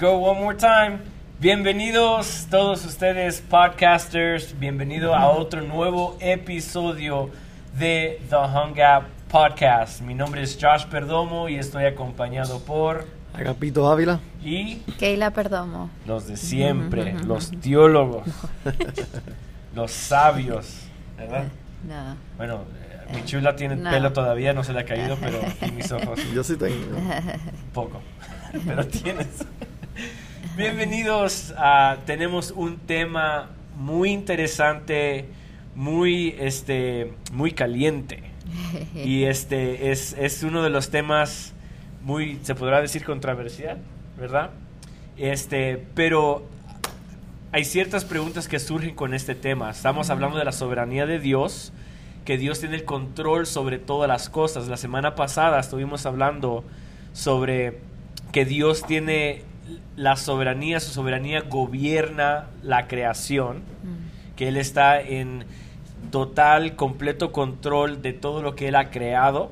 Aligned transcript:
go 0.00 0.18
one 0.18 0.40
more 0.40 0.54
time. 0.54 1.00
Bienvenidos 1.40 2.46
todos 2.50 2.84
ustedes 2.84 3.40
podcasters, 3.40 4.58
bienvenido 4.58 5.14
a 5.14 5.28
otro 5.30 5.62
nuevo 5.62 6.16
episodio 6.20 7.30
de 7.78 8.20
The 8.28 8.36
Hung 8.36 8.72
Up 8.78 9.04
Podcast. 9.30 10.00
Mi 10.00 10.14
nombre 10.14 10.42
es 10.42 10.58
Josh 10.60 10.86
Perdomo 10.86 11.48
y 11.48 11.56
estoy 11.56 11.84
acompañado 11.84 12.58
por 12.60 13.06
Agapito 13.34 13.88
Ávila 13.88 14.18
y 14.42 14.76
Keila 14.98 15.30
Perdomo. 15.30 15.90
los 16.06 16.26
de 16.26 16.36
siempre, 16.36 17.14
los 17.24 17.52
teólogos, 17.60 18.26
los 19.76 19.92
sabios, 19.92 20.80
¿verdad? 21.16 21.44
No. 21.86 22.16
Bueno, 22.36 22.62
eh, 23.08 23.14
mi 23.14 23.24
chula 23.24 23.54
tiene 23.54 23.76
No. 23.76 23.90
pelo 23.90 24.12
todavía, 24.12 24.52
no 24.52 24.64
se 24.64 24.72
le 24.72 24.80
ha 24.80 24.84
caído, 24.84 25.16
pero 25.20 25.38
en 25.60 25.76
mis 25.76 25.92
ojos 25.92 26.18
Yo 26.34 26.42
sí 26.42 26.56
tengo. 26.56 26.98
poco, 27.72 28.00
pero 28.66 28.84
tienes. 28.88 29.28
Bienvenidos 30.58 31.54
a 31.56 31.98
tenemos 32.04 32.50
un 32.50 32.78
tema 32.78 33.48
muy 33.76 34.10
interesante, 34.10 35.26
muy 35.76 36.34
este 36.36 37.12
muy 37.30 37.52
caliente. 37.52 38.24
Y 38.92 39.22
este 39.22 39.92
es, 39.92 40.16
es 40.18 40.42
uno 40.42 40.64
de 40.64 40.70
los 40.70 40.90
temas 40.90 41.52
muy 42.02 42.40
se 42.42 42.56
podrá 42.56 42.80
decir 42.80 43.04
controversial, 43.04 43.78
¿verdad? 44.18 44.50
Este, 45.16 45.80
pero 45.94 46.44
hay 47.52 47.64
ciertas 47.64 48.04
preguntas 48.04 48.48
que 48.48 48.58
surgen 48.58 48.96
con 48.96 49.14
este 49.14 49.36
tema. 49.36 49.70
Estamos 49.70 50.10
hablando 50.10 50.38
de 50.38 50.44
la 50.44 50.50
soberanía 50.50 51.06
de 51.06 51.20
Dios, 51.20 51.72
que 52.24 52.36
Dios 52.36 52.58
tiene 52.58 52.74
el 52.74 52.84
control 52.84 53.46
sobre 53.46 53.78
todas 53.78 54.08
las 54.08 54.28
cosas. 54.28 54.66
La 54.66 54.76
semana 54.76 55.14
pasada 55.14 55.60
estuvimos 55.60 56.04
hablando 56.04 56.64
sobre 57.12 57.78
que 58.32 58.44
Dios 58.44 58.84
tiene 58.84 59.46
la 59.96 60.16
soberanía, 60.16 60.80
su 60.80 60.90
soberanía 60.90 61.42
gobierna 61.42 62.46
la 62.62 62.86
creación, 62.88 63.62
que 64.36 64.48
Él 64.48 64.56
está 64.56 65.00
en 65.00 65.44
total, 66.10 66.76
completo 66.76 67.32
control 67.32 68.02
de 68.02 68.12
todo 68.12 68.42
lo 68.42 68.54
que 68.54 68.68
Él 68.68 68.76
ha 68.76 68.90
creado, 68.90 69.50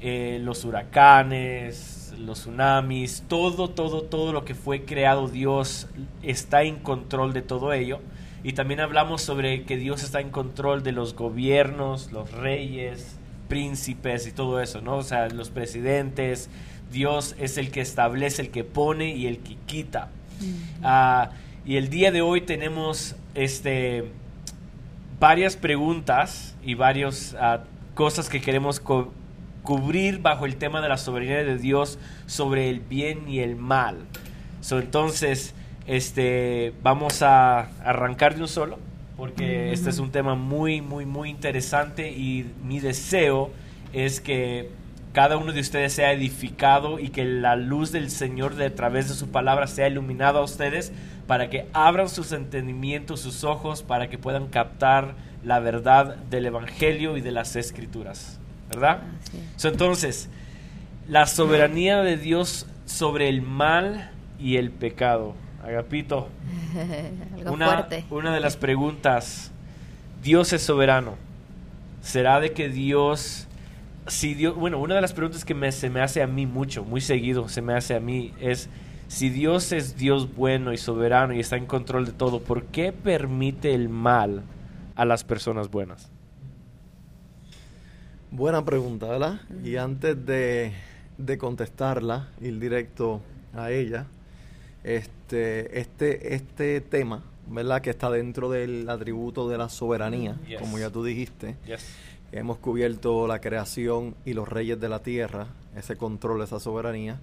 eh, 0.00 0.38
los 0.42 0.64
huracanes, 0.64 2.14
los 2.18 2.40
tsunamis, 2.40 3.24
todo, 3.28 3.70
todo, 3.70 4.02
todo 4.02 4.32
lo 4.32 4.44
que 4.44 4.54
fue 4.54 4.84
creado 4.84 5.28
Dios 5.28 5.88
está 6.22 6.62
en 6.62 6.76
control 6.76 7.32
de 7.32 7.42
todo 7.42 7.72
ello. 7.72 8.00
Y 8.42 8.54
también 8.54 8.80
hablamos 8.80 9.20
sobre 9.20 9.64
que 9.64 9.76
Dios 9.76 10.02
está 10.02 10.20
en 10.20 10.30
control 10.30 10.82
de 10.82 10.92
los 10.92 11.14
gobiernos, 11.14 12.10
los 12.10 12.32
reyes, 12.32 13.18
príncipes 13.48 14.26
y 14.26 14.32
todo 14.32 14.60
eso, 14.60 14.80
¿no? 14.80 14.96
O 14.96 15.02
sea, 15.02 15.28
los 15.28 15.50
presidentes. 15.50 16.48
Dios 16.92 17.34
es 17.38 17.56
el 17.58 17.70
que 17.70 17.80
establece, 17.80 18.42
el 18.42 18.50
que 18.50 18.64
pone 18.64 19.14
y 19.14 19.26
el 19.26 19.38
que 19.38 19.56
quita. 19.66 20.08
Ah, 20.82 21.30
y 21.66 21.76
el 21.76 21.90
día 21.90 22.10
de 22.12 22.22
hoy 22.22 22.40
tenemos 22.40 23.16
este 23.34 24.04
varias 25.18 25.56
preguntas 25.56 26.56
y 26.64 26.74
varias 26.74 27.36
ah, 27.38 27.64
cosas 27.94 28.28
que 28.28 28.40
queremos 28.40 28.80
co- 28.80 29.12
cubrir 29.62 30.20
bajo 30.20 30.46
el 30.46 30.56
tema 30.56 30.80
de 30.80 30.88
la 30.88 30.96
soberanía 30.96 31.44
de 31.44 31.58
Dios 31.58 31.98
sobre 32.26 32.70
el 32.70 32.80
bien 32.80 33.28
y 33.28 33.40
el 33.40 33.56
mal. 33.56 33.98
So, 34.62 34.78
entonces, 34.78 35.54
este, 35.86 36.72
vamos 36.82 37.22
a 37.22 37.68
arrancar 37.84 38.34
de 38.36 38.42
un 38.42 38.48
solo, 38.48 38.78
porque 39.16 39.72
este 39.72 39.90
es 39.90 39.98
un 39.98 40.10
tema 40.10 40.34
muy, 40.34 40.80
muy, 40.80 41.04
muy 41.04 41.28
interesante 41.28 42.10
y 42.10 42.50
mi 42.64 42.80
deseo 42.80 43.50
es 43.92 44.20
que 44.20 44.70
cada 45.12 45.36
uno 45.36 45.52
de 45.52 45.60
ustedes 45.60 45.92
sea 45.92 46.12
edificado 46.12 46.98
y 46.98 47.08
que 47.08 47.24
la 47.24 47.56
luz 47.56 47.90
del 47.92 48.10
Señor 48.10 48.54
de 48.54 48.66
a 48.66 48.74
través 48.74 49.08
de 49.08 49.14
su 49.14 49.28
palabra 49.30 49.66
sea 49.66 49.88
iluminada 49.88 50.40
a 50.40 50.42
ustedes 50.42 50.92
para 51.26 51.50
que 51.50 51.66
abran 51.72 52.08
sus 52.08 52.32
entendimientos, 52.32 53.20
sus 53.20 53.44
ojos, 53.44 53.82
para 53.82 54.08
que 54.08 54.18
puedan 54.18 54.48
captar 54.48 55.14
la 55.44 55.58
verdad 55.60 56.16
del 56.16 56.46
Evangelio 56.46 57.16
y 57.16 57.20
de 57.20 57.32
las 57.32 57.56
Escrituras. 57.56 58.38
¿Verdad? 58.68 59.00
So, 59.56 59.68
entonces, 59.68 60.28
la 61.08 61.26
soberanía 61.26 62.02
de 62.02 62.16
Dios 62.16 62.66
sobre 62.86 63.28
el 63.28 63.42
mal 63.42 64.10
y 64.38 64.56
el 64.56 64.70
pecado. 64.70 65.34
Agapito, 65.64 66.28
Algo 67.36 67.52
una, 67.52 67.66
fuerte. 67.66 68.04
una 68.10 68.32
de 68.32 68.40
las 68.40 68.56
preguntas, 68.56 69.50
Dios 70.22 70.52
es 70.52 70.62
soberano. 70.62 71.16
¿Será 72.00 72.40
de 72.40 72.52
que 72.52 72.68
Dios, 72.68 73.46
si 74.10 74.34
Dios, 74.34 74.54
bueno, 74.56 74.78
una 74.80 74.94
de 74.96 75.00
las 75.00 75.12
preguntas 75.12 75.44
que 75.44 75.54
me- 75.54 75.72
se 75.72 75.88
me 75.90 76.00
hace 76.00 76.22
a 76.22 76.26
mí 76.26 76.46
mucho, 76.46 76.84
muy 76.84 77.00
seguido 77.00 77.48
se 77.48 77.62
me 77.62 77.72
hace 77.74 77.94
a 77.94 78.00
mí 78.00 78.32
es, 78.40 78.68
si 79.08 79.30
Dios 79.30 79.72
es 79.72 79.96
Dios 79.96 80.34
bueno 80.34 80.72
y 80.72 80.76
soberano 80.76 81.32
y 81.34 81.40
está 81.40 81.56
en 81.56 81.66
control 81.66 82.06
de 82.06 82.12
todo, 82.12 82.40
¿por 82.40 82.64
qué 82.66 82.92
permite 82.92 83.72
el 83.74 83.88
mal 83.88 84.42
a 84.96 85.04
las 85.04 85.24
personas 85.24 85.70
buenas? 85.70 86.10
Buena 88.30 88.64
pregunta, 88.64 89.06
¿verdad? 89.08 89.40
Y 89.64 89.76
antes 89.76 90.24
de, 90.24 90.72
de 91.18 91.38
contestarla, 91.38 92.28
ir 92.40 92.60
directo 92.60 93.20
a 93.54 93.72
ella, 93.72 94.06
este, 94.84 95.80
este, 95.80 96.34
este 96.34 96.80
tema, 96.80 97.24
¿verdad? 97.48 97.82
Que 97.82 97.90
está 97.90 98.08
dentro 98.10 98.48
del 98.48 98.88
atributo 98.88 99.48
de 99.48 99.58
la 99.58 99.68
soberanía, 99.68 100.36
Yes. 100.46 100.60
como 100.60 100.78
ya 100.78 100.90
tú 100.90 101.02
dijiste. 101.02 101.56
Yes. 101.66 101.84
Hemos 102.32 102.58
cubierto 102.58 103.26
la 103.26 103.40
creación 103.40 104.14
y 104.24 104.34
los 104.34 104.48
reyes 104.48 104.78
de 104.80 104.88
la 104.88 105.02
tierra, 105.02 105.48
ese 105.76 105.96
control, 105.96 106.42
esa 106.42 106.60
soberanía. 106.60 107.18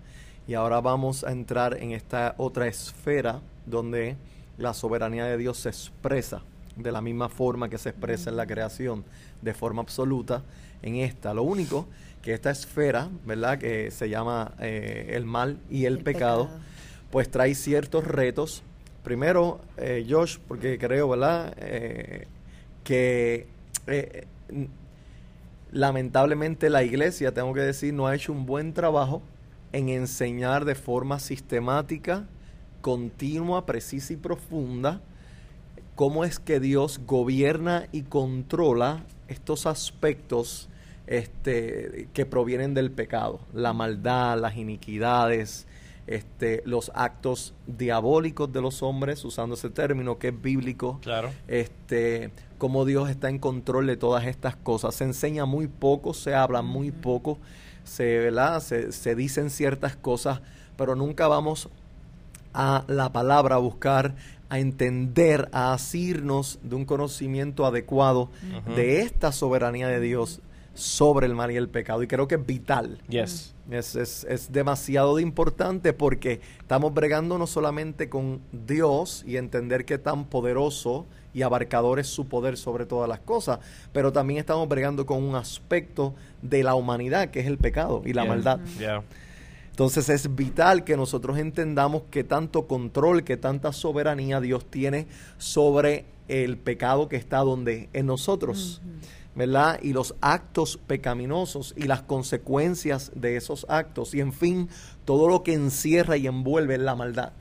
Y 0.47 0.53
ahora 0.53 0.81
vamos 0.81 1.23
a 1.23 1.31
entrar 1.31 1.77
en 1.77 1.91
esta 1.91 2.35
otra 2.37 2.67
esfera 2.67 3.41
donde 3.65 4.17
la 4.57 4.73
soberanía 4.73 5.25
de 5.25 5.37
Dios 5.37 5.57
se 5.57 5.69
expresa 5.69 6.41
de 6.75 6.91
la 6.91 7.01
misma 7.01 7.29
forma 7.29 7.69
que 7.69 7.77
se 7.77 7.89
expresa 7.89 8.29
en 8.29 8.37
la 8.37 8.45
creación, 8.45 9.03
de 9.41 9.53
forma 9.53 9.81
absoluta, 9.81 10.43
en 10.81 10.97
esta. 10.97 11.33
Lo 11.33 11.43
único 11.43 11.87
que 12.21 12.33
esta 12.33 12.51
esfera, 12.51 13.09
¿verdad? 13.25 13.57
Que 13.57 13.91
se 13.91 14.09
llama 14.09 14.53
eh, 14.59 15.11
el 15.13 15.25
mal 15.25 15.59
y 15.69 15.85
el, 15.85 15.97
El 15.97 16.03
pecado, 16.03 16.45
pecado. 16.45 16.59
pues 17.11 17.31
trae 17.31 17.55
ciertos 17.55 18.05
retos. 18.05 18.63
Primero, 19.03 19.61
eh, 19.77 20.05
Josh, 20.07 20.37
porque 20.47 20.77
creo, 20.77 21.09
¿verdad? 21.09 21.53
Eh, 21.57 22.27
que 22.83 23.47
eh, 23.87 24.27
lamentablemente 25.71 26.69
la 26.69 26.83
iglesia, 26.83 27.33
tengo 27.33 27.53
que 27.53 27.61
decir, 27.61 27.93
no 27.93 28.07
ha 28.07 28.15
hecho 28.15 28.31
un 28.31 28.45
buen 28.45 28.73
trabajo 28.73 29.21
en 29.73 29.89
enseñar 29.89 30.65
de 30.65 30.75
forma 30.75 31.19
sistemática, 31.19 32.27
continua, 32.81 33.65
precisa 33.65 34.13
y 34.13 34.17
profunda 34.17 35.01
cómo 35.95 36.23
es 36.23 36.39
que 36.39 36.59
Dios 36.59 37.01
gobierna 37.05 37.87
y 37.91 38.03
controla 38.03 39.03
estos 39.27 39.65
aspectos 39.65 40.69
este, 41.07 42.07
que 42.13 42.25
provienen 42.25 42.73
del 42.73 42.91
pecado, 42.91 43.39
la 43.53 43.73
maldad, 43.73 44.39
las 44.39 44.55
iniquidades, 44.57 45.65
este, 46.05 46.61
los 46.65 46.91
actos 46.93 47.53
diabólicos 47.65 48.51
de 48.53 48.61
los 48.61 48.83
hombres, 48.83 49.25
usando 49.25 49.55
ese 49.55 49.69
término 49.69 50.19
que 50.19 50.27
es 50.29 50.41
bíblico, 50.41 50.99
Claro. 51.01 51.31
este, 51.47 52.31
cómo 52.57 52.85
Dios 52.85 53.09
está 53.09 53.29
en 53.29 53.39
control 53.39 53.87
de 53.87 53.97
todas 53.97 54.25
estas 54.25 54.55
cosas. 54.55 54.95
Se 54.95 55.03
enseña 55.03 55.45
muy 55.45 55.67
poco, 55.67 56.13
se 56.13 56.33
habla 56.33 56.61
muy 56.61 56.91
poco, 56.91 57.37
se, 57.83 58.17
¿verdad? 58.19 58.61
se, 58.61 58.91
se 58.91 59.15
dicen 59.15 59.49
ciertas 59.49 59.95
cosas, 59.95 60.41
pero 60.75 60.95
nunca 60.95 61.27
vamos 61.27 61.69
a 62.53 62.83
la 62.87 63.11
palabra 63.11 63.55
a 63.55 63.59
buscar, 63.59 64.15
a 64.49 64.59
entender, 64.59 65.49
a 65.51 65.73
asirnos 65.73 66.59
de 66.63 66.75
un 66.75 66.85
conocimiento 66.85 67.65
adecuado 67.65 68.29
de 68.75 69.01
esta 69.01 69.31
soberanía 69.31 69.87
de 69.87 69.99
Dios 69.99 70.41
sobre 70.73 71.25
el 71.27 71.35
mal 71.35 71.51
y 71.51 71.55
el 71.55 71.69
pecado. 71.69 72.03
Y 72.03 72.07
creo 72.07 72.27
que 72.27 72.35
es 72.35 72.45
vital. 72.45 72.99
Yes. 73.09 73.53
Es, 73.69 73.95
es, 73.95 74.23
es 74.29 74.51
demasiado 74.51 75.17
de 75.17 75.21
importante 75.21 75.93
porque 75.93 76.39
estamos 76.59 76.93
bregando 76.93 77.37
no 77.37 77.47
solamente 77.47 78.09
con 78.09 78.41
Dios 78.51 79.23
y 79.27 79.37
entender 79.37 79.85
qué 79.85 79.97
tan 79.97 80.25
poderoso 80.25 81.05
y 81.37 81.43
abarcador 81.43 81.99
es 81.99 82.07
su 82.07 82.27
poder 82.27 82.57
sobre 82.57 82.87
todas 82.87 83.07
las 83.07 83.19
cosas, 83.19 83.59
pero 83.93 84.11
también 84.11 84.39
estamos 84.39 84.67
bregando 84.67 85.05
con 85.05 85.21
un 85.21 85.35
aspecto 85.35 86.15
de 86.41 86.63
la 86.63 86.73
humanidad 86.73 87.29
que 87.29 87.41
es 87.41 87.45
el 87.45 87.59
pecado 87.59 88.01
y 88.03 88.13
la 88.13 88.23
Yeah. 88.23 88.29
maldad. 88.33 88.59
Yeah. 88.79 89.03
Entonces 89.69 90.09
es 90.09 90.35
vital 90.35 90.83
que 90.83 90.97
nosotros 90.97 91.37
entendamos 91.37 92.01
que 92.09 92.23
tanto 92.23 92.65
control, 92.65 93.23
que 93.23 93.37
tanta 93.37 93.71
soberanía 93.71 94.41
Dios 94.41 94.65
tiene 94.65 95.05
sobre 95.37 96.05
el 96.27 96.57
pecado 96.57 97.07
que 97.07 97.17
está 97.17 97.37
donde 97.41 97.87
en 97.93 98.07
nosotros, 98.07 98.81
¿verdad? 99.35 99.79
Y 99.83 99.93
los 99.93 100.15
actos 100.21 100.77
pecaminosos 100.87 101.75
y 101.77 101.83
las 101.83 102.01
consecuencias 102.01 103.11
de 103.13 103.37
esos 103.37 103.67
actos 103.69 104.15
y 104.15 104.21
en 104.21 104.33
fin, 104.33 104.69
todo 105.05 105.29
lo 105.29 105.43
que 105.43 105.53
encierra 105.53 106.17
y 106.17 106.25
envuelve 106.25 106.79
la 106.79 106.95
maldad. 106.95 107.33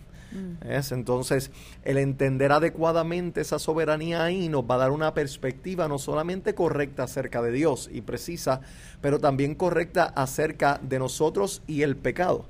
¿Ves? 0.64 0.92
Entonces, 0.92 1.50
el 1.84 1.98
entender 1.98 2.52
adecuadamente 2.52 3.40
esa 3.40 3.58
soberanía 3.58 4.24
ahí 4.24 4.48
nos 4.48 4.64
va 4.64 4.74
a 4.74 4.78
dar 4.78 4.90
una 4.90 5.14
perspectiva 5.14 5.88
no 5.88 5.98
solamente 5.98 6.54
correcta 6.54 7.04
acerca 7.04 7.42
de 7.42 7.52
Dios 7.52 7.88
y 7.92 8.02
precisa, 8.02 8.60
pero 9.00 9.18
también 9.18 9.54
correcta 9.54 10.04
acerca 10.04 10.80
de 10.82 10.98
nosotros 10.98 11.62
y 11.66 11.82
el 11.82 11.96
pecado. 11.96 12.46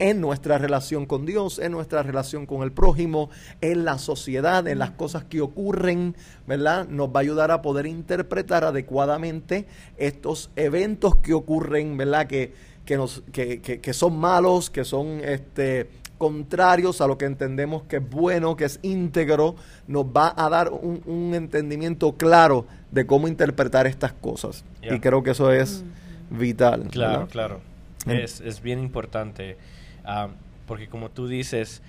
en 0.00 0.20
nuestra 0.20 0.58
relación 0.58 1.06
con 1.06 1.24
Dios, 1.24 1.60
en 1.60 1.70
nuestra 1.70 2.02
relación 2.02 2.46
con 2.46 2.62
el 2.62 2.72
prójimo, 2.72 3.30
en 3.60 3.84
la 3.84 3.98
sociedad, 3.98 4.66
en 4.66 4.80
las 4.80 4.90
cosas 4.90 5.22
que 5.22 5.40
ocurren, 5.40 6.16
¿verdad? 6.48 6.88
Nos 6.88 7.10
va 7.10 7.20
a 7.20 7.22
ayudar 7.22 7.52
a 7.52 7.62
poder 7.62 7.86
interpretar 7.86 8.64
adecuadamente 8.64 9.66
estos 9.98 10.50
eventos 10.56 11.14
que 11.16 11.32
ocurren, 11.32 11.96
¿verdad? 11.96 12.26
Que, 12.26 12.54
que, 12.84 12.96
nos, 12.96 13.22
que, 13.32 13.60
que, 13.60 13.80
que 13.80 13.92
son 13.92 14.18
malos, 14.18 14.68
que 14.68 14.84
son 14.84 15.20
este, 15.22 15.90
contrarios 16.18 17.00
a 17.00 17.06
lo 17.06 17.18
que 17.18 17.24
entendemos 17.26 17.82
que 17.84 17.96
es 17.96 18.10
bueno, 18.10 18.56
que 18.56 18.64
es 18.64 18.78
íntegro, 18.82 19.56
nos 19.86 20.06
va 20.06 20.32
a 20.36 20.48
dar 20.48 20.72
un, 20.72 21.02
un 21.06 21.34
entendimiento 21.34 22.12
claro 22.16 22.66
de 22.90 23.06
cómo 23.06 23.28
interpretar 23.28 23.86
estas 23.86 24.12
cosas. 24.12 24.64
Yeah. 24.80 24.94
Y 24.94 25.00
creo 25.00 25.22
que 25.22 25.30
eso 25.32 25.52
es 25.52 25.84
vital. 26.30 26.88
Claro, 26.90 27.12
¿verdad? 27.12 27.28
claro. 27.30 27.60
En- 28.06 28.16
Es, 28.18 28.40
es 28.40 28.62
bien 28.62 28.78
importante. 28.80 29.56
ah, 30.04 30.28
porque 30.66 30.88
como 30.88 31.10
tú 31.10 31.28
dices, 31.28 31.82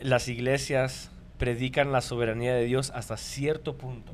las 0.00 0.28
iglesias 0.28 1.10
predican 1.38 1.92
la 1.92 2.00
soberanía 2.00 2.54
de 2.54 2.64
Dios 2.64 2.90
hasta 2.94 3.16
cierto 3.16 3.76
punto. 3.76 4.12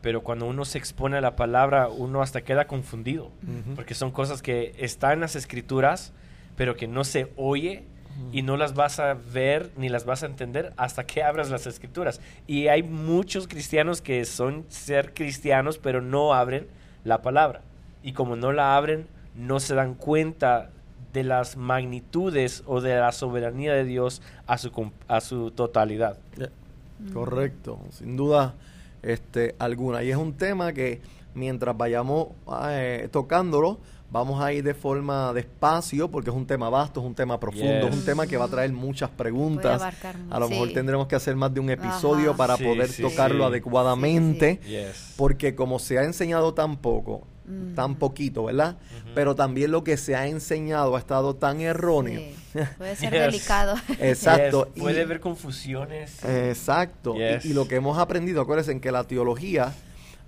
Pero 0.00 0.22
cuando 0.22 0.46
uno 0.46 0.64
se 0.64 0.78
expone 0.78 1.16
a 1.16 1.20
la 1.20 1.36
palabra, 1.36 1.88
uno 1.88 2.22
hasta 2.22 2.42
queda 2.42 2.66
confundido. 2.66 3.30
Porque 3.76 3.94
son 3.94 4.10
cosas 4.12 4.42
que 4.42 4.74
están 4.78 5.12
en 5.14 5.20
las 5.20 5.36
escrituras, 5.36 6.12
pero 6.56 6.74
que 6.76 6.86
no 6.88 7.04
se 7.04 7.32
oye 7.36 7.84
y 8.32 8.42
no 8.42 8.56
las 8.56 8.74
vas 8.74 8.98
a 8.98 9.14
ver 9.14 9.70
ni 9.76 9.88
las 9.88 10.04
vas 10.04 10.22
a 10.22 10.26
entender 10.26 10.72
hasta 10.76 11.04
que 11.04 11.22
abras 11.22 11.50
las 11.50 11.66
escrituras. 11.66 12.20
Y 12.46 12.68
hay 12.68 12.82
muchos 12.82 13.48
cristianos 13.48 14.00
que 14.00 14.24
son 14.24 14.64
ser 14.68 15.14
cristianos, 15.14 15.78
pero 15.78 16.00
no 16.00 16.34
abren 16.34 16.66
la 17.04 17.22
palabra. 17.22 17.62
Y 18.02 18.12
como 18.12 18.36
no 18.36 18.52
la 18.52 18.76
abren, 18.76 19.06
no 19.34 19.60
se 19.60 19.74
dan 19.74 19.94
cuenta 19.94 20.70
de 21.12 21.24
las 21.24 21.56
magnitudes 21.56 22.62
o 22.66 22.80
de 22.80 22.98
la 22.98 23.12
soberanía 23.12 23.74
de 23.74 23.84
Dios 23.84 24.22
a 24.46 24.58
su, 24.58 24.92
a 25.08 25.20
su 25.20 25.50
totalidad. 25.50 26.18
Ya, 26.36 26.48
Correcto, 27.12 27.80
sin 27.90 28.16
duda 28.16 28.54
este, 29.02 29.54
alguna. 29.58 30.02
Y 30.02 30.10
es 30.10 30.16
un 30.16 30.34
tema 30.34 30.72
que 30.72 31.00
mientras 31.34 31.76
vayamos 31.76 32.28
eh, 32.68 33.08
tocándolo, 33.10 33.78
vamos 34.12 34.42
a 34.42 34.52
ir 34.52 34.62
de 34.62 34.74
forma 34.74 35.32
despacio, 35.32 36.10
porque 36.10 36.28
es 36.30 36.36
un 36.36 36.46
tema 36.46 36.68
vasto, 36.68 37.00
es 37.00 37.06
un 37.06 37.14
tema 37.14 37.40
profundo, 37.40 37.88
es 37.88 37.94
un 37.94 38.04
tema 38.04 38.26
que 38.26 38.36
va 38.36 38.44
a 38.44 38.48
traer 38.48 38.70
muchas 38.72 39.08
preguntas. 39.10 39.80
abarcar 39.80 40.18
mu- 40.18 40.34
A 40.34 40.38
lo 40.38 40.48
mejor 40.50 40.68
sí. 40.68 40.74
tendremos 40.74 41.06
que 41.06 41.16
hacer 41.16 41.34
más 41.34 41.52
de 41.54 41.60
un 41.60 41.70
episodio 41.70 42.30
Ajá. 42.30 42.36
para 42.36 42.56
Sí, 42.58 42.64
poder 42.64 42.88
sí, 42.90 43.02
tocarlo 43.02 43.44
sí. 43.44 43.48
adecuadamente. 43.48 44.60
Yes. 44.66 45.14
Porque 45.16 45.54
como 45.54 45.78
se 45.78 45.98
ha 45.98 46.04
enseñado 46.04 46.52
tan 46.54 46.76
poco, 46.76 47.26
tan 47.74 47.96
poquito, 47.96 48.44
¿verdad? 48.44 48.76
Pero 49.14 49.34
también 49.34 49.72
lo 49.72 49.82
que 49.82 49.96
se 49.96 50.14
ha 50.14 50.26
enseñado 50.26 50.94
ha 50.94 50.98
estado 50.98 51.34
tan 51.36 51.60
erróneo. 51.60 52.20
Sí, 52.20 52.60
Puede 52.78 52.96
ser 52.96 53.12
Yes. 53.12 53.20
delicado. 53.22 53.74
Exacto. 53.98 54.66
Yes, 54.74 54.82
Puede 54.82 55.00
y- 55.00 55.02
haber 55.02 55.20
confusiones. 55.20 56.22
Exacto. 56.24 57.14
Y, 57.44 57.52
lo 57.52 57.66
que 57.66 57.76
hemos 57.76 57.98
aprendido, 57.98 58.40
acuérdense 58.42 58.78
que 58.80 58.92
la 58.92 59.04
teología 59.04 59.72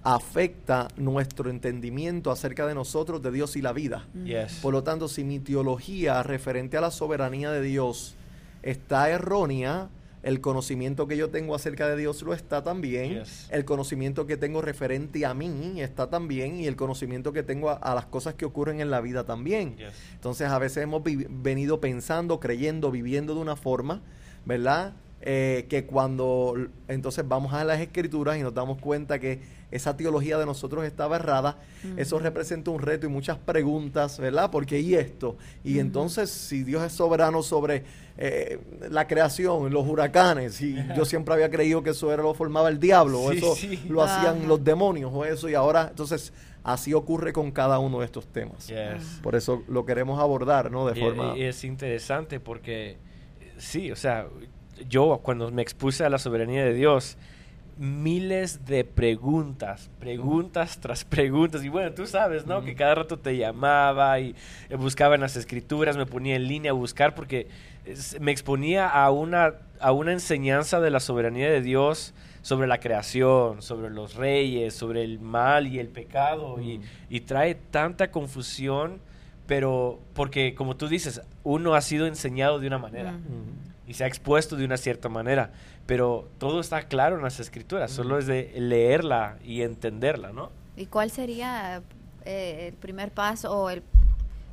afecta 0.05 0.89
nuestro 0.97 1.49
entendimiento 1.49 2.31
acerca 2.31 2.67
de 2.67 2.75
nosotros, 2.75 3.23
de 3.23 3.33
Dios 3.33 3.57
y 3.57 3.63
la 3.63 3.73
vida. 3.73 4.07
Yes. 4.25 4.61
Por 4.61 4.75
lo 4.75 4.85
tanto, 4.85 5.09
si 5.09 5.25
mi 5.25 5.41
teología 5.41 6.23
referente 6.23 6.77
a 6.77 6.83
la 6.83 6.91
soberanía 6.91 7.51
de 7.51 7.63
Dios 7.63 8.15
está 8.63 9.09
errónea, 9.09 9.89
el 10.23 10.43
conocimiento 10.43 11.09
que 11.09 11.17
yo 11.17 11.31
tengo 11.31 11.55
acerca 11.55 11.89
de 11.89 11.97
Dios 11.97 12.23
lo 12.23 12.35
está 12.35 12.63
también. 12.63 13.21
Yes. 13.21 13.49
El 13.51 13.65
conocimiento 13.65 14.27
que 14.27 14.37
tengo 14.37 14.61
referente 14.61 15.25
a 15.25 15.33
mí 15.33 15.81
está 15.81 16.11
también. 16.11 16.61
Y 16.61 16.67
el 16.67 16.77
conocimiento 16.77 17.33
que 17.33 17.43
tengo 17.43 17.71
a, 17.71 17.75
a 17.75 17.95
las 17.95 18.05
cosas 18.05 18.35
que 18.35 18.45
ocurren 18.45 18.81
en 18.81 18.91
la 18.91 19.01
vida 19.01 19.25
también. 19.25 19.77
Yes. 19.77 19.95
Entonces 20.13 20.49
a 20.49 20.59
veces 20.59 20.83
hemos 20.83 21.03
venido 21.03 21.81
pensando, 21.81 22.41
creyendo, 22.41 22.91
viviendo 22.91 23.35
de 23.35 23.41
una 23.41 23.57
forma, 23.57 24.03
¿verdad? 24.45 24.95
Eh, 25.27 25.65
que 25.71 25.87
cuando 25.87 26.55
entonces 26.87 27.27
vamos 27.27 27.55
a 27.55 27.65
las 27.65 27.81
escrituras 27.81 28.37
y 28.37 28.43
nos 28.43 28.53
damos 28.53 28.77
cuenta 28.79 29.19
que 29.19 29.41
esa 29.71 29.97
teología 29.97 30.37
de 30.37 30.45
nosotros 30.45 30.85
estaba 30.85 31.17
errada, 31.17 31.57
eso 31.97 32.19
representa 32.19 32.71
un 32.71 32.79
reto 32.83 33.07
y 33.07 33.09
muchas 33.09 33.39
preguntas, 33.39 34.19
¿verdad? 34.19 34.51
Porque 34.51 34.81
¿y 34.81 34.95
esto? 34.97 35.39
Y 35.65 35.79
entonces 35.79 36.29
si 36.31 36.63
Dios 36.63 36.83
es 36.85 36.93
soberano 36.93 37.43
sobre 37.43 37.85
eh, 38.19 38.59
la 38.91 39.07
creación, 39.07 39.73
los 39.73 39.89
huracanes, 39.89 40.61
y 40.61 40.77
yo 40.95 41.07
siempre 41.07 41.33
había 41.33 41.49
creído 41.49 41.83
que 41.83 41.91
eso 41.91 42.13
era 42.13 42.23
lo 42.23 42.35
formaba 42.35 42.69
el 42.69 42.79
diablo, 42.79 43.23
o 43.23 43.31
Sí, 43.33 43.39
eso 43.39 43.55
sí. 43.57 43.83
lo 43.89 44.03
hacían 44.03 44.41
Ajá. 44.41 44.47
los 44.47 44.63
demonios, 44.63 45.11
o 45.15 45.25
eso, 45.25 45.49
y 45.49 45.55
ahora 45.55 45.87
entonces 45.89 46.35
así 46.65 46.93
ocurre 46.93 47.33
con 47.33 47.51
cada 47.51 47.79
uno 47.79 48.01
de 48.01 48.05
estos 48.05 48.27
temas. 48.27 48.69
Yes. 48.69 49.21
Por 49.23 49.35
eso 49.37 49.63
lo 49.69 49.87
queremos 49.87 50.21
abordar, 50.21 50.71
¿no? 50.71 50.87
De 50.87 50.99
Y- 50.99 51.03
forma... 51.03 51.35
y 51.37 51.45
es 51.45 51.65
interesante 51.65 52.41
porque, 52.41 52.99
sí, 53.57 53.91
o 53.91 53.97
sea, 53.97 54.27
yo 54.89 55.21
cuando 55.23 55.51
me 55.51 55.63
expuse 55.63 56.05
a 56.05 56.09
la 56.11 56.19
soberanía 56.19 56.65
de 56.65 56.75
Dios, 56.75 57.17
miles 57.77 58.65
de 58.67 58.85
preguntas, 58.85 59.91
preguntas 59.99 60.79
tras 60.81 61.05
preguntas. 61.05 61.65
Y 61.65 61.69
bueno, 61.69 61.93
tú 61.93 62.07
sabes, 62.07 62.47
¿no? 62.47 62.63
Que 62.63 62.75
cada 62.75 62.95
rato 62.95 63.19
te 63.19 63.37
llamaba 63.37 64.21
y 64.21 64.35
eh, 64.71 64.77
buscaba 64.77 65.15
en 65.17 65.21
las 65.23 65.37
escrituras, 65.37 65.97
me 65.97 66.07
ponía 66.07 66.37
en 66.37 66.47
línea 66.47 66.71
a 66.71 66.75
buscar 66.75 67.15
porque 67.15 67.49
es- 67.85 68.19
me 68.21 68.31
exponía 68.33 68.89
a 68.89 69.11
una, 69.11 69.55
a 69.81 69.93
una 69.93 70.13
enseñanza 70.13 70.81
de 70.81 70.91
la 70.91 71.01
soberanía 71.01 71.51
de 71.51 71.61
Dios 71.63 72.15
sobre 72.43 72.67
la 72.69 72.79
creación, 72.79 73.61
sobre 73.63 73.91
los 73.91 74.15
reyes, 74.15 74.75
sobre 74.75 75.03
el 75.03 75.19
mal 75.19 75.67
y 75.67 75.79
el 75.79 75.89
pecado. 75.89 76.61
Y, 76.61 76.81
y 77.09 77.21
trae 77.23 77.55
tanta 77.57 78.11
confusión, 78.11 79.01
pero 79.47 79.99
porque, 80.15 80.55
como 80.55 80.77
tú 80.77 80.87
dices, 80.89 81.23
uno 81.43 81.75
ha 81.75 81.81
sido 81.81 82.07
enseñado 82.07 82.61
de 82.61 82.67
una 82.69 82.79
manera. 82.79 83.19
Y 83.87 83.95
se 83.95 84.05
ha 84.05 84.07
expuesto 84.07 84.57
de 84.57 84.65
una 84.65 84.77
cierta 84.77 85.09
manera, 85.09 85.53
pero 85.87 86.29
todo 86.39 86.61
está 86.61 86.83
claro 86.83 87.17
en 87.17 87.23
las 87.23 87.41
escrituras, 87.41 87.91
solo 87.91 88.19
es 88.19 88.27
de 88.27 88.53
leerla 88.57 89.37
y 89.45 89.63
entenderla, 89.63 90.33
¿no? 90.33 90.51
¿Y 90.77 90.87
cuál 90.87 91.11
sería 91.11 91.83
eh, 92.25 92.69
el 92.69 92.75
primer 92.75 93.11
paso 93.11 93.53
o 93.53 93.71
el, 93.71 93.83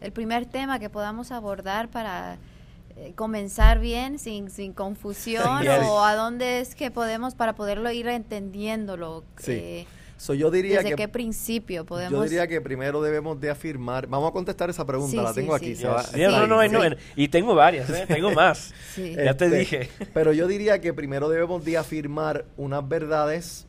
el 0.01 0.12
primer 0.12 0.45
tema 0.45 0.80
que 0.80 0.89
podamos 0.89 1.31
abordar 1.31 1.89
para 1.89 2.38
eh, 2.98 3.13
comenzar 3.16 3.80
bien, 3.80 4.19
sin, 4.19 4.50
sin 4.50 4.74
confusión? 4.74 5.62
Yes. 5.62 5.88
¿O 5.88 6.04
a 6.04 6.16
dónde 6.16 6.60
es 6.60 6.75
que 6.75 6.92
podemos 6.92 7.33
para 7.36 7.54
poderlo 7.54 7.92
ir 7.92 8.07
entendiéndolo? 8.07 9.24
Sí. 9.38 9.54
Eh, 9.54 9.88
So, 10.21 10.35
yo 10.35 10.51
diría 10.51 10.77
¿Desde 10.83 10.91
que 10.91 10.95
qué 10.97 11.07
principio 11.07 11.83
podemos...? 11.83 12.12
yo 12.13 12.21
diría 12.21 12.45
que 12.47 12.62
primero 12.62 13.01
debemos 13.01 13.42
de 13.42 13.49
afirmar. 13.49 14.06
Vamos 14.06 14.30
a 14.30 14.31
contestar 14.31 14.69
esa 14.69 14.85
pregunta, 14.85 15.09
Sí, 15.18 15.18
la 15.18 15.33
tengo 15.33 15.57
sí, 15.57 15.66
aquí. 15.66 15.75
sí. 15.75 15.81
se 15.81 15.87
va- 15.87 16.06
no, 16.45 16.45
no, 16.45 16.68
no, 16.90 16.95
y 17.16 17.28
tengo 17.28 17.56
varias, 17.56 17.90
¿eh? 17.90 18.06
tengo 18.07 18.30
más. 18.35 18.71
Sí. 18.94 19.16
Ya 19.16 19.35
te 19.35 19.45
Este, 19.45 19.57
dije. 19.57 19.90
Pero 20.13 20.31
yo 20.31 20.45
diría 20.45 20.80
que 20.80 20.94
primero 20.94 21.28
debemos 21.28 21.66
de 21.66 21.75
afirmar 21.75 22.45
unas 22.56 22.87
verdades 22.87 23.66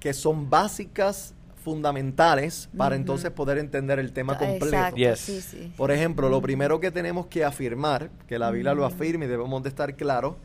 que 0.00 0.14
son 0.14 0.48
básicas, 0.48 1.34
fundamentales, 1.62 2.70
para 2.74 2.96
entonces 2.96 3.30
poder 3.30 3.58
entender 3.58 3.98
el 3.98 4.12
tema 4.14 4.38
completo. 4.38 4.64
Exacto, 4.74 4.96
Yes. 4.96 5.18
sí, 5.18 5.40
sí. 5.42 5.70
Por 5.76 5.90
ejemplo, 5.90 6.30
lo 6.30 6.40
primero 6.40 6.80
que 6.80 6.90
tenemos 6.90 7.26
que 7.26 7.44
afirmar, 7.44 8.08
que 8.26 8.38
la 8.38 8.50
Biblia 8.50 8.72
lo 8.72 8.86
afirma 8.86 9.26
y 9.26 9.28
debemos 9.28 9.62
de 9.62 9.68
estar 9.68 9.94
claros, 9.96 10.36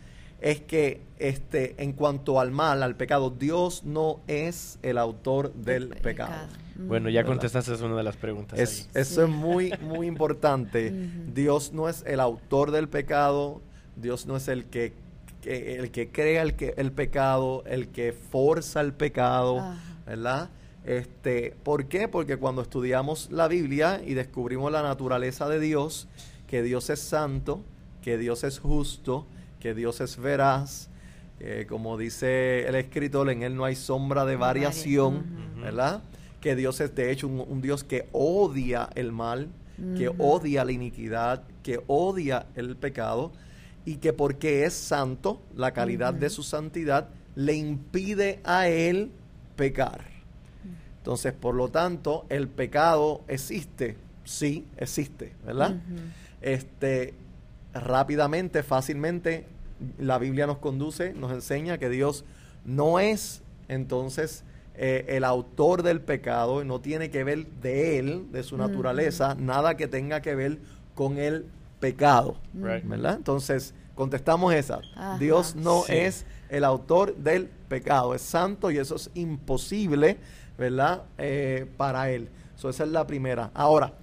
es 0.41 0.59
que 0.61 1.01
este, 1.19 1.75
en 1.81 1.93
cuanto 1.93 2.39
al 2.39 2.51
mal, 2.51 2.81
al 2.83 2.95
pecado, 2.95 3.29
Dios 3.29 3.83
no 3.83 4.19
es 4.27 4.79
el 4.81 4.97
autor 4.97 5.53
del 5.53 5.83
El 5.83 5.89
pecado. 5.99 6.33
Ujú. 6.77 6.87
Bueno, 6.87 7.09
ya 7.09 7.19
¿Verdad? 7.21 7.33
contestaste 7.33 7.73
una 7.85 7.95
de 7.95 8.03
las 8.03 8.17
preguntas. 8.17 8.59
Es- 8.59 8.89
ahí. 8.95 9.01
eso 9.01 9.23
es 9.23 9.29
muy, 9.29 9.71
muy 9.81 10.07
importante. 10.07 10.91
Dios 11.33 11.73
no 11.73 11.87
es 11.87 12.03
el 12.07 12.19
autor 12.19 12.71
del 12.71 12.89
pecado, 12.89 13.61
Dios 13.95 14.25
no 14.25 14.35
es 14.35 14.47
el 14.47 14.65
que, 14.65 14.93
que- 15.41 15.75
el 15.77 15.91
que 15.91 16.09
crea 16.09 16.41
el, 16.41 16.55
que, 16.55 16.73
el 16.75 16.91
pecado, 16.91 17.63
el 17.67 17.89
que 17.89 18.11
forza 18.13 18.81
el 18.81 18.93
pecado. 18.93 19.75
¿verdad? 20.07 20.49
Este, 20.83 21.53
¿Por 21.63 21.85
qué? 21.85 22.07
Porque 22.07 22.37
cuando 22.37 22.63
estudiamos 22.63 23.29
la 23.31 23.47
Biblia 23.47 24.01
y 24.03 24.15
descubrimos 24.15 24.71
la 24.71 24.81
naturaleza 24.81 25.47
de 25.47 25.59
Dios, 25.59 26.07
que 26.47 26.63
Dios 26.63 26.89
es 26.89 26.99
santo, 26.99 27.61
que 28.01 28.17
Dios 28.17 28.43
es 28.43 28.57
justo, 28.57 29.27
que 29.61 29.73
Dios 29.73 30.01
es 30.01 30.17
veraz, 30.17 30.89
eh, 31.39 31.65
como 31.69 31.97
dice 31.97 32.67
el 32.67 32.75
escritor, 32.75 33.29
en 33.29 33.43
Él 33.43 33.55
no 33.55 33.63
hay 33.63 33.75
sombra 33.75 34.25
de 34.25 34.35
variación. 34.35 35.23
¿verdad? 35.61 36.01
Que 36.41 36.55
Dios 36.55 36.81
es 36.81 36.93
de 36.95 37.11
hecho 37.11 37.27
un, 37.27 37.39
un 37.47 37.61
Dios 37.61 37.83
que 37.83 38.09
odia 38.11 38.89
el 38.95 39.11
mal, 39.11 39.47
que 39.97 40.11
odia 40.19 40.63
la 40.65 40.71
iniquidad, 40.71 41.43
que 41.63 41.81
odia 41.87 42.45
el 42.55 42.75
pecado 42.75 43.31
y 43.85 43.95
que 43.95 44.13
porque 44.13 44.65
es 44.65 44.73
santo, 44.73 45.41
la 45.55 45.71
calidad 45.71 46.13
de 46.13 46.29
su 46.29 46.43
santidad 46.43 47.09
le 47.35 47.55
impide 47.55 48.41
a 48.43 48.67
él 48.67 49.11
pecar. 49.55 50.05
Entonces, 50.97 51.33
por 51.33 51.55
lo 51.55 51.69
tanto, 51.69 52.25
el 52.29 52.47
pecado 52.47 53.21
existe, 53.27 53.97
sí, 54.23 54.67
existe, 54.77 55.33
¿verdad? 55.43 55.77
Este, 56.41 57.15
rápidamente, 57.73 58.63
fácilmente, 58.63 59.45
la 59.97 60.17
Biblia 60.19 60.47
nos 60.47 60.57
conduce, 60.57 61.13
nos 61.13 61.31
enseña 61.31 61.77
que 61.77 61.89
Dios 61.89 62.23
no 62.65 62.99
es 62.99 63.41
entonces 63.67 64.43
eh, 64.75 65.05
el 65.09 65.23
autor 65.23 65.83
del 65.83 66.01
pecado, 66.01 66.63
no 66.63 66.79
tiene 66.81 67.09
que 67.09 67.23
ver 67.23 67.47
de 67.61 67.99
él, 67.99 68.27
de 68.31 68.43
su 68.43 68.57
naturaleza, 68.57 69.35
nada 69.35 69.75
que 69.75 69.87
tenga 69.87 70.21
que 70.21 70.35
ver 70.35 70.59
con 70.95 71.17
el 71.17 71.45
pecado. 71.79 72.35
Right. 72.53 72.85
¿Verdad? 72.85 73.15
Entonces, 73.15 73.73
contestamos 73.95 74.53
esa. 74.53 74.81
Ajá. 74.95 75.17
Dios 75.17 75.55
no 75.55 75.83
Sí. 75.83 75.93
es 75.93 76.25
el 76.49 76.63
autor 76.63 77.15
del 77.15 77.47
pecado, 77.67 78.13
es 78.13 78.21
santo 78.21 78.71
y 78.71 78.77
eso 78.77 78.95
es 78.95 79.09
imposible, 79.13 80.17
¿verdad? 80.57 81.03
Eh, 81.17 81.65
para 81.77 82.09
él. 82.11 82.29
So, 82.55 82.69
esa 82.69 82.83
es 82.83 82.89
la 82.91 83.07
primera. 83.07 83.49
Ahora, 83.53 83.93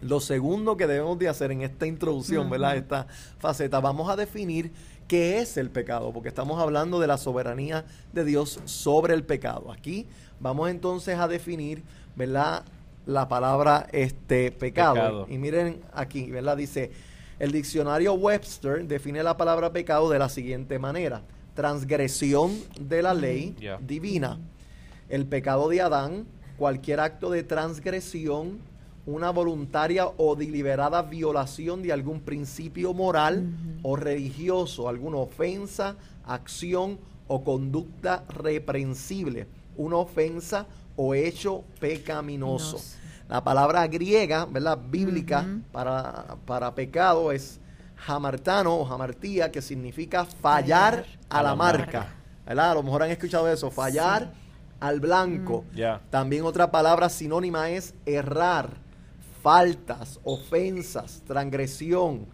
lo 0.00 0.20
segundo 0.20 0.76
que 0.76 0.86
debemos 0.86 1.18
de 1.18 1.28
hacer 1.28 1.52
en 1.52 1.62
esta 1.62 1.86
introducción, 1.86 2.48
¿verdad? 2.48 2.76
Esta 2.76 3.06
faceta, 3.38 3.80
vamos 3.80 4.08
a 4.08 4.16
definir 4.16 4.72
qué 5.06 5.40
es 5.40 5.56
el 5.56 5.70
pecado, 5.70 6.12
porque 6.12 6.28
estamos 6.28 6.60
hablando 6.60 7.00
de 7.00 7.06
la 7.06 7.18
soberanía 7.18 7.84
de 8.12 8.24
Dios 8.24 8.60
sobre 8.64 9.14
el 9.14 9.24
pecado. 9.24 9.72
Aquí 9.72 10.06
vamos 10.38 10.70
entonces 10.70 11.18
a 11.18 11.28
definir, 11.28 11.82
¿verdad? 12.16 12.64
La 13.06 13.28
palabra 13.28 13.88
este 13.92 14.52
pecado. 14.52 14.94
Pecado. 14.94 15.26
Y 15.28 15.38
miren 15.38 15.80
aquí, 15.92 16.30
¿verdad? 16.30 16.56
Dice, 16.56 16.92
el 17.38 17.50
diccionario 17.50 18.14
Webster 18.14 18.86
define 18.86 19.22
la 19.22 19.36
palabra 19.36 19.72
pecado 19.72 20.08
de 20.10 20.18
la 20.18 20.28
siguiente 20.28 20.78
manera: 20.78 21.22
transgresión 21.54 22.52
de 22.80 23.02
la 23.02 23.14
ley 23.14 23.56
Yeah. 23.58 23.78
divina. 23.80 24.38
El 25.08 25.26
pecado 25.26 25.68
de 25.68 25.80
Adán, 25.80 26.26
cualquier 26.56 27.00
acto 27.00 27.30
de 27.30 27.42
transgresión, 27.42 28.60
una 29.06 29.30
voluntaria 29.30 30.06
o 30.06 30.36
deliberada 30.36 31.02
violación 31.02 31.82
de 31.82 31.92
algún 31.92 32.20
principio 32.20 32.94
moral 32.94 33.50
o 33.82 33.96
religioso, 33.96 34.88
alguna 34.88 35.18
ofensa, 35.18 35.96
acción 36.24 36.98
o 37.26 37.42
conducta 37.44 38.24
reprensible, 38.28 39.46
una 39.76 39.96
ofensa 39.96 40.66
o 40.96 41.14
hecho 41.14 41.64
pecaminoso. 41.80 42.76
Nos. 42.76 42.96
La 43.28 43.44
palabra 43.44 43.86
griega, 43.86 44.44
¿verdad? 44.44 44.78
Bíblica 44.90 45.46
para, 45.70 46.36
para 46.46 46.74
pecado 46.74 47.30
es 47.30 47.60
jamartano 47.94 48.76
o 48.76 48.84
jamartía, 48.84 49.52
que 49.52 49.62
significa 49.62 50.24
fallar, 50.24 51.04
Fallar. 51.04 51.06
a, 51.28 51.42
la, 51.42 51.54
marca. 51.54 51.98
marca. 52.00 52.14
¿Verdad? 52.46 52.70
A 52.72 52.74
lo 52.74 52.82
mejor 52.82 53.02
han 53.04 53.10
escuchado 53.10 53.48
eso, 53.48 53.70
fallar 53.70 54.32
al 54.80 54.98
blanco. 54.98 55.64
Ya. 55.74 56.00
También 56.10 56.44
otra 56.44 56.70
palabra 56.70 57.08
sinónima 57.08 57.70
es 57.70 57.94
errar, 58.04 58.70
faltas, 59.42 60.20
ofensas, 60.24 61.22
transgresión, 61.26 62.26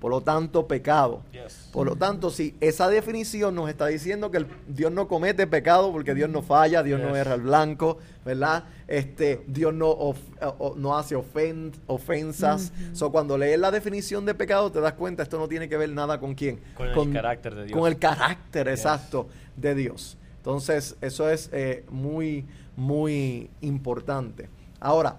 por 0.00 0.10
lo 0.10 0.22
tanto 0.22 0.66
pecado. 0.66 1.22
Yes. 1.30 1.68
Por 1.72 1.86
lo 1.86 1.94
tanto, 1.94 2.30
si 2.30 2.54
esa 2.60 2.88
definición 2.88 3.54
nos 3.54 3.68
está 3.68 3.86
diciendo 3.86 4.30
que 4.30 4.38
el- 4.38 4.46
Dios 4.66 4.90
no 4.90 5.06
comete 5.08 5.46
pecado 5.46 5.92
porque 5.92 6.14
Dios 6.14 6.30
no 6.30 6.40
falla, 6.42 6.82
Dios 6.82 6.98
no 7.00 7.14
erra 7.14 7.34
al 7.34 7.42
blanco, 7.42 7.98
¿verdad? 8.24 8.64
Este, 8.88 9.44
Dios 9.46 9.74
no, 9.74 9.90
of- 9.90 10.18
eh, 10.40 10.46
o- 10.58 10.74
no 10.74 10.96
hace 10.96 11.16
ofen- 11.16 11.72
ofensas. 11.86 12.72
So, 12.94 13.12
cuando 13.12 13.36
lees 13.36 13.58
la 13.60 13.70
definición 13.70 14.24
de 14.24 14.34
pecado 14.34 14.72
te 14.72 14.80
das 14.80 14.94
cuenta, 14.94 15.22
esto 15.22 15.38
no 15.38 15.48
tiene 15.48 15.68
que 15.68 15.76
ver 15.76 15.90
nada 15.90 16.18
con 16.18 16.34
quién. 16.34 16.60
Con 16.74 16.88
el 16.88 17.12
carácter 17.12 17.54
de 17.54 17.64
Dios. 17.66 17.78
Con 17.78 17.86
el 17.86 17.98
carácter 17.98 18.66
Yes. 18.68 18.78
exacto 18.80 19.28
de 19.56 19.74
Dios. 19.74 20.16
Entonces, 20.38 20.96
eso 21.02 21.28
es 21.28 21.50
eh, 21.52 21.84
muy, 21.90 22.46
muy 22.74 23.50
importante. 23.60 24.48
Ahora, 24.80 25.16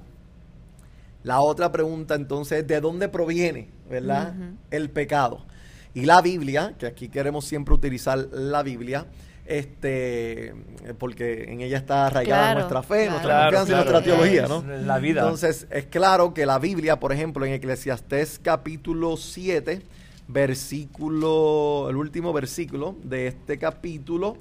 la 1.23 1.41
otra 1.41 1.71
pregunta 1.71 2.15
entonces 2.15 2.59
es, 2.59 2.67
¿de 2.67 2.81
dónde 2.81 3.09
proviene, 3.09 3.69
verdad? 3.89 4.33
El 4.69 4.89
pecado. 4.89 5.45
Y 5.93 6.05
la 6.05 6.21
Biblia, 6.21 6.73
que 6.77 6.85
aquí 6.85 7.09
queremos 7.09 7.45
siempre 7.45 7.73
utilizar 7.73 8.17
la 8.31 8.63
Biblia, 8.63 9.05
este, 9.45 10.53
porque 10.97 11.43
en 11.51 11.61
ella 11.61 11.77
está 11.77 12.07
arraigada 12.07 12.53
Claro, 12.53 12.59
nuestra 12.59 12.83
fe, 12.83 13.07
claro. 13.07 13.11
nuestra 13.11 13.43
confianza 13.45 13.71
y 13.71 13.75
nuestra 13.75 14.01
claro. 14.01 14.05
teología, 14.05 14.47
¿no? 14.47 14.85
La 14.85 14.99
vida. 14.99 15.21
Entonces, 15.21 15.67
es 15.69 15.85
claro 15.87 16.33
que 16.33 16.45
la 16.45 16.59
Biblia, 16.59 16.99
por 16.99 17.11
ejemplo, 17.11 17.45
en 17.45 17.53
Eclesiastés 17.53 18.39
capítulo 18.41 19.17
7, 19.17 19.81
versículo, 20.27 21.87
el 21.89 21.97
último 21.97 22.31
versículo 22.31 22.95
de 23.03 23.27
este 23.27 23.57
capítulo, 23.57 24.37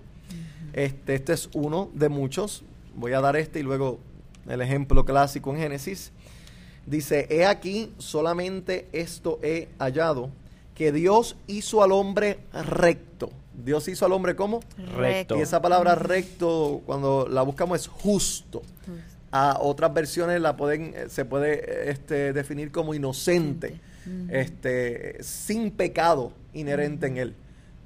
este, 0.72 1.16
este 1.16 1.32
es 1.32 1.48
uno 1.54 1.90
de 1.94 2.08
muchos. 2.08 2.62
Voy 2.94 3.12
a 3.12 3.20
dar 3.20 3.36
este 3.36 3.58
y 3.60 3.62
luego 3.62 3.98
el 4.48 4.60
ejemplo 4.60 5.04
clásico 5.04 5.50
en 5.52 5.58
Génesis. 5.58 6.12
Dice, 6.90 7.28
he 7.30 7.46
aquí, 7.46 7.92
solamente 7.98 8.88
esto 8.90 9.38
he 9.44 9.68
hallado, 9.78 10.30
que 10.74 10.90
Dios 10.90 11.36
hizo 11.46 11.84
al 11.84 11.92
hombre 11.92 12.40
recto. 12.52 13.30
Dios 13.64 13.86
hizo 13.86 14.06
al 14.06 14.12
hombre 14.12 14.34
como 14.34 14.60
Recto. 14.96 15.36
y 15.36 15.40
esa 15.40 15.62
palabra 15.62 15.94
recto, 15.94 16.82
cuando 16.86 17.28
la 17.30 17.42
buscamos, 17.42 17.80
es 17.80 17.86
justo. 17.86 18.62
A 19.30 19.58
otras 19.60 19.94
versiones 19.94 20.40
la 20.40 20.56
pueden, 20.56 20.92
eh, 20.96 21.04
se 21.08 21.24
puede 21.24 21.60
eh, 21.60 21.90
este, 21.90 22.32
definir 22.32 22.72
como 22.72 22.92
inocente, 22.92 23.78
este, 24.28 25.22
sin 25.22 25.70
pecado 25.70 26.32
inherente 26.54 27.06
en 27.06 27.18
él, 27.18 27.34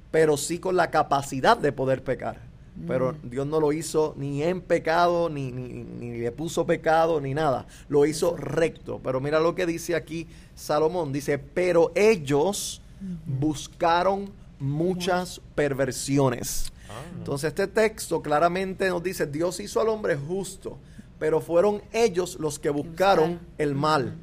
pero 0.09 0.35
sí 0.35 0.57
con 0.57 0.75
la 0.75 0.89
capacidad 0.89 1.55
de 1.55 1.71
poder 1.71 2.03
pecar. 2.03 2.39
Pero 2.87 3.15
Dios 3.23 3.47
no 3.47 3.59
lo 3.59 3.71
hizo 3.71 4.13
ni 4.17 4.43
en 4.43 4.59
pecado, 4.59 5.29
ni, 5.29 5.51
ni, 5.51 5.83
ni 5.83 6.17
le 6.17 6.31
puso 6.31 6.65
pecado, 6.65 7.21
ni 7.21 7.33
nada. 7.33 7.65
Lo 7.87 8.05
hizo 8.05 8.35
recto. 8.35 8.99
Pero 9.01 9.21
mira 9.21 9.39
lo 9.39 9.55
que 9.55 9.65
dice 9.65 9.95
aquí 9.95 10.27
Salomón. 10.55 11.13
Dice, 11.13 11.39
pero 11.39 11.93
ellos 11.95 12.81
buscaron 13.25 14.29
muchas 14.59 15.41
perversiones. 15.53 16.71
Entonces 17.17 17.49
este 17.49 17.67
texto 17.67 18.21
claramente 18.21 18.87
nos 18.89 19.03
dice, 19.03 19.25
Dios 19.25 19.59
hizo 19.59 19.81
al 19.81 19.89
hombre 19.89 20.15
justo, 20.15 20.77
pero 21.19 21.41
fueron 21.41 21.81
ellos 21.91 22.37
los 22.39 22.59
que 22.59 22.69
buscaron 22.69 23.31
buscaron. 23.31 23.39
el 23.57 23.75
mal, 23.75 24.15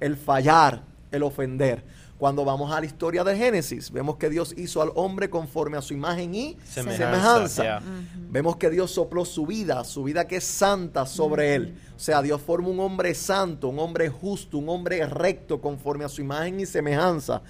el 0.00 0.16
fallar, 0.16 0.82
el 1.10 1.22
ofender. 1.22 1.84
Cuando 2.18 2.44
vamos 2.44 2.72
a 2.72 2.78
la 2.80 2.86
historia 2.86 3.24
de 3.24 3.36
Génesis, 3.36 3.90
vemos 3.90 4.16
que 4.16 4.30
Dios 4.30 4.54
hizo 4.56 4.80
al 4.80 4.90
hombre 4.94 5.28
conforme 5.28 5.76
a 5.76 5.82
su 5.82 5.94
imagen 5.94 6.34
y 6.34 6.56
Semejanza, 6.64 7.06
semejanza. 7.06 7.62
yeah. 7.62 7.82
Vemos 8.30 8.56
que 8.56 8.70
Dios 8.70 8.92
sopló 8.92 9.24
su 9.24 9.46
vida, 9.46 9.82
su 9.84 10.04
vida 10.04 10.26
que 10.26 10.36
es 10.36 10.44
santa 10.44 11.06
sobre 11.06 11.54
él. 11.56 11.74
O 11.96 11.98
sea, 11.98 12.22
Dios 12.22 12.40
forma 12.40 12.68
un 12.68 12.78
hombre 12.78 13.14
santo, 13.14 13.68
un 13.68 13.80
hombre 13.80 14.08
justo, 14.08 14.58
un 14.58 14.68
hombre 14.68 15.04
recto 15.06 15.60
conforme 15.60 16.04
a 16.04 16.08
su 16.08 16.20
imagen 16.20 16.60
y 16.60 16.66
semejanza. 16.66 17.42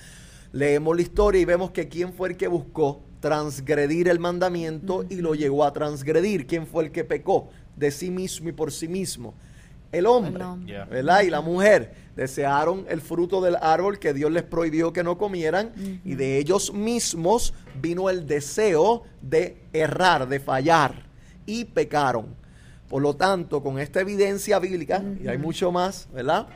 Leemos 0.52 0.96
la 0.96 1.02
historia 1.02 1.40
y 1.40 1.44
vemos 1.44 1.70
que 1.70 1.88
quién 1.88 2.14
fue 2.14 2.30
el 2.30 2.36
que 2.36 2.48
buscó 2.48 3.02
transgredir 3.20 4.08
el 4.08 4.18
mandamiento 4.18 5.04
y 5.10 5.16
lo 5.16 5.34
llegó 5.34 5.64
a 5.64 5.72
transgredir. 5.72 6.46
¿Quién 6.46 6.66
fue 6.66 6.84
el 6.84 6.90
que 6.92 7.04
pecó 7.04 7.48
de 7.76 7.90
sí 7.90 8.10
mismo 8.10 8.48
y 8.48 8.52
por 8.52 8.72
sí 8.72 8.88
mismo? 8.88 9.34
El 9.94 10.06
hombre, 10.06 10.34
El 10.34 10.42
hombre. 10.42 10.72
Yeah. 10.72 10.84
¿verdad? 10.84 11.22
Y 11.22 11.30
la 11.30 11.40
mujer 11.40 11.94
desearon 12.16 12.84
el 12.88 13.00
fruto 13.00 13.40
del 13.40 13.56
árbol 13.56 13.98
que 13.98 14.14
Dios 14.14 14.30
les 14.30 14.42
prohibió 14.42 14.92
que 14.92 15.02
no 15.02 15.18
comieran 15.18 15.72
y 16.04 16.14
de 16.14 16.38
ellos 16.38 16.72
mismos 16.72 17.54
vino 17.80 18.10
el 18.10 18.26
deseo 18.26 19.02
de 19.20 19.56
errar, 19.72 20.28
de 20.28 20.40
fallar 20.40 21.06
y 21.46 21.64
pecaron. 21.64 22.26
Por 22.88 23.02
lo 23.02 23.16
tanto, 23.16 23.62
con 23.62 23.78
esta 23.78 24.00
evidencia 24.00 24.58
bíblica, 24.58 25.02
y 25.20 25.26
hay 25.26 25.38
mucho 25.38 25.72
más, 25.72 26.08
¿verdad? 26.12 26.46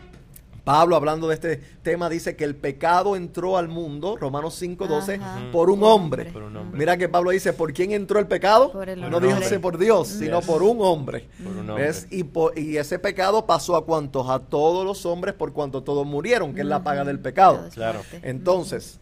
Pablo, 0.69 0.97
hablando 0.97 1.29
de 1.29 1.35
este 1.35 1.57
tema, 1.83 2.11
dice 2.11 2.37
que 2.37 2.45
el 2.45 2.55
pecado 2.55 3.17
entró 3.17 3.57
al 3.57 3.69
mundo, 3.69 4.17
Romanos 4.17 4.61
5.12, 4.61 5.19
Ajá. 5.21 5.51
por 5.51 5.71
un 5.71 5.81
Por 5.81 5.89
hombre. 5.91 6.25
Por 6.27 6.43
un 6.43 6.57
hombre. 6.57 6.79
Mira 6.79 6.97
que 6.99 7.09
Pablo 7.09 7.31
dice, 7.31 7.55
¿por 7.55 7.73
quién 7.73 7.93
entró 7.93 8.19
el 8.19 8.27
pecado? 8.27 8.71
Por 8.73 8.89
el 8.89 9.01
no 9.01 9.19
díjase 9.19 9.61
por 9.61 9.79
Dios, 9.79 10.09
sino 10.09 10.41
Yes. 10.41 10.47
por 10.47 10.63
un 10.63 10.79
hombre. 10.83 11.27
Por 11.43 11.53
un 11.57 11.71
hombre. 11.71 11.85
¿Ves? 11.87 12.07
Y, 12.11 12.25
po- 12.25 12.53
y 12.55 12.77
ese 12.77 12.99
pecado 12.99 13.47
pasó 13.47 13.77
a 13.77 13.85
cuantos, 13.87 14.29
a 14.29 14.41
todos 14.41 14.85
los 14.85 15.07
hombres, 15.07 15.35
por 15.35 15.55
cuanto 15.55 15.83
todos 15.83 16.07
murieron, 16.07 16.55
que 16.55 16.61
es 16.61 16.67
la 16.67 16.83
paga 16.85 17.03
del 17.05 17.19
pecado. 17.19 17.69
Claro. 17.73 18.01
Entonces, 18.23 19.01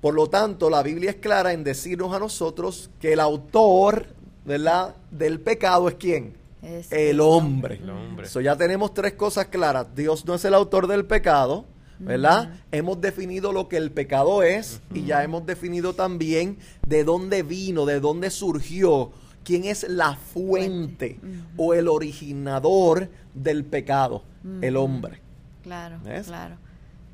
por 0.00 0.14
lo 0.14 0.28
tanto, 0.28 0.70
la 0.70 0.82
Biblia 0.82 1.10
es 1.10 1.16
clara 1.16 1.52
en 1.52 1.62
decirnos 1.62 2.14
a 2.14 2.18
nosotros 2.18 2.88
que 3.00 3.12
el 3.12 3.20
autor 3.20 4.06
¿verdad? 4.44 4.94
del 5.10 5.40
pecado 5.40 5.88
es 5.88 5.96
quién? 5.96 6.34
Es- 6.62 6.90
el 6.92 7.20
hombre. 7.20 7.76
El 7.76 7.90
hombre. 7.90 8.26
So, 8.26 8.40
ya 8.40 8.56
tenemos 8.56 8.94
tres 8.94 9.12
cosas 9.14 9.46
claras. 9.46 9.94
Dios 9.94 10.24
no 10.24 10.34
es 10.34 10.44
el 10.44 10.54
autor 10.54 10.86
del 10.88 11.04
pecado, 11.04 11.64
¿verdad? 11.98 12.54
Hemos 12.72 13.00
definido 13.00 13.52
lo 13.52 13.68
que 13.68 13.76
el 13.76 13.90
pecado 13.90 14.42
es 14.42 14.80
y 14.92 15.04
ya 15.04 15.22
hemos 15.24 15.46
definido 15.46 15.94
también 15.94 16.58
de 16.86 17.04
dónde 17.04 17.42
vino, 17.42 17.86
de 17.86 18.00
dónde 18.00 18.30
surgió, 18.30 19.12
quién 19.44 19.64
es 19.64 19.88
la 19.88 20.14
fuente 20.16 21.20
o 21.56 21.72
el 21.74 21.88
originador 21.88 23.08
del 23.34 23.64
pecado, 23.64 24.22
el 24.60 24.76
hombre. 24.76 25.20
Claro, 25.62 25.98
¿Ves? 26.04 26.26
claro, 26.26 26.56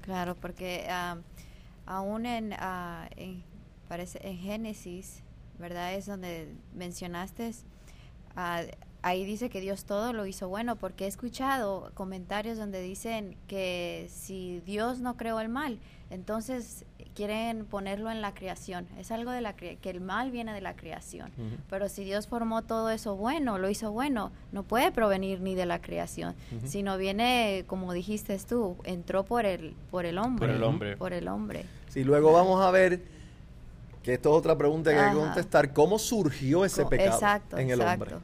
claro, 0.02 0.36
porque 0.40 0.86
ah, 0.90 1.16
aún 1.86 2.26
en, 2.26 2.52
ah, 2.58 3.08
en- 3.16 3.42
parece 3.88 4.18
en 4.26 4.38
Génesis, 4.38 5.22
¿verdad? 5.58 5.94
Es 5.94 6.06
donde 6.06 6.48
mencionaste, 6.74 7.52
ah, 8.36 8.62
ahí 9.02 9.24
dice 9.24 9.50
que 9.50 9.60
Dios 9.60 9.84
todo 9.84 10.12
lo 10.12 10.26
hizo 10.26 10.48
bueno, 10.48 10.76
porque 10.76 11.04
he 11.04 11.08
escuchado 11.08 11.90
comentarios 11.94 12.58
donde 12.58 12.80
dicen 12.80 13.36
que 13.46 14.08
si 14.10 14.60
Dios 14.60 15.00
no 15.00 15.16
creó 15.16 15.40
el 15.40 15.48
mal, 15.48 15.78
entonces, 16.12 16.84
quieren 17.14 17.64
ponerlo 17.64 18.10
en 18.10 18.20
la 18.20 18.34
creación. 18.34 18.86
Es 18.98 19.10
algo 19.10 19.30
de 19.30 19.40
la 19.40 19.54
que 19.54 19.78
el 19.84 20.02
mal 20.02 20.30
viene 20.30 20.52
de 20.52 20.60
la 20.60 20.76
creación. 20.76 21.30
Pero 21.70 21.88
si 21.88 22.04
Dios 22.04 22.26
formó 22.26 22.62
todo 22.62 22.90
eso 22.90 23.16
bueno, 23.16 23.58
lo 23.58 23.70
hizo 23.70 23.92
bueno, 23.92 24.30
no 24.52 24.62
puede 24.62 24.92
provenir 24.92 25.40
ni 25.40 25.54
de 25.54 25.64
la 25.64 25.80
creación, 25.80 26.34
sino 26.64 26.98
viene, 26.98 27.64
como 27.66 27.94
dijiste 27.94 28.38
tú, 28.46 28.76
entró 28.84 29.24
por 29.24 29.46
el 29.46 29.74
por 29.90 30.04
el 30.04 30.18
hombre. 30.18 30.48
Por 30.48 30.56
el 30.56 30.62
hombre. 30.62 30.96
Por 30.98 31.12
el 31.14 31.28
hombre. 31.28 31.64
Sí, 31.88 32.04
luego 32.04 32.32
vamos 32.32 32.62
a 32.62 32.70
ver 32.70 33.02
que 34.02 34.14
esto 34.14 34.30
es 34.30 34.36
otra 34.36 34.56
pregunta 34.56 34.90
que 34.90 34.98
hay 34.98 35.12
que 35.12 35.20
contestar, 35.20 35.72
¿cómo 35.72 35.98
surgió 35.98 36.64
ese 36.64 36.84
pecado 36.86 37.20
en 37.56 37.70
el 37.70 37.80
hombre? 37.80 38.16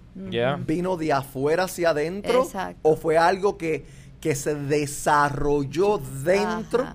¿Vino 0.66 0.96
de 0.96 1.12
afuera 1.12 1.64
hacia 1.64 1.90
adentro 1.90 2.48
o 2.82 2.96
fue 2.96 3.16
algo 3.16 3.56
que, 3.56 3.86
que 4.20 4.34
se 4.34 4.54
desarrolló 4.54 5.98
dentro? 5.98 6.86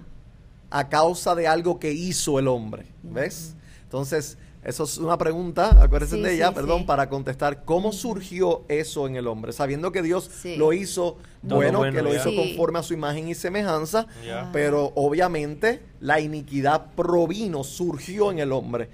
a 0.73 0.89
causa 0.89 1.35
de 1.35 1.47
algo 1.47 1.79
que 1.79 1.91
hizo 1.91 2.39
el 2.39 2.47
hombre. 2.47 2.87
¿Ves? 3.03 3.55
Entonces, 3.83 4.39
eso 4.63 4.85
es 4.85 4.97
una 4.97 5.19
pregunta, 5.19 5.83
acuérdense 5.83 6.17
de 6.17 6.33
ella, 6.33 6.51
perdón, 6.51 6.87
para 6.87 7.09
contestar. 7.09 7.63
Cómo 7.63 7.91
surgió 7.91 8.63
eso 8.69 9.05
en 9.05 9.15
el 9.15 9.27
hombre, 9.27 9.53
sabiendo 9.53 9.91
que 9.91 10.01
Dios 10.01 10.31
lo 10.57 10.73
hizo 10.73 11.17
bueno, 11.43 11.81
que 11.83 12.01
lo 12.01 12.13
hizo 12.13 12.33
conforme 12.35 12.79
a 12.79 12.83
su 12.83 12.93
imagen 12.93 13.27
y 13.27 13.35
semejanza, 13.35 14.07
pero 14.51 14.91
obviamente 14.95 15.81
la 15.99 16.19
iniquidad 16.19 16.93
provino, 16.95 17.63
surgió 17.63 18.31
en 18.31 18.39
el 18.39 18.51
hombre. 18.51 18.89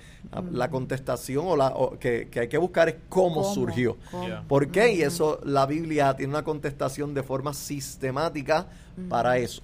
La, 0.51 0.70
contestación 0.70 1.46
o 1.48 1.56
la 1.56 1.74
que, 2.00 2.29
hay 2.36 2.48
que 2.48 2.58
buscar 2.58 2.89
es 2.89 2.96
cómo, 3.08 3.44
surgió. 3.53 3.98
¿Por 4.48 4.70
qué? 4.70 4.94
Y 4.94 5.01
eso 5.01 5.39
la 5.44 5.65
Biblia 5.65 6.15
tiene 6.15 6.34
una 6.34 6.44
contestación 6.44 7.13
de 7.13 7.24
forma 7.24 7.53
sistemática 7.53 8.68
para 9.10 9.38
eso. 9.38 9.62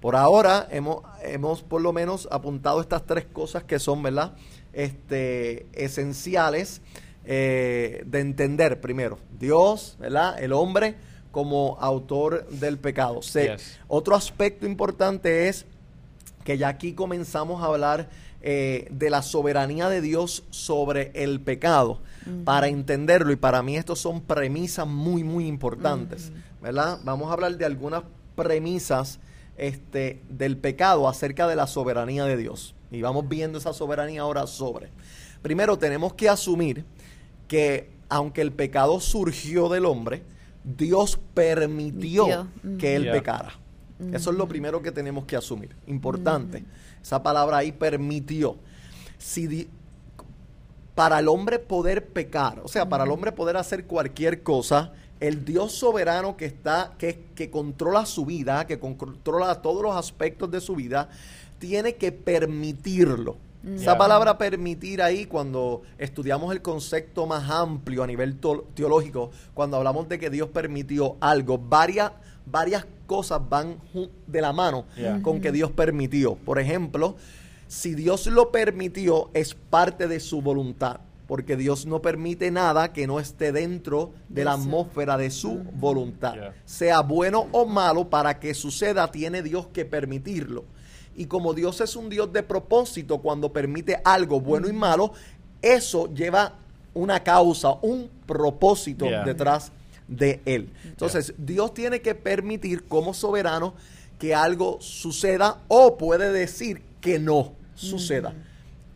Por 0.00 0.14
ahora 0.14 0.68
hemos, 0.70 1.02
hemos 1.22 1.62
por 1.62 1.80
lo 1.80 1.92
menos 1.92 2.28
apuntado 2.30 2.80
estas 2.80 3.04
tres 3.06 3.24
cosas 3.24 3.64
que 3.64 3.78
son, 3.78 4.02
¿verdad? 4.02 4.36
Este, 4.72 5.66
esenciales 5.72 6.82
eh, 7.24 8.04
de 8.06 8.20
entender 8.20 8.80
primero. 8.80 9.18
Dios, 9.38 9.96
¿verdad? 9.98 10.40
El 10.40 10.52
hombre 10.52 10.94
como 11.36 11.76
autor 11.82 12.48
del 12.48 12.78
pecado. 12.78 13.20
Otro 13.88 14.16
aspecto 14.16 14.64
importante 14.64 15.48
es 15.48 15.66
que 16.44 16.56
ya 16.56 16.68
aquí 16.68 16.94
comenzamos 16.94 17.62
a 17.62 17.66
hablar 17.66 18.08
eh, 18.40 18.88
de 18.90 19.10
la 19.10 19.20
soberanía 19.20 19.90
de 19.90 20.00
Dios 20.00 20.44
sobre 20.48 21.10
el 21.14 21.42
pecado. 21.42 22.00
Para 22.46 22.68
entenderlo, 22.68 23.32
y 23.32 23.36
para 23.36 23.62
mí 23.62 23.76
estos 23.76 23.98
son 23.98 24.22
premisas 24.22 24.86
muy, 24.86 25.24
muy 25.24 25.46
importantes, 25.46 26.32
¿verdad? 26.62 27.00
Vamos 27.04 27.28
a 27.28 27.34
hablar 27.34 27.58
de 27.58 27.66
algunas 27.66 28.04
premisas 28.34 29.18
este, 29.58 30.22
del 30.30 30.56
pecado 30.56 31.06
acerca 31.06 31.46
de 31.46 31.54
la 31.54 31.66
soberanía 31.66 32.24
de 32.24 32.38
Dios. 32.38 32.74
Y 32.90 33.02
vamos 33.02 33.28
viendo 33.28 33.58
esa 33.58 33.74
soberanía 33.74 34.22
ahora 34.22 34.46
sobre. 34.46 34.88
Primero 35.42 35.76
tenemos 35.76 36.14
que 36.14 36.30
asumir 36.30 36.86
que 37.46 37.90
aunque 38.08 38.40
el 38.40 38.52
pecado 38.52 39.00
surgió 39.00 39.68
del 39.68 39.84
hombre, 39.84 40.22
Dios 40.66 41.18
permitió 41.32 42.48
que 42.78 42.96
él 42.96 43.10
pecara. 43.10 43.52
Eso 44.12 44.30
es 44.30 44.36
lo 44.36 44.46
primero 44.48 44.82
que 44.82 44.92
tenemos 44.92 45.24
que 45.24 45.36
asumir. 45.36 45.74
Importante. 45.86 46.64
Esa 47.00 47.22
palabra 47.22 47.58
ahí 47.58 47.72
permitió. 47.72 48.56
Si 49.16 49.68
para 50.94 51.20
el 51.20 51.28
hombre 51.28 51.58
poder 51.58 52.08
pecar, 52.08 52.60
o 52.64 52.68
sea, 52.68 52.88
para 52.88 53.04
el 53.04 53.10
hombre 53.10 53.30
poder 53.30 53.56
hacer 53.56 53.84
cualquier 53.84 54.42
cosa, 54.42 54.92
el 55.20 55.44
Dios 55.44 55.72
soberano 55.72 56.36
que 56.36 56.46
está, 56.46 56.94
que, 56.98 57.26
que 57.34 57.50
controla 57.50 58.04
su 58.04 58.26
vida, 58.26 58.66
que 58.66 58.78
controla 58.78 59.62
todos 59.62 59.82
los 59.82 59.94
aspectos 59.94 60.50
de 60.50 60.60
su 60.60 60.74
vida, 60.74 61.08
tiene 61.58 61.94
que 61.94 62.12
permitirlo. 62.12 63.36
Esa 63.74 63.98
palabra 63.98 64.38
permitir 64.38 65.02
ahí, 65.02 65.26
cuando 65.26 65.82
estudiamos 65.98 66.52
el 66.52 66.62
concepto 66.62 67.26
más 67.26 67.50
amplio 67.50 68.04
a 68.04 68.06
nivel 68.06 68.38
teológico, 68.74 69.30
cuando 69.54 69.76
hablamos 69.76 70.08
de 70.08 70.18
que 70.18 70.30
Dios 70.30 70.48
permitió 70.50 71.16
algo, 71.20 71.58
varias, 71.58 72.12
varias 72.44 72.86
cosas 73.06 73.40
van 73.48 73.78
de 74.26 74.40
la 74.40 74.52
mano 74.52 74.86
con 75.22 75.40
que 75.40 75.50
Dios 75.50 75.72
permitió. 75.72 76.36
Por 76.36 76.60
ejemplo, 76.60 77.16
si 77.66 77.94
Dios 77.94 78.26
lo 78.28 78.52
permitió, 78.52 79.30
es 79.34 79.54
parte 79.54 80.06
de 80.06 80.20
su 80.20 80.42
voluntad 80.42 81.00
porque 81.26 81.56
Dios 81.56 81.86
no 81.86 82.00
permite 82.02 82.50
nada 82.50 82.92
que 82.92 83.06
no 83.06 83.18
esté 83.18 83.50
dentro 83.52 84.12
de 84.28 84.44
la 84.44 84.52
atmósfera 84.52 85.16
de 85.16 85.30
su 85.30 85.64
voluntad. 85.74 86.36
Sea 86.64 87.00
bueno 87.00 87.48
o 87.52 87.66
malo, 87.66 88.08
para 88.08 88.38
que 88.38 88.54
suceda, 88.54 89.10
tiene 89.10 89.42
Dios 89.42 89.66
que 89.68 89.84
permitirlo. 89.84 90.64
Y 91.16 91.26
como 91.26 91.54
Dios 91.54 91.80
es 91.80 91.96
un 91.96 92.08
Dios 92.08 92.32
de 92.32 92.42
propósito, 92.42 93.18
cuando 93.18 93.52
permite 93.52 94.00
algo 94.04 94.40
bueno 94.40 94.68
y 94.68 94.72
malo, 94.72 95.12
eso 95.62 96.12
lleva 96.12 96.54
una 96.94 97.22
causa, 97.22 97.72
un 97.82 98.08
propósito 98.26 99.06
detrás 99.24 99.72
de 100.08 100.40
él. 100.44 100.70
Entonces, 100.84 101.34
Dios 101.38 101.74
tiene 101.74 102.00
que 102.00 102.14
permitir 102.14 102.84
como 102.84 103.14
soberano 103.14 103.74
que 104.18 104.34
algo 104.34 104.78
suceda 104.80 105.60
o 105.68 105.98
puede 105.98 106.32
decir 106.32 106.82
que 107.00 107.18
no 107.18 107.52
suceda. 107.74 108.34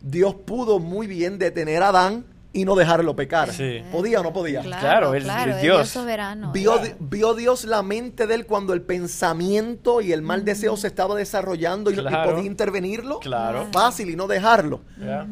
Dios 0.01 0.33
pudo 0.33 0.79
muy 0.79 1.07
bien 1.07 1.37
detener 1.37 1.83
a 1.83 1.89
Adán 1.89 2.25
y 2.53 2.65
no 2.65 2.75
dejarlo 2.75 3.15
pecar. 3.15 3.49
¿Podía 3.91 4.19
o 4.19 4.23
no 4.23 4.33
podía? 4.33 4.61
Claro, 4.61 5.13
es, 5.13 5.25
Dios. 5.61 5.87
soberano. 5.89 6.51
Vio, 6.51 7.33
Dios 7.33 7.65
la 7.65 7.81
mente 7.81 8.27
de 8.27 8.35
él 8.35 8.45
cuando 8.45 8.73
el 8.73 8.81
pensamiento 8.81 10.01
y 10.01 10.11
el 10.11 10.21
mal 10.21 10.43
deseo 10.43 10.75
se 10.75 10.87
estaba 10.87 11.15
desarrollando 11.15 11.91
y, 11.91 11.95
podía 11.95 12.43
intervenirlo. 12.43 13.19
Claro. 13.19 13.67
Fácil 13.71 14.09
y 14.09 14.15
no 14.15 14.27
dejarlo. 14.27 14.81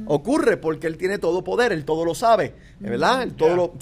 Ocurre 0.07 0.57
porque 0.57 0.87
él 0.87 0.97
tiene 0.97 1.17
todo 1.17 1.43
poder, 1.43 1.71
él 1.71 1.85
todo 1.85 2.05
lo 2.05 2.15
sabe, 2.15 2.55
¿verdad? 2.79 3.23
Él, 3.23 3.33
todo 3.35 3.73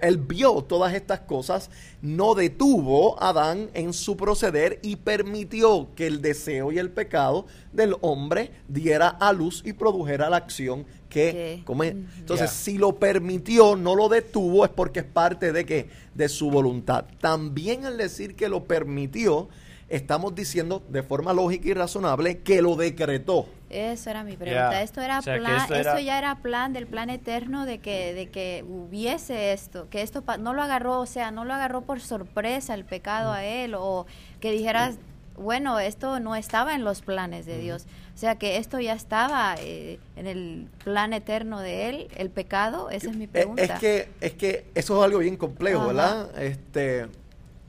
él 0.00 0.18
vio 0.18 0.62
todas 0.62 0.94
estas 0.94 1.20
cosas, 1.20 1.70
no 2.02 2.34
detuvo 2.34 3.20
a 3.22 3.28
Adán 3.28 3.70
en 3.74 3.92
su 3.92 4.16
proceder 4.16 4.80
y 4.82 4.96
permitió 4.96 5.88
que 5.94 6.06
el 6.06 6.20
deseo 6.20 6.72
y 6.72 6.78
el 6.78 6.90
pecado 6.90 7.46
del 7.72 7.96
hombre 8.00 8.52
diera 8.66 9.08
a 9.08 9.32
luz 9.32 9.62
y 9.64 9.72
produjera 9.72 10.30
la 10.30 10.38
acción 10.38 10.86
que. 11.08 11.62
Entonces, 12.18 12.50
si 12.50 12.78
lo 12.78 12.96
permitió, 12.96 13.76
no 13.76 13.94
lo 13.94 14.08
detuvo, 14.08 14.64
es 14.64 14.70
porque 14.70 15.00
es 15.00 15.06
parte 15.06 15.52
de 15.52 15.64
que 15.64 15.88
de 16.14 16.28
su 16.28 16.50
voluntad. 16.50 17.04
También 17.20 17.84
al 17.84 17.96
decir 17.96 18.36
que 18.36 18.48
lo 18.48 18.64
permitió, 18.64 19.48
estamos 19.88 20.34
diciendo 20.34 20.82
de 20.88 21.02
forma 21.02 21.32
lógica 21.32 21.68
y 21.68 21.74
razonable 21.74 22.38
que 22.38 22.62
lo 22.62 22.76
decretó. 22.76 23.46
Eso 23.70 24.08
era 24.08 24.24
mi 24.24 24.36
pregunta. 24.36 24.82
Esto 24.82 25.02
era 25.02 25.20
plan, 25.20 25.72
esto, 25.72 25.98
ya 25.98 26.18
era 26.18 26.36
plan 26.36 26.72
del 26.72 26.86
plan 26.86 27.10
eterno 27.10 27.66
de 27.66 27.78
que 27.78 28.14
de 28.14 28.28
que 28.30 28.64
hubiese 28.66 29.52
esto, 29.52 29.88
que 29.90 30.00
esto 30.00 30.24
no 30.38 30.54
lo 30.54 30.62
agarró, 30.62 31.00
o 31.00 31.06
sea, 31.06 31.30
no 31.30 31.44
lo 31.44 31.52
agarró 31.52 31.82
por 31.82 32.00
sorpresa 32.00 32.74
el 32.74 32.84
pecado 32.86 33.30
a 33.30 33.44
él 33.44 33.74
o 33.74 34.06
que 34.40 34.52
dijeras, 34.52 34.96
bueno, 35.38 35.78
esto 35.78 36.20
no 36.20 36.34
estaba 36.36 36.74
en 36.74 36.84
los 36.84 37.02
planes 37.02 37.46
de 37.46 37.58
Dios. 37.58 37.86
O 38.14 38.18
sea 38.18 38.36
que 38.36 38.56
esto 38.56 38.80
ya 38.80 38.94
estaba 38.94 39.54
eh, 39.58 39.98
en 40.16 40.26
el 40.26 40.68
plan 40.82 41.12
eterno 41.12 41.60
de 41.60 41.88
él, 41.88 42.08
el 42.16 42.30
pecado, 42.30 42.90
esa 42.90 43.10
es 43.10 43.16
mi 43.16 43.26
pregunta. 43.26 43.62
Es 43.62 43.80
que, 43.80 44.08
es 44.20 44.34
que 44.34 44.66
eso 44.74 44.98
es 44.98 45.04
algo 45.04 45.20
bien 45.20 45.36
complejo, 45.36 45.86
¿verdad? 45.86 46.28
Este, 46.40 47.06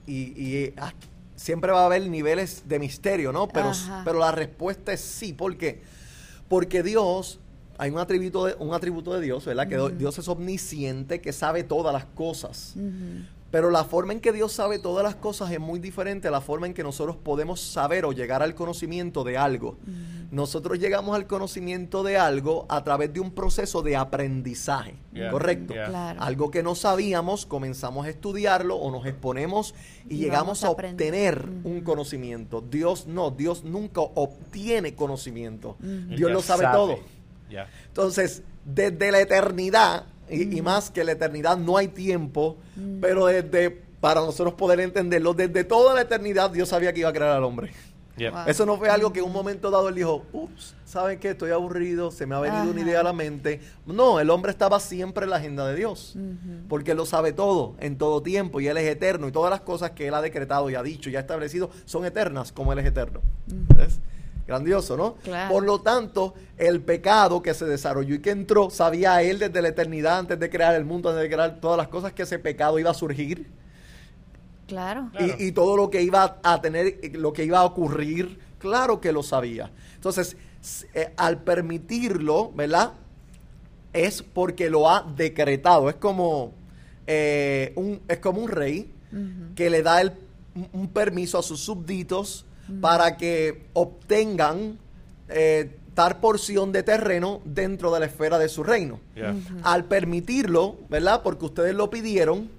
y, 0.08 0.74
ah, 0.78 0.94
siempre 1.36 1.72
va 1.72 1.84
a 1.84 1.86
haber 1.86 2.08
niveles 2.08 2.64
de 2.68 2.80
misterio, 2.80 3.32
¿no? 3.32 3.48
Pero, 3.48 3.72
pero 4.04 4.20
la 4.20 4.32
respuesta 4.32 4.92
es 4.92 5.02
sí, 5.02 5.34
¿por 5.34 5.56
qué? 5.56 5.82
Porque 6.48 6.82
Dios, 6.82 7.40
hay 7.78 7.92
un 7.92 8.00
atributo 8.00 8.46
de, 8.46 8.56
un 8.58 8.74
atributo 8.74 9.14
de 9.14 9.22
Dios, 9.22 9.46
¿verdad? 9.46 9.68
Que 9.68 9.96
Dios 9.96 10.18
es 10.18 10.28
omnisciente, 10.28 11.22
que 11.22 11.32
sabe 11.32 11.64
todas 11.64 11.94
las 11.94 12.06
cosas. 12.06 12.74
Pero 13.52 13.72
la 13.72 13.84
forma 13.84 14.14
en 14.14 14.20
que 14.20 14.32
Dios 14.32 14.54
sabe 14.54 14.78
todas 14.78 15.04
las 15.04 15.16
cosas 15.16 15.52
es 15.52 15.60
muy 15.60 15.80
diferente 15.80 16.28
a 16.28 16.32
la 16.32 16.42
forma 16.42 16.68
en 16.68 16.74
que 16.74 16.84
nosotros 16.84 17.16
podemos 17.16 17.60
saber 17.60 18.06
o 18.06 18.12
llegar 18.12 18.44
al 18.44 18.54
conocimiento 18.54 19.24
de 19.24 19.38
algo. 19.38 19.78
Nosotros 20.32 20.78
llegamos 20.78 21.16
al 21.16 21.26
conocimiento 21.26 22.04
de 22.04 22.18
algo 22.18 22.68
a 22.70 22.84
través 22.84 23.12
de 23.12 23.20
un 23.20 23.32
proceso 23.32 23.82
de 23.82 23.96
aprendizaje, 23.96 24.96
¿correcto? 25.32 25.74
Algo 26.20 26.52
que 26.52 26.62
no 26.62 26.76
sabíamos, 26.76 27.48
comenzamos 27.48 28.06
a 28.06 28.10
estudiarlo 28.10 28.76
o 28.76 28.92
nos 28.92 29.08
exponemos 29.08 29.74
y, 30.08 30.18
llegamos 30.18 30.64
a, 30.64 30.70
obtener 30.70 31.50
un 31.64 31.82
conocimiento. 31.82 32.62
Dios 32.62 33.08
no, 33.08 33.32
Dios 33.32 33.64
nunca 33.64 34.02
obtiene 34.02 34.94
conocimiento. 34.94 35.78
Dios 35.80 36.32
lo 36.32 36.42
sabe, 36.42 36.68
todo. 36.72 37.00
Entonces, 37.88 38.44
desde 38.66 39.12
la 39.12 39.22
eternidad, 39.22 40.06
y, 40.30 40.62
más 40.62 40.90
que 40.90 41.04
la 41.04 41.14
eternidad 41.14 41.58
no 41.58 41.78
hay 41.78 41.88
tiempo, 41.88 42.58
pero 43.02 43.28
desde, 43.28 43.70
para 44.00 44.22
nosotros 44.22 44.54
poder 44.54 44.80
entenderlo, 44.80 45.34
desde 45.34 45.64
toda 45.64 45.94
la 45.94 46.02
eternidad 46.02 46.50
Dios 46.50 46.70
sabía 46.70 46.94
que 46.94 47.02
iba 47.02 47.10
a 47.10 47.14
crear 47.14 47.32
al 47.32 47.44
hombre. 47.44 47.72
Eso 48.48 48.66
no 48.66 48.78
fue 48.78 48.90
algo 48.90 49.14
que 49.14 49.20
en 49.20 49.26
un 49.26 49.32
momento 49.32 49.72
dado 49.72 49.90
él 49.90 49.96
dijo, 49.96 50.26
ups, 50.34 50.76
¿saben 50.86 51.20
qué? 51.20 51.32
Estoy 51.32 51.52
aburrido, 51.52 52.12
se 52.12 52.26
me 52.26 52.36
ha 52.36 52.40
venido 52.40 52.70
una 52.70 52.82
idea 52.82 53.00
a 53.00 53.04
la 53.04 53.14
mente. 53.14 53.62
No, 53.86 54.20
el 54.20 54.30
hombre 54.30 54.52
estaba 54.52 54.80
siempre 54.80 55.24
en 55.24 55.30
la 55.30 55.38
agenda 55.38 55.66
de 55.68 55.76
Dios, 55.76 56.16
porque 56.68 56.92
él 56.92 56.98
lo 56.98 57.06
sabe 57.06 57.32
todo, 57.32 57.76
en 57.80 57.98
todo 57.98 58.22
tiempo, 58.22 58.60
y 58.60 58.68
él 58.68 58.78
es 58.78 58.88
eterno, 58.88 59.28
y 59.28 59.32
todas 59.32 59.50
las 59.50 59.62
cosas 59.62 59.92
que 59.92 60.08
él 60.08 60.14
ha 60.14 60.22
decretado 60.22 60.70
y 60.70 60.76
ha 60.76 60.84
dicho 60.84 61.10
y 61.10 61.16
ha 61.16 61.22
establecido 61.22 61.70
son 61.86 62.06
eternas, 62.06 62.52
como 62.52 62.74
él 62.74 62.80
es 62.80 62.86
eterno. 62.86 63.22
Grandioso, 64.50 64.98
¿no? 64.98 65.14
Claro. 65.24 65.54
Por 65.54 65.64
lo 65.64 65.80
tanto, 65.82 66.34
el 66.58 66.82
pecado 66.82 67.42
que 67.44 67.54
se 67.54 67.66
desarrolló 67.66 68.16
y 68.16 68.20
que 68.20 68.32
entró, 68.32 68.72
sabía 68.72 69.22
él 69.22 69.38
desde 69.38 69.62
la 69.62 69.68
eternidad, 69.70 70.18
antes 70.20 70.40
de 70.40 70.50
crear 70.50 70.74
el 70.74 70.86
mundo, 70.86 71.10
antes 71.10 71.22
de 71.22 71.30
crear 71.30 71.60
todas 71.62 71.78
las 71.78 71.88
cosas, 71.88 72.14
que 72.14 72.24
ese 72.24 72.40
pecado 72.40 72.80
iba 72.80 72.90
a 72.90 72.94
surgir 72.96 73.46
Claro. 74.68 75.10
Claro. 75.12 75.36
y, 75.40 75.46
y 75.48 75.52
todo 75.52 75.76
lo 75.78 75.90
que 75.90 76.02
iba 76.02 76.40
a 76.44 76.62
tener, 76.62 77.00
lo 77.14 77.34
que 77.34 77.44
iba 77.44 77.60
a 77.60 77.66
ocurrir, 77.66 78.40
claro 78.60 79.00
que 79.02 79.12
lo 79.12 79.24
sabía. 79.24 79.72
Entonces, 79.96 80.36
eh, 80.94 81.12
al 81.18 81.42
permitirlo, 81.44 82.52
¿verdad? 82.52 82.94
Es 83.94 84.22
porque 84.22 84.70
lo 84.70 84.90
ha 84.90 85.02
decretado. 85.16 85.90
Es 85.90 85.96
como, 85.96 86.54
eh, 87.08 87.74
un, 87.76 88.00
es 88.08 88.20
como 88.20 88.42
un 88.42 88.50
rey 88.50 88.92
que 89.56 89.70
le 89.72 89.82
da 89.82 90.02
el- 90.02 90.14
un- 90.56 90.70
un 90.74 90.88
permiso 90.90 91.40
a 91.40 91.44
sus 91.44 91.60
súbditos 91.62 92.46
para 92.82 93.18
que 93.18 93.66
obtengan 93.74 94.78
eh, 95.28 95.76
tal 95.94 96.18
porción 96.20 96.72
de 96.72 96.84
terreno 96.84 97.42
dentro 97.46 97.92
de 97.94 98.00
la 98.00 98.06
esfera 98.06 98.40
de 98.40 98.50
su 98.50 98.64
reino. 98.64 99.00
Yeah. 99.16 99.36
Al 99.64 99.86
permitirlo, 99.86 100.78
¿verdad? 100.90 101.22
Porque 101.24 101.46
ustedes 101.46 101.76
lo 101.76 101.90
pidieron, 101.90 102.50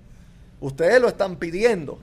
ustedes 0.61 1.01
lo 1.01 1.09
están 1.09 1.37
pidiendo. 1.37 1.99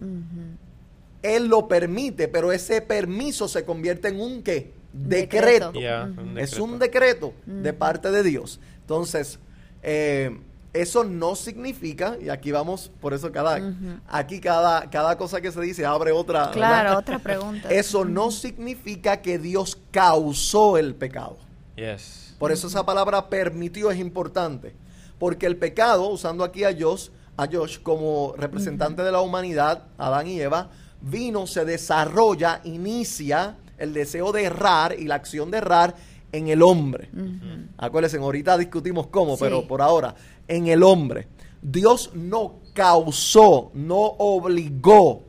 Él 1.22 1.48
lo 1.48 1.68
permite, 1.68 2.28
pero 2.28 2.52
ese 2.52 2.82
permiso 2.82 3.48
se 3.48 3.66
convierte 3.66 4.08
en 4.08 4.20
un 4.20 4.44
qué? 4.44 4.72
Decreto. 4.94 5.72
Decreto. 5.72 5.74
Yeah, 5.74 6.06
un 6.06 6.38
Es 6.38 6.52
decreto. 6.52 6.64
un 6.64 6.80
decreto 6.80 7.34
de 7.46 7.74
parte 7.74 8.12
de 8.12 8.24
Dios. 8.24 8.60
Entonces, 8.82 9.40
eh, 9.84 10.36
eso 10.82 11.04
no 11.04 11.36
significa, 11.36 12.18
y 12.22 12.30
aquí 12.30 12.52
vamos, 12.52 12.92
por 13.02 13.14
eso 13.14 13.32
cada, 13.32 13.60
aquí 14.08 14.40
cada, 14.40 14.90
cada 14.90 15.18
cosa 15.18 15.42
que 15.42 15.52
se 15.52 15.62
dice 15.62 15.86
abre 15.86 16.12
otra. 16.12 16.52
Claro, 16.52 16.84
¿verdad? 16.84 16.98
otra 16.98 17.20
pregunta. 17.20 17.70
Eso 17.70 18.06
no 18.06 18.32
significa 18.32 19.22
que 19.22 19.40
Dios 19.40 19.78
causó 19.92 20.78
el 20.78 20.96
pecado. 20.96 21.38
Yes. 21.76 22.36
Por 22.40 22.52
eso 22.52 22.68
esa 22.68 22.86
palabra 22.86 23.30
permitió 23.30 23.92
es 23.92 24.00
importante. 24.00 24.74
Porque 25.20 25.46
el 25.48 25.58
pecado, 25.58 26.08
usando 26.10 26.44
aquí 26.44 26.64
a 26.64 26.76
Josh, 26.78 27.10
a 27.38 27.48
Josh 27.52 27.80
como 27.82 28.34
representante 28.38 29.02
de 29.02 29.12
la 29.12 29.22
humanidad, 29.22 29.84
Adán 29.98 30.28
y 30.28 30.40
Eva, 30.40 30.70
vino, 31.02 31.48
se 31.48 31.66
desarrolla, 31.66 32.62
inicia 32.64 33.56
el 33.78 33.94
deseo 33.94 34.32
de 34.32 34.44
errar 34.46 34.96
y 34.98 35.06
la 35.06 35.16
acción 35.16 35.50
de 35.52 35.58
errar 35.58 35.96
en 36.32 36.48
el 36.50 36.62
hombre. 36.62 37.10
Ujú. 37.14 37.68
Acuérdense, 37.78 38.18
ahorita 38.18 38.58
discutimos 38.58 39.08
cómo, 39.08 39.36
Sí. 39.38 39.44
pero 39.44 39.68
por 39.68 39.82
ahora, 39.82 40.14
en 40.48 40.68
el 40.68 40.84
hombre. 40.84 41.28
Dios 41.62 42.12
no 42.14 42.56
causó, 42.74 43.72
no 43.74 43.98
obligó, 44.18 45.24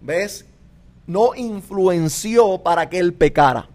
¿ves? 0.00 0.46
No 1.06 1.34
influenció 1.34 2.58
para 2.62 2.88
que 2.88 2.98
él 2.98 3.14
pecara. 3.14 3.68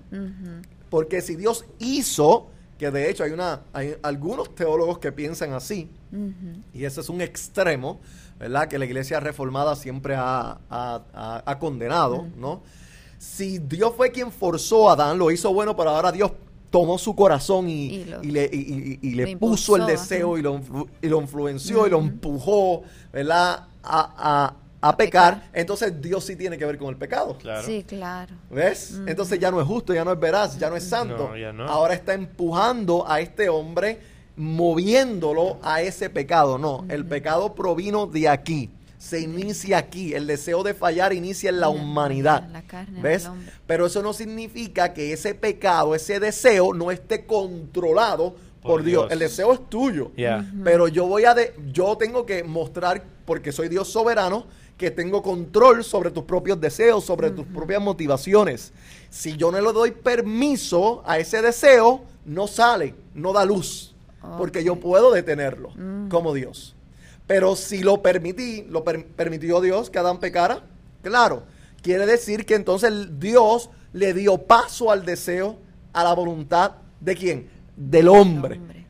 Porque 0.89 1.21
si 1.21 1.35
Dios 1.35 1.65
hizo, 1.79 2.47
que 2.77 2.91
de 2.91 3.09
hecho 3.09 3.23
hay 3.23 3.31
una, 3.31 3.61
hay 3.73 3.95
algunos 4.03 4.53
teólogos 4.55 4.99
que 4.99 5.11
piensan 5.11 5.53
así, 5.53 5.89
y 6.73 6.85
ese 6.85 7.01
es 7.01 7.09
un 7.09 7.21
extremo, 7.21 7.99
¿verdad? 8.39 8.67
Que 8.67 8.77
la 8.77 8.85
iglesia 8.85 9.19
reformada 9.19 9.75
siempre 9.75 10.13
ha, 10.15 10.59
ha- 10.69 11.01
ha- 11.13 11.43
ha 11.45 11.59
condenado, 11.59 12.27
¿no? 12.37 12.61
Si 13.17 13.57
Dios 13.57 13.93
fue 13.95 14.11
quien 14.11 14.31
forzó 14.31 14.89
a 14.89 14.93
Adán, 14.93 15.17
lo 15.17 15.31
hizo 15.31 15.51
bueno, 15.53 15.75
pero 15.75 15.89
ahora 15.91 16.11
Dios 16.11 16.31
tomó 16.73 16.97
su 16.97 17.15
corazón 17.15 17.69
y, 17.69 17.85
Y 17.97 18.05
lo- 18.05 18.23
y 18.23 18.31
le, 18.31 18.49
y- 18.51 18.99
y- 19.03 19.07
y 19.09 19.11
le 19.13 19.31
lo 19.33 19.37
puso 19.37 19.75
el 19.75 19.85
deseo 19.85 20.39
y 20.39 20.41
lo, 20.41 20.59
lo 21.03 21.21
influenció 21.21 21.85
y 21.85 21.91
lo 21.91 21.99
empujó, 21.99 22.81
¿verdad? 23.13 23.67
A, 23.83 24.13
a- 24.17 24.55
a 24.81 24.97
pecar. 24.97 25.35
pecar. 25.35 25.49
Entonces 25.53 26.01
Dios 26.01 26.23
sí 26.25 26.35
tiene 26.35 26.57
que 26.57 26.65
ver 26.65 26.79
con 26.79 26.89
el 26.89 26.97
pecado. 26.97 27.37
Claro. 27.37 27.61
Sí, 27.63 27.83
claro. 27.87 28.33
¿Ves? 28.49 28.99
Entonces 29.05 29.37
ya 29.39 29.51
no 29.51 29.61
es 29.61 29.67
justo, 29.67 29.93
ya 29.93 30.03
no 30.03 30.11
es 30.13 30.19
veraz, 30.19 30.57
ya 30.57 30.71
no 30.71 30.75
es 30.75 30.83
santo. 30.83 31.29
No, 31.29 31.37
ya 31.37 31.53
no. 31.53 31.65
Ahora 31.67 31.93
está 31.93 32.15
empujando 32.15 33.07
a 33.07 33.19
este 33.21 33.49
hombre, 33.49 33.99
moviéndolo 34.35 35.59
a 35.61 35.81
ese 35.83 36.09
pecado. 36.09 36.57
No, 36.57 36.85
el 36.89 37.05
pecado 37.05 37.53
provino 37.53 38.07
de 38.07 38.27
aquí. 38.27 38.71
Se 39.03 39.19
inicia 39.19 39.79
aquí. 39.79 40.13
El 40.13 40.27
deseo 40.27 40.63
de 40.63 40.73
fallar 40.73 41.11
inicia 41.11 41.49
en 41.49 41.59
la 41.59 41.67
En 41.67 41.75
la- 41.75 41.81
humanidad. 41.81 42.45
en 42.45 42.53
la 42.53 42.61
carne 42.61 43.01
¿Ves? 43.01 43.29
Pero 43.67 43.85
eso 43.87 44.01
no 44.01 44.13
significa 44.13 44.93
que 44.93 45.11
ese 45.11 45.35
pecado, 45.35 45.93
ese 45.93 46.21
deseo, 46.21 46.73
no 46.73 46.89
esté 46.89 47.25
controlado 47.25 48.35
por, 48.61 48.71
Por 48.71 48.83
Dios. 48.83 49.01
Dios. 49.03 49.11
El 49.11 49.19
deseo 49.19 49.51
es 49.51 49.69
tuyo. 49.69 50.11
Yeah. 50.15 50.49
Pero 50.63 50.87
yo 50.87 51.05
voy 51.05 51.25
a 51.25 51.33
de, 51.33 51.53
yo 51.73 51.97
tengo 51.97 52.25
que 52.25 52.45
mostrar, 52.45 53.03
porque 53.25 53.51
soy 53.51 53.67
Dios 53.67 53.89
soberano, 53.89 54.45
que 54.77 54.89
tengo 54.89 55.21
control 55.21 55.83
sobre 55.83 56.09
tus 56.09 56.23
propios 56.23 56.61
deseos, 56.61 57.03
sobre 57.03 57.29
tus 57.31 57.45
propias 57.45 57.81
motivaciones. 57.81 58.71
Si 59.09 59.35
yo 59.35 59.51
no 59.51 59.59
le 59.59 59.73
doy 59.73 59.91
permiso 59.91 61.03
a 61.05 61.19
ese 61.19 61.41
deseo, 61.41 62.03
no 62.25 62.47
sale, 62.47 62.95
no 63.13 63.33
da 63.33 63.43
luz, 63.43 63.93
porque 64.37 64.63
yo 64.63 64.77
puedo 64.77 65.11
detenerlo 65.11 65.71
Mm. 65.75 66.07
como 66.07 66.33
Dios. 66.33 66.73
Pero 67.27 67.55
si 67.55 67.81
lo 67.83 68.01
permití, 68.01 68.65
lo 68.69 68.83
per- 68.83 69.05
permitió 69.05 69.61
Dios 69.61 69.89
que 69.89 69.99
Adán 69.99 70.19
pecara, 70.19 70.61
claro, 71.01 71.43
quiere 71.81 72.05
decir 72.05 72.45
que 72.45 72.55
entonces 72.55 73.19
Dios 73.19 73.69
le 73.93 74.13
dio 74.13 74.37
paso 74.39 74.91
al 74.91 75.05
deseo, 75.05 75.57
a 75.93 76.03
la 76.03 76.13
voluntad 76.13 76.73
de 76.99 77.15
quién? 77.15 77.49
Del 77.75 78.07
hombre. 78.09 78.55
Hombre. 78.57 78.83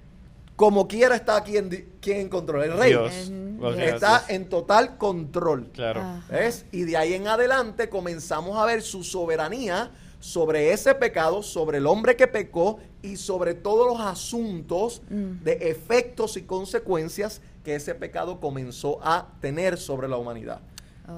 Como 0.55 0.87
quiera 0.87 1.15
está 1.15 1.43
quien, 1.43 1.69
di- 1.69 1.85
quien 1.99 2.29
controla 2.29 2.65
el 2.65 2.73
rey. 2.77 2.91
Dios. 2.91 3.31
Está 3.77 4.25
en 4.27 4.49
total 4.49 4.97
control. 4.97 5.69
Claro. 5.73 6.01
¿Ves? 6.29 6.65
Y 6.71 6.83
de 6.83 6.97
ahí 6.97 7.13
en 7.13 7.27
adelante 7.27 7.89
comenzamos 7.89 8.57
a 8.57 8.65
ver 8.65 8.81
su 8.81 9.03
soberanía 9.03 9.91
sobre 10.19 10.71
ese 10.71 10.95
pecado, 10.95 11.43
sobre 11.43 11.77
el 11.79 11.87
hombre 11.87 12.15
que 12.15 12.27
pecó 12.27 12.79
y 13.01 13.15
sobre 13.17 13.53
todos 13.53 13.87
los 13.87 13.99
asuntos 14.05 15.01
Mm. 15.09 15.43
de 15.43 15.53
efectos 15.69 16.37
y 16.37 16.43
consecuencias 16.43 17.41
que 17.63 17.75
ese 17.75 17.95
pecado 17.95 18.39
comenzó 18.39 18.99
a 19.03 19.27
tener 19.41 19.77
sobre 19.77 20.07
la 20.07 20.17
humanidad. 20.17 20.59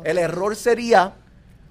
El 0.03 0.17
error 0.17 0.55
sería, 0.55 1.13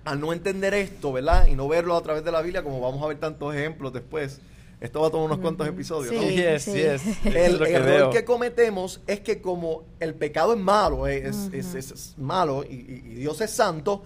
al 0.05 0.21
no 0.21 0.33
entender 0.33 0.75
esto, 0.75 1.13
¿verdad? 1.13 1.47
Y 1.47 1.55
no 1.55 1.67
verlo 1.69 1.97
a 1.97 2.03
través 2.03 2.25
de 2.25 2.31
la 2.33 2.41
Biblia, 2.43 2.63
como 2.63 2.81
vamos 2.81 3.03
a 3.03 3.07
ver 3.07 3.19
tantos 3.19 3.55
ejemplos 3.55 3.93
después. 3.93 4.41
Esto 4.81 5.01
va 5.01 5.09
a 5.09 5.11
tomar 5.11 5.27
unos 5.27 5.39
cuantos 5.39 5.67
episodios, 5.67 6.13
¿no? 6.15 6.21
Sí, 6.21 6.37
yes, 6.37 6.63
sí. 6.65 6.73
yes. 6.75 7.03
El 7.25 7.59
que 7.59 7.73
error 7.73 7.87
veo. 7.87 8.11
que 8.11 8.25
cometemos 8.25 9.01
es 9.07 9.21
que 9.21 9.41
como 9.41 9.85
el 9.99 10.15
pecado 10.15 10.53
es 10.53 10.61
malo, 10.61 11.07
eh, 11.07 11.27
es, 11.29 11.49
es- 11.53 11.75
es- 11.75 11.91
es 11.93 12.15
malo 12.19 12.65
y, 12.69 12.75
y- 12.75 13.03
y 13.13 13.15
Dios 13.15 13.41
es 13.41 13.51
santo, 13.51 14.03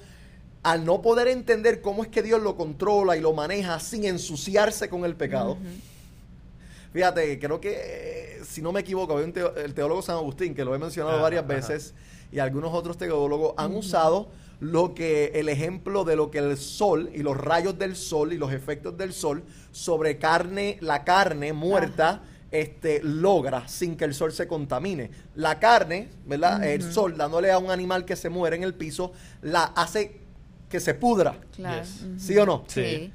al 0.62 0.84
no 0.84 1.02
poder 1.02 1.28
entender 1.28 1.80
cómo 1.80 2.02
es 2.02 2.08
que 2.10 2.22
Dios 2.22 2.42
lo 2.42 2.56
controla 2.56 3.16
y 3.16 3.20
lo 3.20 3.32
maneja 3.32 3.80
sin 3.80 4.04
ensuciarse 4.04 4.88
con 4.88 5.04
el 5.04 5.16
pecado. 5.16 5.56
Fíjate, 6.92 7.38
creo 7.38 7.60
que, 7.60 7.76
eh, 7.76 8.40
si 8.44 8.62
no 8.62 8.72
me 8.72 8.80
equivoco, 8.80 9.12
había 9.14 9.26
un 9.26 9.32
teo- 9.32 9.54
el 9.56 9.74
teólogo 9.74 10.02
San 10.02 10.16
Agustín, 10.16 10.54
que 10.54 10.64
lo 10.64 10.74
he 10.74 10.78
mencionado 10.78 11.16
Ajá, 11.16 11.22
varias 11.22 11.44
ajá. 11.44 11.54
veces, 11.54 11.94
y 12.32 12.38
algunos 12.38 12.72
otros 12.74 12.96
teólogos 12.98 13.54
han 13.56 13.74
usado 13.74 14.28
lo 14.60 14.92
que 14.94 15.26
el 15.34 15.48
ejemplo 15.48 16.04
de 16.04 16.16
lo 16.16 16.30
que 16.30 16.38
el 16.38 16.56
sol 16.56 17.10
y 17.14 17.22
los 17.22 17.36
rayos 17.36 17.78
del 17.78 17.94
sol 17.94 18.32
y 18.32 18.38
los 18.38 18.52
efectos 18.52 18.96
del 18.96 19.12
sol 19.12 19.44
sobre 19.70 20.18
carne, 20.18 20.78
la 20.80 21.04
carne 21.04 21.52
muerta, 21.52 22.22
este, 22.50 23.00
logra 23.04 23.68
sin 23.68 23.96
que 23.96 24.04
el 24.04 24.14
sol 24.14 24.32
se 24.32 24.48
contamine. 24.48 25.10
La 25.36 25.60
carne, 25.60 26.08
¿verdad? 26.26 26.64
El 26.64 26.82
sol 26.82 27.16
dándole 27.16 27.52
a 27.52 27.58
un 27.58 27.70
animal 27.70 28.04
que 28.04 28.16
se 28.16 28.30
muere 28.30 28.56
en 28.56 28.64
el 28.64 28.74
piso, 28.74 29.12
la 29.42 29.64
hace 29.64 30.20
que 30.68 30.80
se 30.80 30.94
pudra. 30.94 31.38
Claro. 31.54 31.82
Yes. 31.82 32.06
¿Sí 32.16 32.36
o 32.38 32.44
no? 32.46 32.64
Sí. 32.66 33.12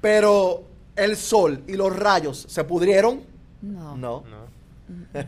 Pero 0.00 0.64
el 0.96 1.16
sol 1.16 1.62
y 1.66 1.74
los 1.74 1.94
rayos 1.96 2.46
se 2.48 2.64
pudrieron. 2.64 3.22
No. 3.62 3.96
No. 3.96 4.24
No. 4.30 4.50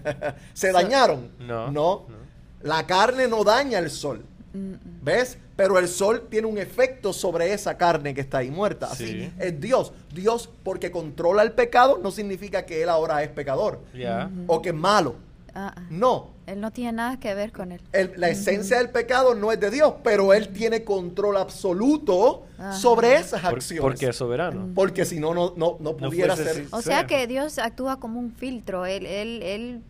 ¿Se 0.55 0.69
So- 0.71 0.73
dañaron? 0.77 1.31
No. 1.39 1.67
No. 1.71 2.07
No. 2.09 2.23
La 2.63 2.87
carne 2.87 3.27
no 3.29 3.43
daña 3.45 3.79
el 3.79 3.91
sol. 3.91 4.25
Mm, 4.53 4.59
mm. 4.73 4.79
¿Ves? 5.03 5.39
Pero 5.57 5.79
el 5.79 5.89
sol 5.89 6.27
tiene 6.31 6.47
un 6.47 6.59
efecto 6.59 7.13
sobre 7.13 7.53
esa 7.53 7.77
carne 7.77 8.15
que 8.15 8.21
está 8.21 8.39
ahí 8.39 8.51
muerta. 8.51 8.87
Así 8.91 9.07
Sí. 9.07 9.33
es 9.39 9.61
Dios. 9.61 9.93
Dios, 10.13 10.49
porque 10.63 10.91
controla 10.91 11.43
el 11.43 11.53
pecado, 11.53 11.99
no 12.03 12.11
significa 12.11 12.65
que 12.65 12.83
Él 12.83 12.89
ahora 12.89 13.23
es 13.23 13.29
pecador 13.31 13.81
Ya. 13.95 14.31
o 14.47 14.61
que 14.63 14.71
es 14.71 14.75
malo. 14.75 15.15
Ah, 15.55 15.75
ah. 15.77 15.83
No. 15.91 16.31
Él 16.47 16.61
no 16.61 16.71
tiene 16.73 16.93
nada 16.93 17.21
que 17.21 17.35
ver 17.35 17.53
con 17.53 17.71
él. 17.73 17.81
El- 17.93 18.13
la 18.17 18.29
esencia 18.29 18.79
del 18.79 18.91
pecado 18.91 19.35
no 19.35 19.53
es 19.53 19.61
de 19.61 19.71
Dios, 19.71 19.95
pero 20.03 20.35
Él 20.35 20.49
tiene 20.49 20.83
control 20.83 21.37
absoluto 21.37 22.45
Ajá. 22.59 22.73
sobre 22.75 23.15
esas 23.17 23.43
Por- 23.43 23.55
acciones. 23.55 23.83
porque 23.83 24.09
es 24.09 24.17
soberano. 24.17 24.69
Porque 24.75 25.05
si 25.05 25.21
no, 25.21 25.35
no, 25.35 25.55
no, 25.57 25.77
no 25.79 25.93
pudiera 25.97 26.35
ser. 26.37 26.67
O 26.73 26.83
sea 26.83 27.07
que 27.07 27.27
Dios 27.27 27.59
actúa 27.59 27.99
como 28.01 28.19
un 28.19 28.33
filtro. 28.33 28.87
Él, 28.87 29.07
él, 29.07 29.43
él 29.43 29.81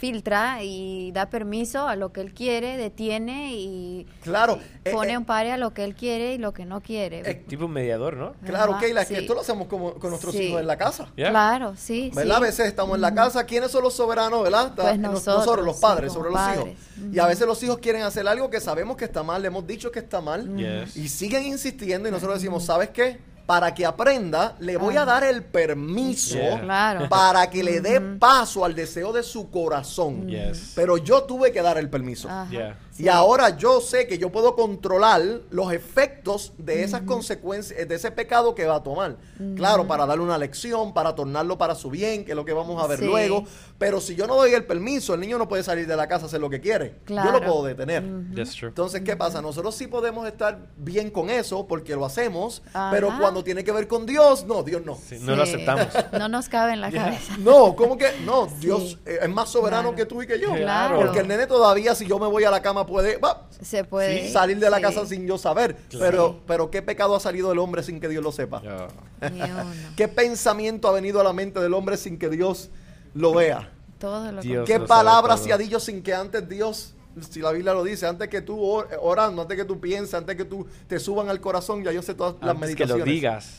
filtra 0.00 0.62
y 0.62 1.12
da 1.12 1.26
permiso 1.28 1.86
a 1.86 1.94
lo 1.94 2.10
que 2.12 2.22
él 2.22 2.32
quiere, 2.32 2.76
detiene 2.78 3.52
y 3.54 4.06
Claro. 4.22 4.58
eh, 4.84 4.90
pone 4.92 5.12
eh, 5.12 5.18
un 5.18 5.26
pare 5.26 5.52
a 5.52 5.58
lo 5.58 5.74
que 5.74 5.84
él 5.84 5.94
quiere 5.94 6.34
y 6.34 6.38
lo 6.38 6.52
que 6.52 6.64
no 6.64 6.80
quiere. 6.80 7.22
Eh, 7.30 7.34
Tipo 7.46 7.66
un 7.66 7.72
mediador, 7.72 8.16
¿no? 8.16 8.32
Claro, 8.44 8.72
Ajá, 8.72 8.80
Keila, 8.80 9.02
es 9.02 9.08
que 9.08 9.16
sí. 9.16 9.20
esto 9.20 9.34
lo 9.34 9.42
hacemos 9.42 9.68
como, 9.68 9.94
con 9.94 10.10
nuestros 10.10 10.34
Sí. 10.34 10.44
hijos 10.44 10.60
en 10.60 10.66
la 10.66 10.78
casa. 10.78 11.08
Claro, 11.14 11.74
sí, 11.76 12.10
¿Verdad? 12.14 12.36
sí. 12.36 12.36
A 12.36 12.40
veces 12.40 12.66
estamos 12.66 12.94
en 12.94 13.02
la 13.02 13.14
casa. 13.14 13.44
¿Quiénes 13.44 13.70
son 13.70 13.82
los 13.84 13.94
soberanos, 13.94 14.42
verdad? 14.42 14.72
Pues 14.74 14.98
nos- 14.98 15.26
nosotros, 15.26 15.64
los 15.66 15.76
sí, 15.76 15.82
padres, 15.82 16.12
sobre 16.12 16.30
los 16.30 16.38
padres. 16.40 16.64
hijos. 16.66 17.14
Y 17.14 17.18
a 17.18 17.26
veces 17.26 17.46
los 17.46 17.62
hijos 17.62 17.78
quieren 17.78 18.02
hacer 18.02 18.26
algo 18.26 18.48
que 18.48 18.60
sabemos 18.60 18.96
que 18.96 19.04
está 19.04 19.22
mal, 19.22 19.42
le 19.42 19.48
hemos 19.48 19.66
dicho 19.66 19.92
que 19.92 19.98
está 19.98 20.20
mal. 20.22 20.48
Y 20.94 21.08
siguen 21.08 21.44
insistiendo 21.44 22.08
y 22.08 22.12
nosotros 22.12 22.38
decimos, 22.40 22.64
¿sabes 22.64 22.88
qué? 22.90 23.18
Para 23.50 23.74
que 23.74 23.84
aprenda, 23.84 24.54
le 24.60 24.76
voy 24.76 24.96
a 24.96 25.04
dar 25.04 25.24
el 25.24 25.42
permiso 25.42 26.38
Yeah. 26.38 27.08
Para 27.08 27.50
que 27.50 27.64
le 27.64 27.80
dé 27.80 28.00
paso 28.00 28.64
al 28.64 28.76
deseo 28.76 29.12
de 29.12 29.24
su 29.24 29.50
corazón. 29.50 30.28
Yes. 30.28 30.74
Pero 30.76 30.98
yo 30.98 31.24
tuve 31.24 31.50
que 31.50 31.60
dar 31.60 31.76
el 31.76 31.90
permiso. 31.90 32.28
Ajá, 32.28 32.48
Yeah. 32.48 32.76
Y 33.00 33.08
ahora 33.08 33.56
yo 33.56 33.80
sé 33.80 34.06
que 34.06 34.18
yo 34.18 34.30
puedo 34.30 34.54
controlar 34.54 35.22
los 35.50 35.72
efectos 35.72 36.52
de 36.58 36.82
esas 36.84 37.02
consecuencias, 37.02 37.88
de 37.88 37.94
ese 37.94 38.10
pecado 38.10 38.54
que 38.54 38.66
va 38.66 38.76
a 38.76 38.82
tomar. 38.82 39.16
Claro, 39.56 39.86
para 39.86 40.04
darle 40.06 40.22
una 40.24 40.36
lección, 40.36 40.92
para 40.92 41.14
tornarlo 41.14 41.56
para 41.56 41.74
su 41.74 41.88
bien, 41.90 42.24
que 42.24 42.32
es 42.32 42.36
lo 42.36 42.44
que 42.44 42.52
vamos 42.52 42.82
a 42.82 42.86
ver 42.86 42.98
Sí. 42.98 43.04
luego. 43.06 43.44
Pero 43.78 44.00
si 44.00 44.14
yo 44.14 44.26
no 44.26 44.34
doy 44.36 44.52
el 44.52 44.64
permiso, 44.66 45.14
el 45.14 45.20
niño 45.20 45.38
no 45.38 45.48
puede 45.48 45.62
salir 45.62 45.86
de 45.86 45.96
la 45.96 46.06
casa 46.08 46.24
a 46.24 46.26
hacer 46.28 46.40
lo 46.40 46.50
que 46.50 46.60
quiere. 46.60 46.96
Yo 47.06 47.32
lo 47.32 47.40
puedo 47.40 47.64
detener. 47.64 48.02
Entonces, 48.04 49.00
¿qué 49.02 49.16
pasa? 49.16 49.40
Nosotros 49.40 49.74
sí 49.74 49.86
podemos 49.86 50.26
estar 50.26 50.58
bien 50.76 51.10
con 51.10 51.30
eso 51.30 51.66
porque 51.66 51.94
lo 51.94 52.04
hacemos, 52.04 52.62
pero 52.90 53.10
cuando 53.18 53.42
tiene 53.42 53.64
que 53.64 53.72
ver 53.72 53.88
con 53.88 54.04
Dios, 54.06 54.44
no, 54.46 54.62
Dios 54.62 54.82
no. 54.84 54.96
Sí, 54.96 55.18
no 55.20 55.36
lo 55.36 55.42
aceptamos. 55.44 55.86
No 56.12 56.28
nos 56.28 56.48
cabe 56.48 56.72
en 56.74 56.80
la 56.82 56.90
cabeza. 56.92 57.36
No, 57.38 57.74
¿cómo 57.74 57.96
que? 57.96 58.06
No, 58.26 58.46
Dios 58.60 58.98
eh, 59.06 59.20
es 59.22 59.28
más 59.30 59.48
soberano 59.48 59.90
Claro. 59.90 59.96
que 59.96 60.06
tú 60.06 60.22
y 60.22 60.26
que 60.26 60.38
yo. 60.38 60.52
Claro. 60.54 60.98
Porque 61.00 61.20
el 61.20 61.28
nene 61.28 61.46
todavía, 61.46 61.94
si 61.94 62.06
yo 62.06 62.18
me 62.18 62.26
voy 62.26 62.44
a 62.44 62.50
la 62.50 62.60
cama, 62.60 62.84
puede 62.90 63.16
va, 63.16 63.46
Se 63.62 63.84
puede. 63.84 64.26
sí, 64.26 64.32
salir 64.32 64.58
de 64.58 64.68
la 64.68 64.76
sí. 64.76 64.82
casa 64.82 65.06
sin 65.06 65.26
yo 65.26 65.38
saber. 65.38 65.76
Pero, 65.98 66.40
pero 66.46 66.70
¿qué 66.70 66.82
pecado 66.82 67.14
ha 67.16 67.20
salido 67.20 67.48
del 67.48 67.58
hombre 67.58 67.82
sin 67.82 68.00
que 68.00 68.08
Dios 68.08 68.22
lo 68.22 68.32
sepa? 68.32 68.60
Yeah. 68.60 68.88
¿Qué 69.96 70.08
pensamiento 70.08 70.88
ha 70.88 70.92
venido 70.92 71.20
a 71.20 71.24
la 71.24 71.32
mente 71.32 71.60
del 71.60 71.72
hombre 71.74 71.96
sin 71.96 72.18
que 72.18 72.28
Dios 72.28 72.68
lo 73.14 73.32
vea? 73.34 73.70
Todo 73.98 74.32
lo 74.32 74.40
Dios 74.40 74.66
¿Qué 74.66 74.78
lo 74.78 74.86
todo. 74.86 75.36
se 75.36 75.52
ha 75.52 75.58
dicho 75.58 75.78
sin 75.80 76.02
que 76.02 76.14
antes 76.14 76.48
Dios, 76.48 76.94
si 77.30 77.40
la 77.40 77.52
Biblia 77.52 77.72
lo 77.74 77.84
dice, 77.84 78.06
antes 78.06 78.28
que 78.28 78.40
tú 78.40 78.58
or- 78.62 78.88
orando, 79.00 79.42
antes 79.42 79.56
que 79.56 79.64
tú 79.64 79.78
pienses, 79.80 80.14
antes 80.14 80.36
que 80.36 80.44
tú 80.44 80.66
te 80.86 80.98
suban 80.98 81.28
al 81.28 81.40
corazón, 81.40 81.82
ya 81.84 81.92
yo 81.92 82.02
sé 82.02 82.14
todas 82.14 82.34
las 82.40 82.50
Antes 82.54 82.74
que 82.76 82.86
lo 82.86 82.96
meditaciones. 82.96 83.04
digas, 83.04 83.50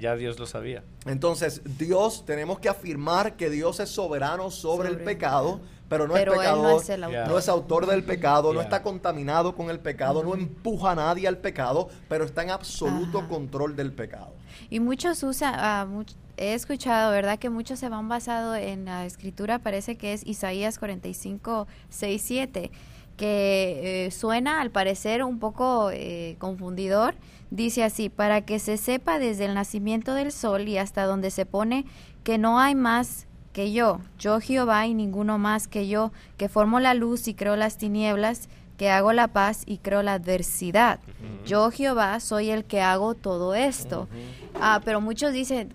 ya 0.00 0.16
Dios 0.16 0.38
lo 0.38 0.46
sabía. 0.46 0.82
Entonces, 1.04 1.60
Dios, 1.76 2.24
tenemos 2.24 2.58
que 2.60 2.70
afirmar 2.70 3.36
que 3.36 3.50
Dios 3.50 3.78
es 3.80 3.90
soberano 3.90 4.50
sobre, 4.50 4.88
el 4.88 4.94
Sobre- 4.94 5.04
pecado, 5.04 5.60
pero 5.90 6.06
no 6.08 6.14
Pero 6.14 6.32
es 6.32 6.38
pecador, 6.38 6.62
no 6.72 6.80
es 6.80 6.88
el 6.88 7.04
autor. 7.04 7.28
No 7.28 7.38
es 7.38 7.48
autor 7.50 7.86
del 7.86 8.04
pecado, 8.04 8.54
no 8.54 8.60
está 8.62 8.82
contaminado 8.82 9.54
con 9.54 9.68
el 9.68 9.80
pecado, 9.80 10.22
no 10.22 10.34
empuja 10.34 10.92
a 10.92 10.94
nadie 10.94 11.26
al 11.28 11.36
pecado, 11.38 11.88
pero 12.08 12.24
está 12.24 12.42
en 12.44 12.50
absoluto 12.50 13.18
Ajá. 13.18 13.28
control 13.28 13.74
del 13.76 13.92
pecado. 13.92 14.32
Y 14.70 14.78
muchos 14.80 15.22
usan, 15.24 15.54
ah, 15.58 15.86
much- 15.90 16.14
he 16.36 16.54
escuchado, 16.54 17.10
¿verdad? 17.10 17.38
Que 17.38 17.50
muchos 17.50 17.78
se 17.80 17.88
van 17.88 18.08
basado 18.08 18.54
en 18.54 18.84
la 18.86 19.04
escritura, 19.04 19.58
parece 19.58 19.98
que 19.98 20.12
es 20.12 20.24
Isaías 20.24 20.78
45, 20.78 21.66
6, 21.90 22.22
7, 22.24 22.70
que 23.16 24.06
eh, 24.06 24.10
suena 24.12 24.60
al 24.60 24.70
parecer 24.70 25.24
un 25.24 25.38
poco 25.38 25.90
eh, 25.92 26.36
confundidor. 26.38 27.14
Dice 27.50 27.82
así, 27.82 28.08
para 28.08 28.42
que 28.42 28.60
se 28.60 28.76
sepa 28.76 29.18
desde 29.18 29.44
el 29.44 29.54
nacimiento 29.54 30.14
del 30.14 30.30
sol 30.30 30.68
y 30.68 30.78
hasta 30.78 31.04
donde 31.04 31.30
se 31.30 31.46
pone 31.46 31.84
que 32.22 32.38
no 32.38 32.60
hay 32.60 32.74
más 32.76 33.26
que 33.52 33.72
yo, 33.72 34.00
yo 34.18 34.40
Jehová 34.40 34.86
y 34.86 34.94
ninguno 34.94 35.38
más 35.38 35.66
que 35.66 35.88
yo, 35.88 36.12
que 36.36 36.48
formo 36.48 36.80
la 36.80 36.94
luz 36.94 37.28
y 37.28 37.34
creo 37.34 37.56
las 37.56 37.78
tinieblas, 37.78 38.48
que 38.76 38.90
hago 38.90 39.12
la 39.12 39.28
paz 39.28 39.62
y 39.66 39.78
creo 39.78 40.02
la 40.02 40.14
adversidad. 40.14 41.00
Yo 41.44 41.70
Jehová 41.70 42.18
soy 42.20 42.50
el 42.50 42.64
que 42.64 42.80
hago 42.80 43.14
todo 43.14 43.54
esto. 43.54 44.08
Ah, 44.54 44.80
pero 44.84 45.00
muchos 45.00 45.32
dicen, 45.32 45.74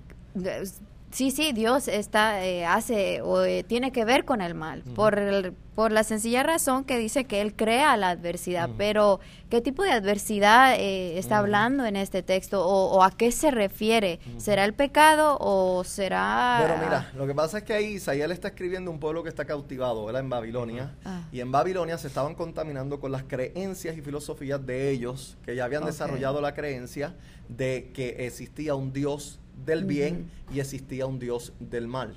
sí, 1.16 1.32
sí, 1.32 1.54
Dios 1.54 1.88
está, 1.88 2.46
eh, 2.46 2.66
hace 2.66 3.22
o 3.22 3.44
eh, 3.44 3.64
tiene 3.64 3.92
que 3.92 4.04
ver 4.04 4.26
con 4.26 4.42
el 4.42 4.54
mal, 4.54 4.84
por, 4.84 5.18
el- 5.18 5.54
por 5.76 5.92
la 5.92 6.04
sencilla 6.04 6.44
razón 6.44 6.84
que 6.86 6.98
dice 6.98 7.26
que 7.26 7.42
Él 7.42 7.54
crea 7.56 7.98
la 7.98 8.10
adversidad. 8.10 8.70
Pero, 8.78 9.20
¿qué 9.50 9.60
tipo 9.62 9.84
de 9.84 9.92
adversidad 9.92 10.76
eh, 10.78 11.18
está 11.18 11.38
hablando 11.40 11.86
en 11.86 11.96
este 11.98 12.24
texto? 12.24 12.66
O, 12.66 12.96
o 12.98 13.04
a 13.04 13.12
qué 13.12 13.32
se 13.32 13.52
refiere? 13.52 14.20
¿Será 14.38 14.64
el 14.66 14.74
pecado 14.74 15.38
o 15.40 15.84
será...? 15.84 16.60
Pero 16.62 16.78
mira, 16.78 17.12
lo 17.16 17.26
que 17.28 17.34
pasa 17.36 17.58
es 17.60 17.64
que 17.66 17.74
ahí 17.74 17.86
Isaías 17.96 18.28
le 18.28 18.34
está 18.34 18.50
escribiendo 18.50 18.90
un 18.92 19.00
pueblo 19.00 19.22
que 19.24 19.30
está 19.30 19.44
cautivado, 19.46 20.06
¿verdad? 20.06 20.22
En 20.22 20.30
Babilonia. 20.30 20.96
Ah. 21.04 21.24
Y 21.32 21.40
en 21.42 21.52
Babilonia 21.52 21.98
se 21.98 22.08
estaban 22.08 22.36
contaminando 22.36 23.00
con 23.00 23.12
las 23.12 23.24
creencias 23.24 23.98
y 23.98 24.02
filosofías 24.02 24.66
de 24.66 24.90
ellos, 24.92 25.38
que 25.46 25.56
ya 25.56 25.66
habían 25.66 25.86
desarrollado 25.86 26.40
la 26.42 26.54
creencia 26.54 27.16
de 27.50 27.92
que 27.94 28.26
existía 28.26 28.76
un 28.76 28.94
Dios 28.94 29.40
del 29.66 29.86
bien 29.86 30.30
y 30.54 30.60
existía 30.60 31.06
un 31.06 31.20
Dios 31.20 31.54
del 31.60 31.88
mal. 31.88 32.16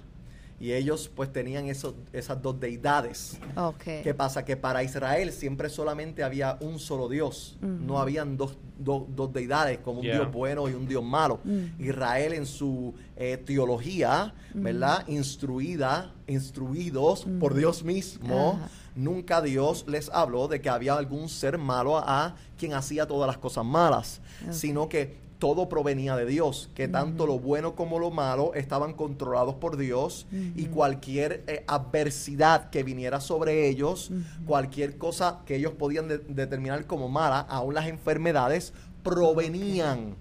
Y 0.60 0.72
ellos 0.72 1.08
pues 1.14 1.32
tenían 1.32 1.66
esos, 1.66 1.94
esas 2.12 2.42
dos 2.42 2.58
deidades. 2.58 3.38
Ok. 3.56 3.84
¿Qué 4.02 4.12
pasa? 4.12 4.44
Que 4.44 4.56
para 4.56 4.82
Israel 4.82 5.30
siempre 5.30 5.68
solamente 5.68 6.24
había 6.24 6.58
un 6.60 6.80
solo 6.80 7.08
Dios. 7.08 7.56
No 7.60 8.00
habían 8.00 8.36
dos, 8.36 8.58
dos- 8.76 9.04
dos 9.14 9.32
deidades, 9.32 9.78
como 9.78 10.00
un 10.00 10.06
Yeah. 10.06 10.16
Dios 10.16 10.32
bueno 10.32 10.68
y 10.68 10.72
un 10.74 10.88
Dios 10.88 11.04
malo. 11.04 11.38
Mm. 11.44 11.80
Israel 11.80 12.32
en 12.32 12.44
su 12.44 12.92
eh, 13.16 13.36
teología, 13.36 14.34
¿verdad? 14.52 15.06
Instruida, 15.06 16.12
instruidos 16.26 17.24
por 17.38 17.54
Dios 17.54 17.84
mismo. 17.84 18.58
Nunca 18.96 19.40
Dios 19.40 19.84
les 19.86 20.08
habló 20.08 20.48
de 20.48 20.60
que 20.60 20.68
había 20.68 20.94
algún 20.94 21.28
ser 21.28 21.56
malo 21.56 21.98
a 21.98 22.34
quien 22.58 22.74
hacía 22.74 23.06
todas 23.06 23.28
las 23.28 23.38
cosas 23.38 23.64
malas, 23.64 24.20
sino 24.50 24.88
que 24.88 25.27
todo 25.38 25.68
provenía 25.68 26.16
de 26.16 26.26
Dios, 26.26 26.68
que 26.74 26.88
tanto 26.88 27.26
lo 27.26 27.38
bueno 27.38 27.74
como 27.76 27.98
lo 28.00 28.10
malo 28.10 28.54
estaban 28.54 28.92
controlados 28.92 29.54
por 29.54 29.76
Dios 29.76 30.26
y 30.56 30.64
cualquier 30.66 31.44
eh, 31.46 31.64
adversidad 31.68 32.70
que 32.70 32.82
viniera 32.82 33.20
sobre 33.20 33.68
ellos, 33.68 34.10
cualquier 34.46 34.98
cosa 34.98 35.40
que 35.46 35.54
ellos 35.56 35.72
podían 35.78 36.08
de- 36.08 36.18
determinar 36.18 36.86
como 36.86 37.08
mala, 37.08 37.40
aún 37.40 37.74
las 37.74 37.86
enfermedades, 37.86 38.72
provenían 39.04 40.16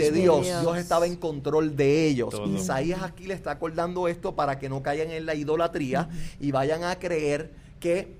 de 0.00 0.10
Dios. 0.10 0.44
Dios. 0.46 0.60
Dios 0.62 0.78
estaba 0.78 1.06
en 1.06 1.16
control 1.16 1.76
de 1.76 2.06
ellos. 2.08 2.30
Todo. 2.30 2.46
Isaías 2.46 3.02
aquí 3.02 3.26
le 3.26 3.34
está 3.34 3.50
acordando 3.52 4.08
esto 4.08 4.34
para 4.34 4.58
que 4.58 4.68
no 4.68 4.82
caigan 4.82 5.10
en 5.10 5.26
la 5.26 5.34
idolatría 5.34 6.08
y 6.40 6.50
vayan 6.52 6.84
a 6.84 6.98
creer 6.98 7.52
que 7.80 8.14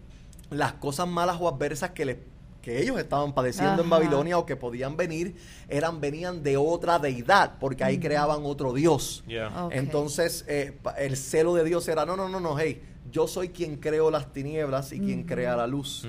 las 0.51 0.75
cosas 0.75 1.09
malas 1.09 1.38
o 1.40 1.49
adversas 1.49 1.90
que 1.90 2.05
les 2.05 2.16
que 2.62 2.81
ellos 2.81 2.98
estaban 2.98 3.35
padeciendo 3.35 3.83
en. 3.83 3.90
Babilonia 3.90 4.38
o 4.38 4.46
que 4.46 4.57
podían 4.57 4.96
venir 4.96 5.37
eran 5.68 6.01
venían 6.01 6.42
de 6.42 6.57
otra 6.57 6.98
deidad 6.98 7.59
porque 7.61 7.85
ahí 7.85 7.98
creaban 7.98 8.40
otro 8.44 8.72
Dios. 8.72 9.25
Yeah. 9.27 9.68
Entonces 9.72 10.44
eh, 10.48 10.79
el 10.98 11.16
celo 11.16 11.55
de 11.55 11.64
Dios 11.64 11.87
era 11.88 12.07
no 12.07 12.16
no 12.16 12.29
no 12.29 12.40
no 12.40 12.59
hey 12.59 12.83
yo 13.11 13.27
soy 13.27 13.51
quien 13.51 13.77
creo 13.77 14.11
las 14.11 14.33
tinieblas 14.33 14.92
y 14.92 15.01
quien 15.01 15.25
crea 15.25 15.57
la 15.57 15.66
luz 15.66 16.07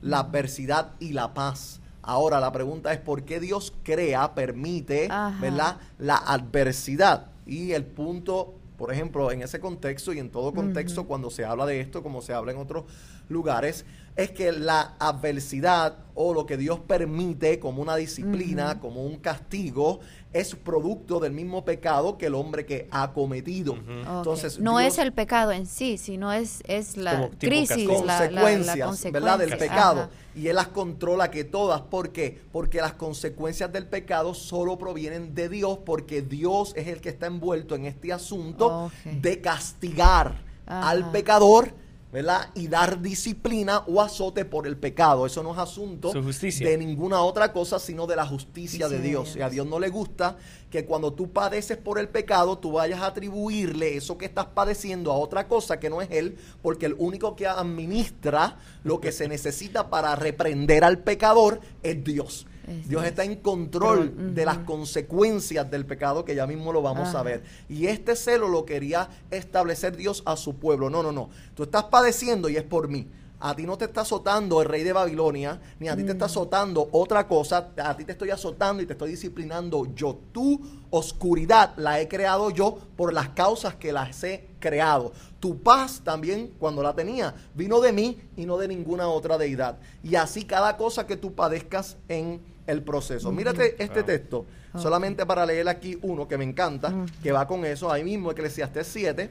la 0.00 0.20
adversidad 0.20 0.92
y 1.00 1.12
la 1.12 1.34
paz. 1.34 1.80
Ahora 2.06 2.38
la 2.38 2.52
pregunta 2.52 2.92
es 2.92 3.00
por 3.00 3.24
qué 3.24 3.40
Dios 3.40 3.72
crea, 3.82 4.34
permite, 4.34 5.08
Ajá. 5.10 5.38
¿verdad? 5.40 5.78
La 5.98 6.16
adversidad. 6.16 7.28
Y 7.46 7.72
el 7.72 7.84
punto, 7.84 8.54
por 8.76 8.92
ejemplo, 8.92 9.30
en 9.30 9.42
ese 9.42 9.60
contexto 9.60 10.12
y 10.12 10.18
en 10.18 10.30
todo 10.30 10.52
contexto 10.52 11.06
cuando 11.06 11.30
se 11.30 11.44
habla 11.44 11.66
de 11.66 11.80
esto, 11.80 12.02
como 12.02 12.22
se 12.22 12.32
habla 12.32 12.52
en 12.52 12.58
otros 12.58 12.84
lugares, 13.28 13.84
es 14.16 14.30
que 14.30 14.52
la 14.52 14.94
adversidad 14.98 15.98
o 16.14 16.34
lo 16.34 16.46
que 16.46 16.56
Dios 16.56 16.80
permite 16.80 17.58
como 17.58 17.82
una 17.82 17.96
disciplina, 17.96 18.80
como 18.80 19.04
un 19.04 19.16
castigo, 19.16 20.00
es 20.34 20.54
producto 20.56 21.20
del 21.20 21.32
mismo 21.32 21.64
pecado 21.64 22.18
que 22.18 22.26
el 22.26 22.34
hombre 22.34 22.66
que 22.66 22.86
ha 22.90 23.12
cometido. 23.12 23.76
Entonces, 23.76 24.58
no 24.58 24.78
Dios- 24.78 24.92
es 24.92 24.98
el 24.98 25.12
pecado 25.12 25.52
en 25.52 25.64
sí, 25.66 25.96
sino 25.96 26.32
es, 26.32 26.60
es 26.66 26.96
la 26.98 27.30
crisis, 27.38 27.86
la, 28.04 28.28
la- 28.28 28.30
la 28.30 28.40
consecuencias, 28.84 29.12
¿verdad? 29.12 29.38
Del 29.38 29.56
pecado. 29.56 30.00
Ajá. 30.02 30.10
Y 30.36 30.48
Él 30.48 30.56
las 30.56 30.66
controla 30.68 31.30
que 31.30 31.44
todas. 31.44 31.80
¿Por 31.82 32.10
qué? 32.10 32.40
Porque 32.52 32.78
las 32.78 32.94
consecuencias 32.94 33.72
del 33.72 33.86
pecado 33.86 34.34
solo 34.34 34.76
provienen 34.76 35.34
de 35.34 35.48
Dios, 35.48 35.78
porque 35.86 36.20
Dios 36.22 36.72
es 36.76 36.88
el 36.88 37.00
que 37.00 37.10
está 37.10 37.26
envuelto 37.26 37.76
en 37.76 37.86
este 37.86 38.12
asunto 38.12 38.90
de 39.04 39.40
castigar 39.40 40.42
Ajá. 40.66 40.88
al 40.90 41.10
pecador. 41.12 41.72
¿Verdad? 42.14 42.50
Y 42.54 42.68
dar 42.68 43.02
disciplina 43.02 43.82
o 43.88 44.00
azote 44.00 44.44
por 44.44 44.68
el 44.68 44.76
pecado. 44.76 45.26
Eso 45.26 45.42
no 45.42 45.50
es 45.50 45.58
asunto 45.58 46.12
Su 46.12 46.22
justicia. 46.22 46.68
de 46.68 46.78
ninguna 46.78 47.20
otra 47.20 47.52
cosa, 47.52 47.80
sino 47.80 48.06
de 48.06 48.14
la 48.14 48.24
justicia 48.24 48.88
de 48.88 48.98
de 48.98 49.08
Dios. 49.08 49.34
Y 49.34 49.40
a 49.40 49.50
Dios. 49.50 49.52
Dios 49.54 49.66
no 49.66 49.80
le 49.80 49.88
gusta 49.88 50.36
que 50.70 50.84
cuando 50.84 51.12
tú 51.12 51.32
padeces 51.32 51.76
por 51.76 51.98
el 51.98 52.08
pecado, 52.08 52.56
tú 52.58 52.70
vayas 52.70 53.00
a 53.00 53.06
atribuirle 53.06 53.96
eso 53.96 54.16
que 54.16 54.26
estás 54.26 54.46
padeciendo 54.46 55.10
a 55.10 55.16
otra 55.16 55.48
cosa 55.48 55.80
que 55.80 55.90
no 55.90 56.00
es 56.00 56.10
Él, 56.12 56.38
porque 56.62 56.86
el 56.86 56.94
único 56.98 57.34
que 57.34 57.48
administra 57.48 58.58
lo 58.84 59.00
que 59.00 59.10
se 59.10 59.26
necesita 59.26 59.90
para 59.90 60.14
reprender 60.14 60.84
al 60.84 61.00
pecador 61.00 61.62
es 61.82 62.04
Dios. 62.04 62.46
Es 62.66 62.88
Dios 62.88 63.04
está 63.04 63.24
en 63.24 63.36
control 63.36 64.34
de 64.34 64.44
las 64.44 64.58
consecuencias 64.58 65.70
del 65.70 65.86
pecado 65.86 66.24
que 66.24 66.34
ya 66.34 66.46
mismo 66.46 66.72
lo 66.72 66.82
vamos 66.82 67.14
a 67.14 67.22
ver. 67.22 67.42
Y 67.68 67.86
este 67.86 68.16
celo 68.16 68.48
lo 68.48 68.64
quería 68.64 69.08
establecer 69.30 69.96
Dios 69.96 70.22
a 70.26 70.36
su 70.36 70.56
pueblo. 70.56 70.90
No, 70.90 71.02
no, 71.02 71.12
no. 71.12 71.30
Tú 71.54 71.64
estás 71.64 71.84
padeciendo 71.84 72.48
y 72.48 72.56
es 72.56 72.62
por 72.62 72.88
mí. 72.88 73.06
A 73.40 73.54
ti 73.54 73.64
no 73.64 73.76
te 73.76 73.84
está 73.84 74.00
azotando 74.00 74.62
el 74.62 74.68
rey 74.68 74.84
de 74.84 74.94
Babilonia, 74.94 75.60
ni 75.78 75.88
a 75.88 75.94
ti 75.96 76.02
te 76.02 76.12
está 76.12 76.24
azotando 76.24 76.88
otra 76.92 77.28
cosa. 77.28 77.72
A 77.76 77.94
ti 77.94 78.04
te 78.04 78.12
estoy 78.12 78.30
azotando 78.30 78.82
y 78.82 78.86
te 78.86 78.94
estoy 78.94 79.10
disciplinando 79.10 79.86
yo. 79.94 80.18
Tu 80.32 80.58
oscuridad 80.88 81.74
la 81.76 82.00
he 82.00 82.08
creado 82.08 82.48
yo 82.48 82.78
por 82.96 83.12
las 83.12 83.30
causas 83.30 83.74
que 83.74 83.92
las 83.92 84.24
he 84.24 84.48
creado. 84.60 85.12
Tu 85.40 85.58
paz 85.62 86.00
también, 86.02 86.54
cuando 86.58 86.82
la 86.82 86.94
tenía, 86.94 87.34
vino 87.54 87.80
de 87.80 87.92
mí 87.92 88.18
y 88.34 88.46
no 88.46 88.56
de 88.56 88.66
ninguna 88.66 89.08
otra 89.08 89.36
deidad. 89.36 89.78
Y 90.02 90.14
así 90.14 90.44
cada 90.44 90.78
cosa 90.78 91.06
que 91.06 91.18
tú 91.18 91.34
padezcas 91.34 91.98
en 92.08 92.40
el 92.66 92.82
proceso. 92.82 93.30
Mírate 93.32 93.82
este 93.82 94.02
texto, 94.02 94.46
solamente 94.76 95.26
para 95.26 95.44
leer 95.46 95.68
aquí 95.68 95.98
uno 96.02 96.26
que 96.26 96.38
me 96.38 96.44
encanta, 96.44 97.06
que 97.22 97.32
va 97.32 97.46
con 97.46 97.64
eso, 97.64 97.90
ahí 97.90 98.04
mismo 98.04 98.30
Eclesiastés 98.30 98.86
7, 98.86 99.30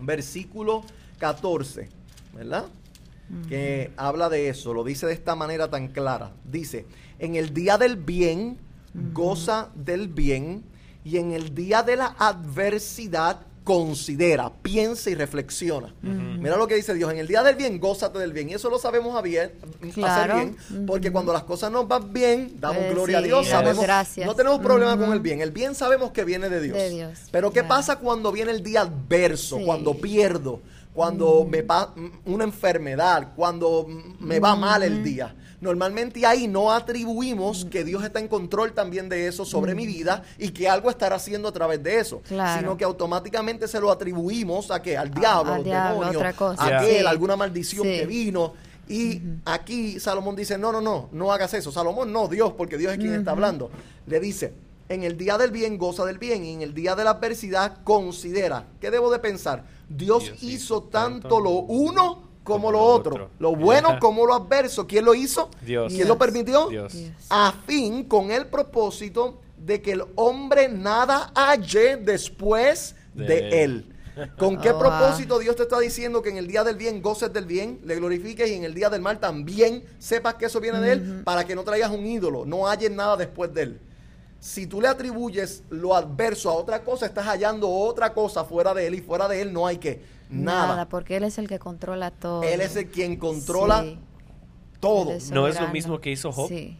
versículo 0.00 0.82
14, 1.18 1.88
¿verdad? 2.34 2.66
Que 3.48 3.92
habla 3.96 4.28
de 4.28 4.48
eso, 4.48 4.74
lo 4.74 4.82
dice 4.82 5.06
de 5.06 5.12
esta 5.12 5.36
manera 5.36 5.70
tan 5.70 5.88
clara. 5.88 6.32
Dice, 6.44 6.86
en 7.18 7.36
el 7.36 7.54
día 7.54 7.78
del 7.78 7.96
bien, 7.96 8.58
goza 9.12 9.70
del 9.74 10.08
bien, 10.08 10.64
y 11.04 11.16
en 11.16 11.32
el 11.32 11.54
día 11.54 11.82
de 11.82 11.96
la 11.96 12.14
adversidad, 12.18 13.46
considera, 13.64 14.50
piensa 14.62 15.10
y 15.10 15.14
reflexiona. 15.14 15.94
Mira 16.02 16.56
lo 16.56 16.66
que 16.66 16.74
dice 16.74 16.94
Dios, 16.94 17.12
en 17.12 17.18
el 17.18 17.26
día 17.28 17.42
del 17.42 17.56
bien, 17.56 17.78
gózate 17.78 18.18
del 18.18 18.32
bien. 18.32 18.48
Y 18.50 18.54
eso 18.54 18.70
lo 18.70 18.78
sabemos 18.78 19.16
a 19.16 19.22
bien, 19.22 19.52
hacer 20.04 20.34
bien, 20.34 20.86
porque 20.86 21.12
cuando 21.12 21.32
las 21.32 21.44
cosas 21.44 21.70
nos 21.70 21.86
van 21.86 22.12
bien, 22.12 22.56
damos 22.58 22.82
Eh, 22.82 22.90
gloria 22.92 23.18
a 23.18 23.22
Dios. 23.22 23.46
Sabemos, 23.46 23.82
gracias. 23.84 24.26
no 24.26 24.34
tenemos 24.34 24.60
problema 24.60 24.96
con 24.96 25.12
el 25.12 25.20
bien. 25.20 25.40
El 25.40 25.50
bien 25.50 25.74
sabemos 25.74 26.10
que 26.10 26.24
viene 26.24 26.48
de 26.48 26.60
Dios. 26.60 26.76
De 26.76 26.90
Dios, 26.90 27.18
Pero 27.30 27.50
¿qué 27.50 27.60
claro. 27.60 27.68
pasa 27.68 27.96
cuando 27.96 28.32
viene 28.32 28.50
el 28.50 28.62
día 28.62 28.80
adverso, 28.82 29.58
Sí. 29.58 29.64
cuando 29.64 29.94
pierdo, 29.94 30.60
cuando 30.94 31.46
me 31.48 31.62
pa 31.62 31.94
una 32.24 32.44
enfermedad, 32.44 33.32
cuando 33.36 33.86
me 34.18 34.40
va 34.40 34.56
mal 34.56 34.82
el 34.82 35.04
día? 35.04 35.34
Normalmente 35.60 36.24
ahí 36.24 36.48
no 36.48 36.72
atribuimos 36.72 37.66
que 37.66 37.84
Dios 37.84 38.02
está 38.02 38.18
en 38.18 38.28
control 38.28 38.72
también 38.72 39.08
de 39.08 39.26
eso 39.26 39.44
sobre 39.44 39.74
mi 39.74 39.86
vida 39.86 40.22
y 40.38 40.50
que 40.50 40.68
algo 40.68 40.88
estará 40.88 41.16
haciendo 41.16 41.48
a 41.48 41.52
través 41.52 41.82
de 41.82 41.98
eso, 41.98 42.22
Claro. 42.26 42.58
sino 42.60 42.76
que 42.76 42.84
automáticamente 42.84 43.68
se 43.68 43.78
lo 43.78 43.90
atribuimos 43.90 44.70
a 44.70 44.80
que 44.80 44.96
al 44.96 45.10
diablo, 45.12 45.52
a 45.52 45.54
al 45.56 45.60
los 45.60 45.64
diablo, 45.66 45.90
demonios, 46.00 46.16
otra 46.16 46.32
cosa. 46.32 46.62
a 46.62 46.78
aquel, 46.80 47.00
Sí. 47.00 47.06
alguna 47.06 47.36
maldición 47.36 47.84
Sí. 47.84 47.90
que 47.98 48.06
vino. 48.06 48.54
Y 48.88 49.20
aquí 49.44 50.00
Salomón 50.00 50.34
dice, 50.34 50.56
no, 50.58 50.72
no, 50.72 50.80
no, 50.80 51.08
no 51.12 51.30
hagas 51.32 51.52
eso. 51.54 51.70
Salomón 51.70 52.10
no, 52.12 52.26
Dios, 52.26 52.54
porque 52.56 52.76
Dios 52.78 52.92
es 52.92 52.98
quien 52.98 53.14
está 53.14 53.30
hablando. 53.32 53.70
Le 54.06 54.18
dice, 54.18 54.52
en 54.88 55.04
el 55.04 55.16
día 55.16 55.38
del 55.38 55.50
bien 55.52 55.78
goza 55.78 56.04
del 56.04 56.18
bien 56.18 56.44
y 56.44 56.54
en 56.54 56.62
el 56.62 56.74
día 56.74 56.96
de 56.96 57.04
la 57.04 57.10
adversidad 57.10 57.84
considera. 57.84 58.64
¿Qué 58.80 58.90
debo 58.90 59.12
de 59.12 59.20
pensar? 59.20 59.64
Dios, 59.88 60.24
Dios 60.24 60.42
hizo 60.42 60.46
hizo 60.48 60.82
tanto 60.84 61.20
tanto 61.28 61.40
lo 61.40 61.50
uno 61.50 62.29
como, 62.44 62.66
como 62.66 62.72
lo 62.72 62.78
lo 62.78 62.84
otro. 62.84 63.14
otro. 63.14 63.30
Lo 63.38 63.54
bueno 63.54 63.98
como 64.00 64.26
lo 64.26 64.34
adverso. 64.34 64.86
¿Quién 64.86 65.04
lo 65.04 65.14
hizo? 65.14 65.50
Dios. 65.62 65.88
¿Quién 65.88 65.98
Dios. 65.98 66.08
lo 66.08 66.18
permitió? 66.18 66.68
Dios. 66.68 66.94
A 67.28 67.52
fin, 67.66 68.04
con 68.04 68.30
el 68.30 68.46
propósito 68.46 69.40
de 69.56 69.82
que 69.82 69.92
el 69.92 70.04
hombre 70.16 70.68
nada 70.68 71.32
halle 71.34 71.96
después 71.96 72.94
de, 73.14 73.24
De 73.24 73.64
él. 73.64 73.86
¿Con 74.38 74.60
qué 74.60 74.70
Oh, 74.74 74.78
propósito 74.78 75.38
Dios 75.38 75.56
te 75.56 75.62
está 75.62 75.78
diciendo 75.78 76.22
que 76.22 76.30
en 76.30 76.36
el 76.36 76.46
día 76.46 76.64
del 76.64 76.76
bien 76.76 77.02
goces 77.02 77.32
del 77.32 77.46
bien, 77.46 77.80
le 77.84 77.96
glorifiques 77.96 78.48
y 78.48 78.54
en 78.54 78.64
el 78.64 78.74
día 78.74 78.90
del 78.90 79.00
mal 79.02 79.18
también 79.20 79.84
sepas 79.98 80.34
que 80.34 80.46
eso 80.46 80.60
viene 80.60 80.80
de 80.80 80.92
él 80.92 81.22
para 81.24 81.44
que 81.44 81.54
no 81.54 81.64
traigas 81.64 81.90
un 81.90 82.06
ídolo, 82.06 82.44
no 82.44 82.66
halles 82.66 82.90
nada 82.90 83.16
después 83.16 83.52
de 83.52 83.62
él? 83.62 83.80
Si 84.38 84.66
tú 84.66 84.80
le 84.80 84.88
atribuyes 84.88 85.62
lo 85.68 85.94
adverso 85.94 86.48
a 86.50 86.54
otra 86.54 86.82
cosa, 86.82 87.04
estás 87.04 87.26
hallando 87.26 87.68
otra 87.68 88.14
cosa 88.14 88.44
fuera 88.44 88.72
de 88.72 88.86
él 88.86 88.94
y 88.94 89.00
fuera 89.00 89.28
de 89.28 89.42
él 89.42 89.52
no 89.52 89.66
hay 89.66 89.76
que 89.76 90.00
nada. 90.30 90.68
Nada, 90.68 90.88
porque 90.88 91.16
Él 91.16 91.24
es 91.24 91.38
el 91.38 91.48
que 91.48 91.58
controla 91.58 92.10
todo. 92.10 92.42
Él 92.42 92.60
es 92.60 92.76
el 92.76 92.86
quien 92.90 93.16
controla 93.16 93.82
Sí, 93.82 93.98
todo. 94.80 95.10
Es 95.12 95.30
¿No 95.30 95.46
es 95.48 95.60
lo 95.60 95.68
mismo 95.68 96.00
que 96.00 96.10
hizo 96.10 96.32
Job? 96.32 96.48
Sí. 96.48 96.76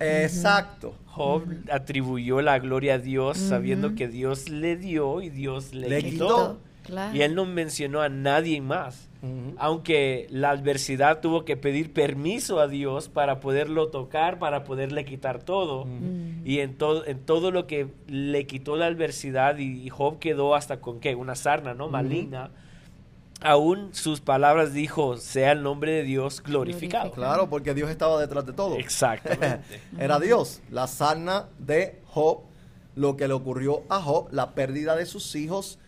Exacto. 0.00 0.94
Job 1.06 1.44
atribuyó 1.70 2.40
la 2.42 2.58
gloria 2.58 2.94
a 2.94 2.98
Dios 2.98 3.38
sabiendo 3.38 3.94
que 3.94 4.08
Dios 4.08 4.48
le 4.48 4.76
dio 4.76 5.22
y 5.22 5.30
Dios 5.30 5.72
le, 5.72 5.88
Le 5.88 6.02
quitó. 6.02 6.26
quitó. 6.26 6.58
Claro. 6.84 7.16
Y 7.16 7.22
él 7.22 7.34
no 7.34 7.46
mencionó 7.46 8.02
a 8.02 8.08
nadie 8.08 8.60
más. 8.60 9.08
Aunque 9.56 10.26
la 10.28 10.50
adversidad 10.50 11.20
tuvo 11.22 11.46
que 11.46 11.56
pedir 11.56 11.94
permiso 11.94 12.60
a 12.60 12.68
Dios 12.68 13.08
para 13.08 13.40
poderlo 13.40 13.88
tocar, 13.88 14.38
para 14.38 14.64
poderle 14.64 15.06
quitar 15.06 15.42
todo. 15.42 15.86
Y 16.44 16.58
en, 16.58 16.74
todo 16.74 17.06
en 17.06 17.20
todo 17.20 17.50
lo 17.50 17.66
que 17.66 17.86
le 18.06 18.46
quitó 18.46 18.76
la 18.76 18.84
adversidad 18.84 19.56
y, 19.56 19.80
y 19.80 19.88
Job 19.88 20.18
quedó 20.18 20.54
hasta 20.54 20.80
con 20.82 21.00
qué, 21.00 21.14
una 21.14 21.36
sarna, 21.36 21.72
¿no? 21.72 21.88
Maligna. 21.88 22.50
Aún 23.44 23.94
sus 23.94 24.20
palabras 24.20 24.72
dijo, 24.72 25.18
sea 25.18 25.52
el 25.52 25.62
nombre 25.62 25.92
de 25.92 26.02
Dios 26.02 26.42
glorificado. 26.42 27.12
Claro, 27.12 27.50
porque 27.50 27.74
Dios 27.74 27.90
estaba 27.90 28.18
detrás 28.20 28.46
de 28.46 28.54
todo. 28.54 28.76
Exactamente. 28.76 29.80
Era 29.98 30.18
Dios. 30.18 30.62
La 30.70 30.86
sarna 30.86 31.48
de 31.58 32.00
Job, 32.06 32.40
lo 32.94 33.16
que 33.16 33.28
le 33.28 33.34
ocurrió 33.34 33.82
a 33.90 34.00
Job, 34.00 34.28
la 34.30 34.54
pérdida 34.54 34.96
de 34.96 35.04
sus 35.04 35.34
hijos, 35.36 35.78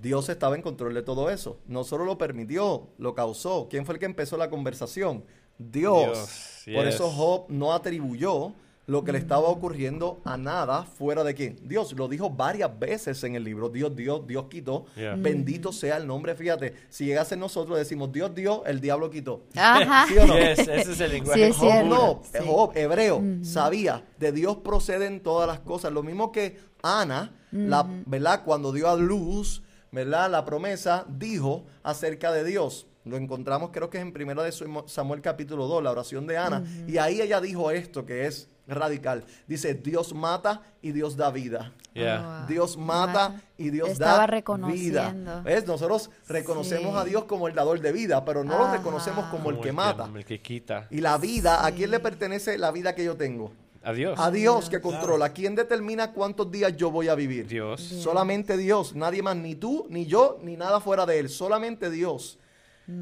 Dios 0.00 0.28
estaba 0.28 0.56
en 0.56 0.62
control 0.62 0.94
de 0.94 1.02
todo 1.02 1.30
eso. 1.30 1.58
No 1.66 1.84
solo 1.84 2.04
lo 2.04 2.18
permitió, 2.18 2.88
lo 2.98 3.14
causó. 3.14 3.68
¿Quién 3.68 3.84
fue 3.84 3.94
el 3.94 3.98
que 4.00 4.06
empezó 4.06 4.36
la 4.36 4.50
conversación? 4.50 5.24
Dios. 5.58 6.62
Dios, 6.64 6.76
Por 6.76 6.86
eso 6.86 7.10
Job 7.10 7.44
no 7.48 7.72
atribuyó 7.72 8.52
lo 8.86 9.04
que 9.04 9.12
le 9.12 9.18
estaba 9.18 9.48
ocurriendo 9.48 10.20
a 10.24 10.36
nada 10.36 10.82
fuera 10.84 11.22
de 11.22 11.34
quién. 11.34 11.56
Dios 11.62 11.92
lo 11.92 12.08
dijo 12.08 12.30
varias 12.30 12.76
veces 12.78 13.22
en 13.24 13.36
el 13.36 13.44
libro. 13.44 13.68
Dios 13.68 13.94
dio, 13.94 14.18
Dios 14.18 14.46
quitó. 14.50 14.86
Yeah. 14.96 15.14
Bendito 15.16 15.72
sea 15.72 15.96
el 15.98 16.06
nombre. 16.06 16.34
Fíjate, 16.34 16.74
si 16.88 17.06
llegase 17.06 17.36
nosotros 17.36 17.78
decimos 17.78 18.12
Dios 18.12 18.34
dio, 18.34 18.64
el 18.64 18.80
diablo 18.80 19.08
quitó. 19.10 19.44
Ajá. 19.56 20.06
¿Sí 20.08 20.18
o 20.18 20.26
no? 20.26 20.34
Yes, 20.36 20.58
ese 20.60 20.92
es 20.92 21.00
el 21.00 21.12
lenguaje. 21.12 21.38
Sí, 21.40 21.42
es 21.50 21.56
Job. 21.56 21.70
cierto. 21.70 21.88
No, 21.88 22.22
Sí. 22.24 22.38
Job, 22.44 22.72
hebreo, 22.76 23.22
sabía, 23.42 24.04
de 24.18 24.32
Dios 24.32 24.56
proceden 24.58 25.20
todas 25.20 25.46
las 25.46 25.60
cosas. 25.60 25.92
Lo 25.92 26.02
mismo 26.02 26.32
que 26.32 26.58
Ana, 26.82 27.32
la, 27.52 27.86
¿verdad? 28.06 28.42
Cuando 28.44 28.72
dio 28.72 28.88
a 28.88 28.96
luz, 28.96 29.62
¿verdad? 29.92 30.28
La 30.30 30.44
promesa 30.44 31.06
dijo 31.08 31.64
acerca 31.84 32.32
de 32.32 32.42
Dios. 32.44 32.86
Lo 33.04 33.16
encontramos, 33.16 33.70
creo 33.72 33.90
que 33.90 33.98
es 33.98 34.02
en 34.02 34.12
primera 34.12 34.42
de 34.44 34.52
Samuel 34.86 35.20
capítulo 35.20 35.66
2, 35.66 35.82
la 35.82 35.90
oración 35.90 36.26
de 36.26 36.36
Ana. 36.38 36.62
Y 36.86 36.98
ahí 36.98 37.20
ella 37.20 37.40
dijo 37.40 37.70
esto 37.72 38.06
que 38.06 38.26
es 38.26 38.48
radical. 38.68 39.24
Dice, 39.48 39.74
Dios 39.74 40.14
mata 40.14 40.62
y 40.80 40.92
Dios 40.92 41.16
da 41.16 41.30
vida. 41.32 41.72
Yeah. 41.94 42.38
Wow. 42.42 42.46
Dios 42.48 42.76
mata 42.76 43.42
y 43.58 43.70
Dios 43.70 43.90
Estaba 43.90 44.18
da 44.18 44.26
reconociendo. 44.28 45.12
vida. 45.12 45.42
¿Ves? 45.44 45.66
Nosotros 45.66 46.10
reconocemos 46.28 46.92
Sí. 46.94 46.98
a 47.00 47.04
Dios 47.04 47.24
como 47.24 47.48
el 47.48 47.54
dador 47.54 47.80
de 47.80 47.90
vida, 47.92 48.24
pero 48.24 48.44
no 48.44 48.56
lo 48.56 48.72
reconocemos 48.72 49.26
como 49.26 49.50
el 49.50 49.58
que 49.60 49.72
mata. 49.72 50.08
El 50.14 50.24
que 50.24 50.40
quita. 50.40 50.86
Y 50.90 51.00
la 51.00 51.18
vida, 51.18 51.66
¿a 51.66 51.72
quién 51.72 51.90
le 51.90 51.98
pertenece 52.00 52.56
la 52.56 52.70
vida 52.70 52.94
que 52.94 53.04
yo 53.04 53.16
tengo? 53.16 53.52
Adiós. 53.82 54.16
A 54.20 54.30
Dios 54.30 54.70
que 54.70 54.80
controla. 54.80 55.32
¿Quién 55.32 55.56
determina 55.56 56.12
cuántos 56.12 56.50
días 56.52 56.76
yo 56.76 56.92
voy 56.92 57.08
a 57.08 57.16
vivir? 57.16 57.48
Dios. 57.48 57.80
Solamente 57.82 58.56
Dios, 58.56 58.94
nadie 58.94 59.22
más, 59.24 59.34
ni 59.36 59.56
tú, 59.56 59.86
ni 59.90 60.06
yo, 60.06 60.38
ni 60.40 60.56
nada 60.56 60.78
fuera 60.80 61.04
de 61.04 61.18
Él, 61.18 61.28
solamente 61.28 61.90
Dios. 61.90 62.38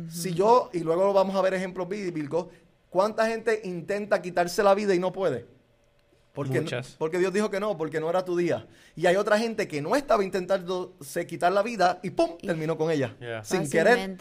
Si 0.09 0.35
yo, 0.35 0.71
y 0.73 0.81
luego 0.81 1.12
vamos 1.12 1.35
a 1.37 1.40
ver 1.43 1.55
ejemplos 1.55 1.88
bíblicos, 1.88 2.47
¿cuánta 2.90 3.27
gente 3.27 3.61
intenta 3.64 4.21
quitarse 4.23 4.62
la 4.62 4.75
vida 4.75 4.95
y 4.95 4.99
no 4.99 5.12
puede? 5.12 5.47
Porque, 6.33 6.61
Muchas. 6.61 6.95
porque 6.99 7.19
Dios 7.19 7.33
dijo 7.33 7.51
que 7.51 7.59
no, 7.59 7.77
porque 7.77 7.99
no 7.99 8.09
era 8.09 8.25
tu 8.25 8.37
día. 8.37 8.66
Y 8.95 9.07
hay 9.07 9.16
otra 9.16 9.37
gente 9.38 9.66
que 9.66 9.83
no 9.83 9.97
estaba 9.97 10.23
intentando 10.23 10.95
se 11.01 11.27
quitar 11.27 11.51
la 11.53 11.62
vida 11.62 11.99
y 12.03 12.11
¡pum! 12.11 12.31
Y- 12.40 12.47
terminó 12.47 12.77
con 12.79 12.90
ella. 12.90 13.16
Yeah. 13.19 13.43
Sin 13.43 13.69
querer, 13.69 14.16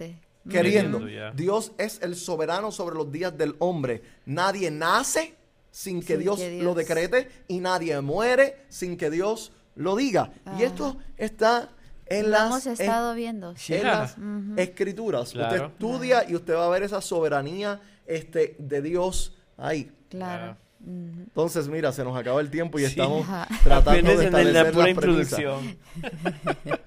queriendo. 0.50 1.00
Dios 1.36 1.72
es 1.78 2.00
el 2.02 2.16
soberano 2.16 2.72
sobre 2.72 2.96
los 2.96 3.12
días 3.12 3.38
del 3.38 3.56
hombre. 3.60 4.02
Nadie 4.26 4.72
nace 4.72 5.36
sin 5.72 6.00
que, 6.00 6.14
Sin 6.14 6.20
Dios, 6.20 6.40
que 6.40 6.64
lo 6.64 6.74
decrete 6.74 7.30
y 7.48 7.60
nadie 7.60 8.02
muere 8.02 8.66
sin 8.70 8.98
que 8.98 9.12
Dios 9.12 9.52
lo 9.76 9.96
diga. 9.96 10.32
Y 10.58 10.64
Ah. 10.64 10.66
esto 10.66 10.98
está 11.16 11.70
en 12.10 12.24
Lo 12.24 12.30
las, 12.30 12.46
hemos 12.48 12.66
en- 12.66 12.72
estado 12.74 13.14
viendo. 13.16 13.54
en 13.70 13.84
las 13.84 14.16
escrituras. 14.58 15.32
Claro. 15.32 15.54
Usted 15.56 15.66
estudia 15.68 16.30
y 16.30 16.36
usted 16.36 16.56
va 16.56 16.66
a 16.66 16.70
ver 16.70 16.84
esa 16.84 17.02
soberanía 17.02 17.80
este, 18.06 18.56
de 18.60 18.82
Dios 18.82 19.38
ahí. 19.58 19.92
Claro. 20.10 20.58
Entonces, 20.86 21.68
mira, 21.68 21.92
se 21.92 22.04
nos 22.06 22.18
acaba 22.18 22.40
el 22.42 22.50
tiempo 22.50 22.80
y 22.80 22.84
Sí. 22.84 22.88
estamos 22.92 23.28
Ajá. 23.28 23.48
tratando 23.64 24.16
de 24.18 24.26
en 24.28 24.32
la 24.34 24.40
establecer 24.40 24.72
pura 24.72 24.86
las 24.86 24.94
introducción. 24.96 25.78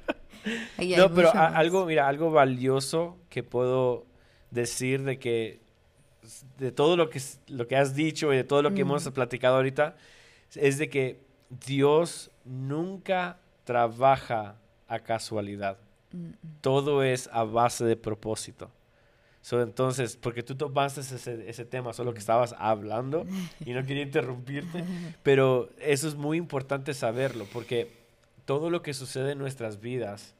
No, 0.97 1.15
pero 1.15 1.29
a- 1.29 1.49
algo, 1.57 1.87
mira, 1.87 2.09
algo 2.09 2.33
valioso 2.33 3.17
que 3.29 3.45
puedo 3.45 4.07
decir 4.51 5.05
de 5.05 5.19
que 5.19 5.61
de 6.59 6.73
todo 6.73 6.97
lo 6.97 7.11
que 7.11 7.21
lo 7.47 7.69
que 7.69 7.77
has 7.77 7.95
dicho 7.95 8.33
y 8.33 8.37
de 8.37 8.45
todo 8.45 8.63
lo 8.63 8.75
que 8.75 8.81
hemos 8.81 9.09
platicado 9.11 9.57
ahorita 9.57 9.95
es 10.57 10.79
de 10.79 10.89
que 10.91 11.21
Dios 11.67 12.31
nunca 12.45 13.39
trabaja 13.65 14.57
a 14.93 14.99
casualidad. 15.01 15.79
Todo 16.61 17.03
es 17.03 17.29
a 17.33 17.45
base 17.45 17.85
de 17.85 17.97
propósito. 17.97 18.71
So, 19.41 19.61
entonces, 19.61 20.17
porque 20.17 20.43
tú 20.45 20.55
tomaste 20.55 21.01
ese, 21.01 21.49
ese 21.49 21.65
tema, 21.65 21.93
solo 21.93 22.13
que 22.13 22.21
estabas 22.21 22.55
hablando 22.59 23.27
y 23.65 23.73
no 23.73 23.85
quería 23.85 24.05
interrumpirte, 24.05 24.85
pero 25.25 25.69
eso 25.81 26.07
es 26.07 26.15
muy 26.15 26.37
importante 26.39 26.95
saberlo, 26.95 27.47
porque 27.53 27.91
todo 28.45 28.71
lo 28.71 28.83
que 28.83 28.95
sucede 28.95 29.33
en 29.33 29.39
nuestras 29.39 29.81
vidas 29.81 30.35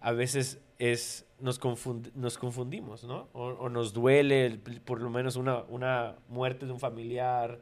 a 0.00 0.10
veces 0.12 0.58
es 0.78 1.24
nos, 1.40 1.60
confund- 1.60 2.10
nos 2.14 2.36
confundimos, 2.38 3.04
¿no? 3.04 3.28
O, 3.32 3.46
o 3.48 3.68
nos 3.68 3.92
duele 3.92 4.46
el- 4.46 4.58
por 4.58 5.00
lo 5.00 5.10
menos 5.10 5.36
una, 5.36 5.58
una 5.68 6.16
muerte 6.28 6.66
de 6.66 6.72
un 6.72 6.80
familiar, 6.80 7.60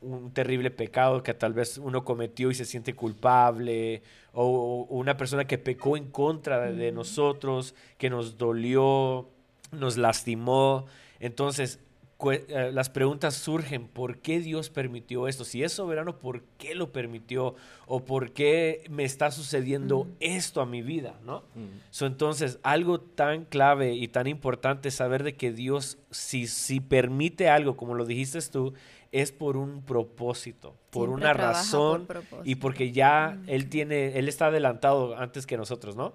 un 0.00 0.32
terrible 0.32 0.70
pecado 0.70 1.22
que 1.22 1.34
tal 1.34 1.52
vez 1.52 1.78
uno 1.78 2.04
cometió 2.04 2.50
y 2.50 2.54
se 2.54 2.64
siente 2.64 2.94
culpable, 2.94 4.02
o, 4.32 4.86
o 4.88 4.96
una 4.96 5.16
persona 5.16 5.46
que 5.46 5.58
pecó 5.58 5.96
en 5.96 6.10
contra 6.10 6.60
de, 6.60 6.74
de 6.74 6.92
nosotros, 6.92 7.74
que 7.98 8.10
nos 8.10 8.38
dolió, 8.38 9.28
nos 9.72 9.96
lastimó. 9.96 10.86
Entonces, 11.18 11.80
eh, 12.28 12.70
las 12.72 12.90
preguntas 12.90 13.34
surgen, 13.34 13.88
¿por 13.88 14.18
qué 14.18 14.40
Dios 14.40 14.68
permitió 14.68 15.26
esto? 15.26 15.44
Si 15.44 15.62
es 15.62 15.72
soberano, 15.72 16.18
¿por 16.18 16.42
qué 16.58 16.74
lo 16.74 16.92
permitió? 16.92 17.54
¿O 17.86 18.04
por 18.04 18.32
qué 18.32 18.84
me 18.90 19.04
está 19.04 19.30
sucediendo 19.30 20.06
esto 20.20 20.60
a 20.60 20.66
mi 20.66 20.82
vida? 20.82 21.18
¿no? 21.24 21.44
So, 21.90 22.06
entonces, 22.06 22.58
algo 22.62 23.00
tan 23.00 23.44
clave 23.44 23.94
y 23.94 24.08
tan 24.08 24.26
importante 24.26 24.88
es 24.88 24.94
saber 24.94 25.22
de 25.22 25.34
que 25.34 25.52
Dios, 25.52 25.98
si, 26.10 26.46
si 26.46 26.80
permite 26.80 27.48
algo, 27.48 27.76
como 27.76 27.94
lo 27.94 28.04
dijiste 28.04 28.40
tú, 28.50 28.74
es 29.12 29.32
por 29.32 29.56
un 29.56 29.82
propósito, 29.82 30.76
por 30.90 31.08
Siempre 31.08 31.24
una 31.26 31.32
razón 31.34 32.06
por 32.06 32.06
y 32.46 32.54
porque 32.56 32.92
ya 32.92 33.38
Él 33.48 33.68
tiene, 33.68 34.18
Él 34.18 34.28
está 34.28 34.46
adelantado 34.46 35.16
antes 35.16 35.46
que 35.46 35.56
nosotros, 35.56 35.96
¿no? 35.96 36.14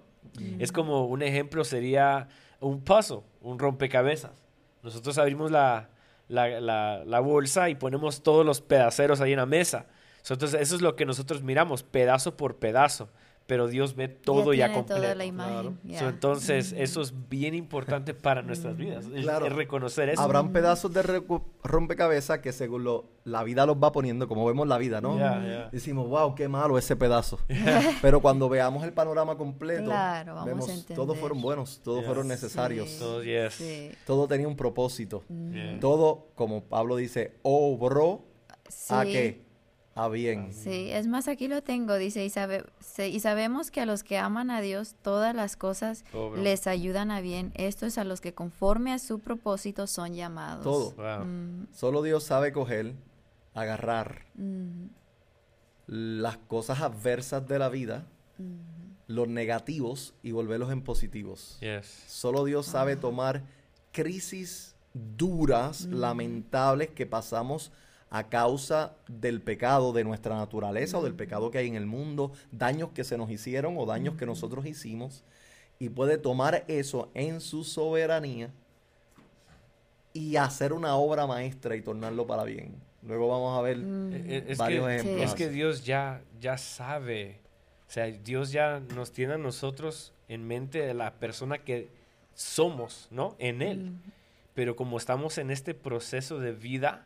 Es 0.59 0.71
como 0.71 1.05
un 1.05 1.21
ejemplo 1.21 1.63
sería 1.63 2.27
un 2.59 2.81
puzzle, 2.81 3.21
un 3.41 3.59
rompecabezas. 3.59 4.43
Nosotros 4.83 5.17
abrimos 5.17 5.51
la, 5.51 5.89
la, 6.27 6.59
la- 6.59 7.03
la 7.05 7.19
bolsa 7.19 7.69
y 7.69 7.75
ponemos 7.75 8.23
todos 8.23 8.45
los 8.45 8.61
pedaceros 8.61 9.21
ahí 9.21 9.31
en 9.33 9.37
la 9.39 9.45
mesa. 9.45 9.87
Entonces, 10.29 10.59
eso 10.59 10.75
es 10.75 10.81
lo 10.81 10.95
que 10.95 11.05
nosotros 11.05 11.43
miramos, 11.43 11.83
pedazo 11.83 12.35
por 12.35 12.55
pedazo. 12.57 13.09
Pero 13.47 13.67
Dios 13.67 13.95
ve 13.95 14.07
todo 14.07 14.53
ya, 14.55 14.65
tiene 14.65 14.79
completo. 14.79 15.01
toda 15.03 15.13
la 15.15 15.23
imagen. 15.25 15.79
So, 15.83 15.87
ya. 15.87 16.09
entonces, 16.09 16.73
eso 16.75 17.01
es 17.01 17.13
bien 17.29 17.53
importante 17.53 18.15
para 18.15 18.41
nuestras 18.41 18.75
vidas. 18.75 19.05
es- 19.13 19.21
Claro. 19.21 19.45
es 19.45 19.53
reconocer 19.53 20.09
eso. 20.09 20.21
Habrán 20.21 20.51
pedazos 20.51 20.91
de 20.91 21.03
rompecabezas 21.63 22.39
que 22.39 22.51
según 22.51 22.83
lo, 22.83 23.05
la 23.23 23.43
vida 23.43 23.65
los 23.67 23.77
va 23.77 23.91
poniendo, 23.91 24.27
como 24.27 24.45
vemos 24.45 24.67
la 24.67 24.77
vida, 24.79 24.99
¿no? 25.01 25.17
Ya, 25.19 25.43
ya. 25.45 25.69
Decimos, 25.71 26.09
wow, 26.09 26.33
qué 26.33 26.47
malo 26.47 26.77
ese 26.79 26.95
pedazo. 26.95 27.39
Pero 28.01 28.19
cuando 28.21 28.49
veamos 28.49 28.83
el 28.83 28.93
panorama 28.93 29.37
completo, 29.37 29.85
Claro, 29.85 30.33
vamos 30.35 30.47
a 30.47 30.49
vemos, 30.51 30.69
entender. 30.69 30.95
todos 30.95 31.17
fueron 31.17 31.41
buenos, 31.41 31.81
todos 31.83 31.99
Yes. 31.99 32.07
fueron 32.07 32.27
necesarios. 32.27 32.89
Sí, 32.89 32.99
Todo, 32.99 33.23
yes. 33.23 33.53
sí. 33.53 33.91
Todo 34.07 34.27
tenía 34.27 34.47
un 34.47 34.55
propósito. 34.55 35.23
Yeah. 35.29 35.79
Todo, 35.79 36.29
como 36.35 36.63
Pablo 36.63 36.95
dice, 36.95 37.35
obró 37.43 38.23
a 38.89 39.03
Sí. 39.05 39.11
A 39.97 40.09
bien. 40.09 40.51
Sí, 40.53 40.89
es 40.91 41.07
más, 41.07 41.29
aquí 41.29 41.47
lo 41.47 41.63
tengo, 41.63 41.95
dice, 41.95 42.25
y, 42.25 42.29
sabe- 42.29 42.65
se- 42.81 43.07
y 43.07 43.19
sabemos 43.21 43.71
que 43.71 43.79
a 43.79 43.85
los 43.85 44.03
que 44.03 44.17
aman 44.17 44.51
a 44.51 44.59
Dios 44.59 44.95
todas 45.01 45.33
las 45.33 45.55
cosas 45.55 46.03
Obvio. 46.13 46.43
les 46.43 46.67
ayudan 46.67 47.11
a 47.11 47.21
bien. 47.21 47.53
Esto 47.55 47.85
es 47.85 47.97
a 47.97 48.03
los 48.03 48.19
que 48.19 48.33
conforme 48.33 48.91
a 48.91 48.99
su 48.99 49.19
propósito 49.19 49.87
son 49.87 50.13
llamados. 50.13 50.63
Todo. 50.63 50.91
Wow. 50.95 51.25
Mm, 51.25 51.67
Solo 51.71 52.01
Dios 52.01 52.25
sabe 52.25 52.51
coger, 52.51 52.93
agarrar 53.53 54.25
mm, 54.35 54.87
las 55.87 56.37
cosas 56.39 56.81
adversas 56.81 57.47
de 57.47 57.57
la 57.57 57.69
vida, 57.69 58.05
los 59.07 59.29
negativos 59.29 60.13
y 60.23 60.31
volverlos 60.31 60.71
en 60.73 60.81
positivos. 60.81 61.57
Yes. 61.61 61.85
Solo 62.07 62.43
Dios 62.43 62.65
sabe 62.65 62.97
tomar 62.97 63.43
crisis 63.93 64.75
duras, 64.93 65.85
lamentables 65.85 66.89
que 66.89 67.05
pasamos 67.05 67.71
a 68.09 68.29
causa 68.29 68.93
del 69.07 69.41
pecado 69.41 69.91
de 69.93 70.03
nuestra 70.03 70.35
naturaleza 70.35 70.97
o 70.97 71.03
del 71.03 71.15
pecado 71.15 71.51
que 71.51 71.57
hay 71.57 71.67
en 71.67 71.75
el 71.75 71.85
mundo, 71.85 72.31
daños 72.51 72.91
que 72.91 73.03
se 73.03 73.17
nos 73.17 73.29
hicieron 73.29 73.75
o 73.77 73.85
daños 73.85 74.15
que 74.15 74.25
nosotros 74.25 74.65
hicimos, 74.65 75.23
y 75.79 75.89
puede 75.89 76.17
tomar 76.17 76.63
eso 76.67 77.09
en 77.13 77.41
su 77.41 77.63
soberanía 77.63 78.49
y 80.13 80.37
hacer 80.37 80.71
una 80.71 80.95
obra 80.95 81.27
maestra 81.27 81.75
y 81.75 81.81
tornarlo 81.81 82.25
para 82.25 82.43
bien. 82.45 82.75
Luego 83.03 83.27
vamos 83.27 83.59
a 83.59 83.61
ver 83.61 83.77
Eh, 83.83 84.45
Es 84.47 84.57
varios 84.57 84.87
que, 84.87 84.95
ejemplos. 84.95 85.23
es 85.29 85.35
que. 85.35 85.49
Dios 85.49 85.83
ya, 85.83 86.21
ya 86.39 86.57
sabe. 86.57 87.39
O 87.87 87.91
sea, 87.91 88.05
Dios 88.05 88.51
ya 88.51 88.79
nos 88.95 89.11
tiene 89.11 89.33
a 89.33 89.37
nosotros 89.37 90.13
en 90.27 90.47
mente 90.47 90.79
de 90.79 90.93
la 90.93 91.13
persona 91.15 91.59
que 91.59 91.89
somos, 92.33 93.07
¿no? 93.11 93.35
En 93.37 93.61
Él. 93.61 93.91
Pero 94.53 94.75
como 94.75 94.97
estamos 94.97 95.37
en 95.37 95.51
este 95.51 95.73
proceso 95.73 96.39
de 96.39 96.53
vida, 96.53 97.05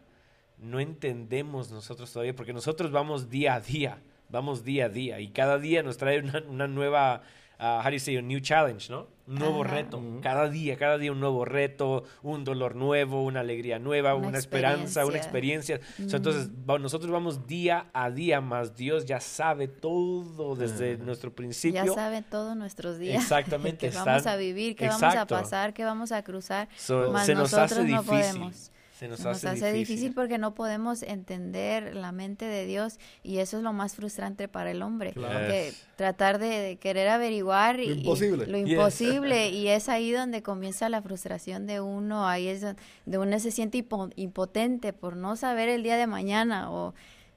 no 0.62 0.80
entendemos 0.80 1.72
nosotros 1.72 2.12
todavía, 2.12 2.36
porque 2.36 2.54
nosotros 2.54 2.92
vamos 2.92 3.30
día 3.30 3.56
a 3.56 3.62
día, 3.62 4.00
vamos 4.30 4.64
día 4.64 4.86
a 4.86 4.90
día, 4.90 5.20
y 5.20 5.30
cada 5.30 5.58
día 5.58 5.84
nos 5.84 5.98
trae 5.98 6.20
una, 6.20 6.44
una 6.48 6.68
nueva, 6.68 7.22
ah, 7.58 7.82
how 7.84 7.90
do 7.90 7.92
you 7.96 8.00
say, 8.00 8.18
a 8.18 8.22
new 8.22 8.40
challenge, 8.40 8.90
¿no? 8.92 9.08
Un 9.28 9.36
nuevo 9.36 9.64
Ajá. 9.64 9.76
reto. 9.76 10.02
Cada 10.24 10.50
día, 10.50 10.76
cada 10.76 10.98
día 10.98 11.12
un 11.12 11.20
nuevo 11.20 11.46
reto, 11.46 12.04
un 12.24 12.44
dolor 12.44 12.76
nuevo, 12.76 13.24
una 13.24 13.42
alegría 13.42 13.78
nueva, 13.78 14.16
una, 14.16 14.30
Una 14.30 14.38
esperanza, 14.40 15.06
una 15.06 15.18
experiencia. 15.18 15.80
So, 16.08 16.18
entonces, 16.18 16.50
nosotros 16.66 17.12
vamos 17.12 17.46
día 17.46 17.86
a 17.94 18.10
día, 18.10 18.42
más 18.42 18.76
Dios 18.76 19.06
ya 19.06 19.20
sabe 19.20 19.68
todo 19.68 20.56
desde 20.56 20.98
nuestro 20.98 21.32
principio. 21.32 21.86
Ya 21.86 21.94
sabe 21.94 22.24
todos 22.24 22.58
nuestros 22.58 22.98
días. 22.98 23.22
Exactamente, 23.22 23.90
que 23.92 23.96
vamos 23.96 24.18
están- 24.18 24.34
a 24.34 24.36
vivir, 24.38 24.76
que 24.76 24.88
vamos 24.88 25.04
a 25.16 25.26
pasar, 25.28 25.74
que 25.76 25.86
vamos 25.86 26.12
a 26.12 26.24
cruzar. 26.24 26.68
So, 26.76 27.12
mas 27.12 27.28
se 27.28 27.36
nos 27.36 27.52
nosotros 27.54 27.72
hace 27.72 27.82
no 27.92 28.02
difícil. 28.02 28.32
podemos. 28.40 28.72
Se 29.00 29.08
nos, 29.08 29.22
Nos 29.22 29.38
hace, 29.38 29.48
hace 29.48 29.72
difícil. 29.72 29.96
difícil 29.96 30.14
porque 30.14 30.38
no 30.38 30.54
podemos 30.54 31.04
entender 31.04 31.96
la 31.96 32.12
mente 32.12 32.44
de 32.44 32.66
Dios 32.66 33.00
y 33.24 33.38
eso 33.38 33.56
es 33.56 33.64
lo 33.64 33.72
más 33.72 33.96
frustrante 33.96 34.50
para 34.50 34.72
el 34.72 34.82
hombre. 34.82 35.14
Claro. 35.14 35.48
Que 35.48 35.68
Yes. 35.68 35.86
tratar 35.96 36.38
de, 36.38 36.48
de 36.60 36.76
querer 36.76 37.08
averiguar 37.08 37.80
y, 37.80 37.86
Lo 37.88 37.96
y- 37.96 37.98
imposible. 38.00 38.46
lo 38.48 38.58
Yes. 38.58 38.70
imposible 38.72 39.50
y 39.52 39.70
es 39.70 39.88
ahí 39.88 40.12
donde 40.12 40.44
comienza 40.44 40.90
la 40.90 41.02
frustración 41.02 41.66
de 41.66 41.80
uno, 41.80 42.28
ahí 42.28 42.50
es 42.50 42.60
donde 42.60 43.18
uno 43.18 43.40
se 43.40 43.52
siente 43.52 43.78
hipo- 43.78 44.12
impotente 44.18 44.92
por 44.92 45.16
no 45.16 45.38
saber 45.38 45.70
el 45.70 45.82
día 45.82 45.96
de 45.96 46.06
mañana 46.06 46.70
o 46.70 46.94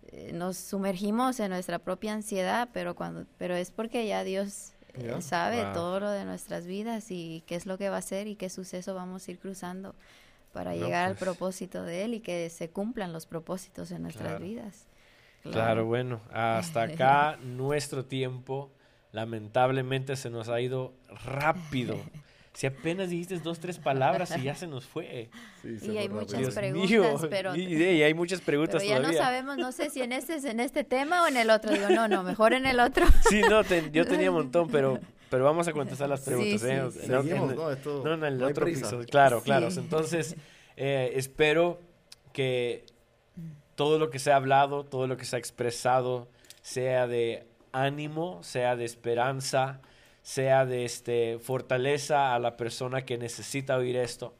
eh, 0.08 0.32
nos 0.34 0.56
sumergimos 0.56 1.38
en 1.38 1.50
nuestra 1.50 1.78
propia 1.78 2.12
ansiedad, 2.12 2.70
pero 2.72 2.96
cuando 2.96 3.24
pero 3.38 3.54
es 3.54 3.70
porque 3.70 4.04
ya 4.08 4.24
Dios 4.24 4.72
eh, 4.94 5.14
sabe 5.20 5.62
Wow. 5.62 5.72
todo 5.74 6.00
lo 6.00 6.10
de 6.10 6.24
nuestras 6.24 6.66
vidas 6.66 7.10
y 7.12 7.44
qué 7.46 7.54
es 7.54 7.66
lo 7.66 7.78
que 7.78 7.88
va 7.88 7.96
a 7.96 7.98
hacer 8.00 8.26
y 8.26 8.34
qué 8.34 8.50
suceso 8.50 8.94
vamos 8.96 9.28
a 9.28 9.30
ir 9.30 9.38
cruzando 9.38 9.94
para 10.52 10.74
No, 10.74 10.84
llegar 10.84 11.06
al 11.06 11.12
pues. 11.16 11.20
propósito 11.24 11.82
de 11.84 12.04
Él 12.04 12.14
y 12.14 12.20
que 12.20 12.48
se 12.50 12.70
cumplan 12.70 13.12
los 13.12 13.26
propósitos 13.26 13.90
en 13.90 14.02
nuestras 14.02 14.28
Claro. 14.30 14.44
vidas. 14.44 14.86
Claro, 15.42 15.86
bueno, 15.86 16.20
hasta 16.32 16.82
acá 16.82 17.38
nuestro 17.42 18.04
tiempo 18.04 18.70
lamentablemente 19.12 20.16
se 20.16 20.30
nos 20.30 20.48
ha 20.48 20.60
ido 20.60 20.92
rápido. 21.24 21.96
Si 22.54 22.66
apenas 22.66 23.08
dijiste 23.08 23.38
dos, 23.38 23.60
tres 23.60 23.78
palabras 23.78 24.36
y 24.36 24.42
ya 24.42 24.54
se 24.54 24.66
nos 24.66 24.84
fue. 24.84 25.30
Sí, 25.62 25.78
se 25.78 25.86
Y 25.92 25.96
hay 25.98 26.08
fue 26.08 26.20
muchas 26.20 26.32
rápido. 26.32 26.40
Dios 26.42 26.54
preguntas, 26.54 27.20
mío. 27.22 27.28
pero- 27.30 27.56
Y, 27.56 27.62
y 27.82 28.02
hay 28.02 28.12
muchas 28.12 28.42
preguntas 28.42 28.82
Pero 28.82 29.00
ya 29.02 29.08
no 29.08 29.12
sabemos, 29.14 29.56
no 29.56 29.72
sé 29.72 29.88
si 29.88 30.02
en 30.02 30.12
este 30.12 30.34
en 30.50 30.60
este 30.60 30.84
tema 30.84 31.22
o 31.24 31.28
en 31.28 31.38
el 31.38 31.48
otro. 31.48 31.72
Digo, 31.72 31.88
no, 31.88 32.08
no, 32.08 32.22
mejor 32.22 32.52
en 32.52 32.66
el 32.66 32.78
otro. 32.80 33.06
Sí, 33.30 33.40
no, 33.48 33.64
te- 33.64 33.90
yo 33.90 34.06
tenía 34.06 34.30
un 34.30 34.36
montón, 34.36 34.68
pero, 34.70 35.00
pero 35.32 35.44
vamos 35.44 35.66
a 35.66 35.72
contestar 35.72 36.08
las 36.10 36.20
preguntas. 36.20 36.60
sí, 36.60 36.68
¿eh? 36.68 36.82
sí. 36.92 37.08
No, 37.08 37.22
Seguimos, 37.22 37.50
en- 37.50 37.56
¿no? 37.56 37.70
Esto- 37.72 38.02
no, 38.04 38.12
en 38.14 38.24
el 38.24 38.38
no 38.38 38.46
otro 38.48 38.66
prisa. 38.66 38.80
episodio. 38.82 39.06
Claro, 39.08 39.38
Sí. 39.38 39.44
claro. 39.46 39.68
Entonces, 39.74 40.36
eh, 40.76 41.12
espero 41.16 41.80
que 42.34 42.84
todo 43.74 43.98
lo 43.98 44.10
que 44.10 44.18
se 44.18 44.30
ha 44.30 44.36
hablado, 44.36 44.84
todo 44.84 45.06
lo 45.06 45.16
que 45.16 45.24
se 45.24 45.36
ha 45.36 45.38
expresado, 45.38 46.28
sea 46.60 47.06
de 47.06 47.46
ánimo, 47.72 48.42
sea 48.42 48.76
de 48.76 48.84
esperanza, 48.84 49.80
sea 50.22 50.66
de 50.66 50.84
este, 50.84 51.38
fortaleza 51.38 52.34
a 52.34 52.38
la 52.38 52.56
persona 52.58 53.06
que 53.06 53.16
necesita 53.18 53.76
oír 53.78 53.96
esto. 53.96 54.34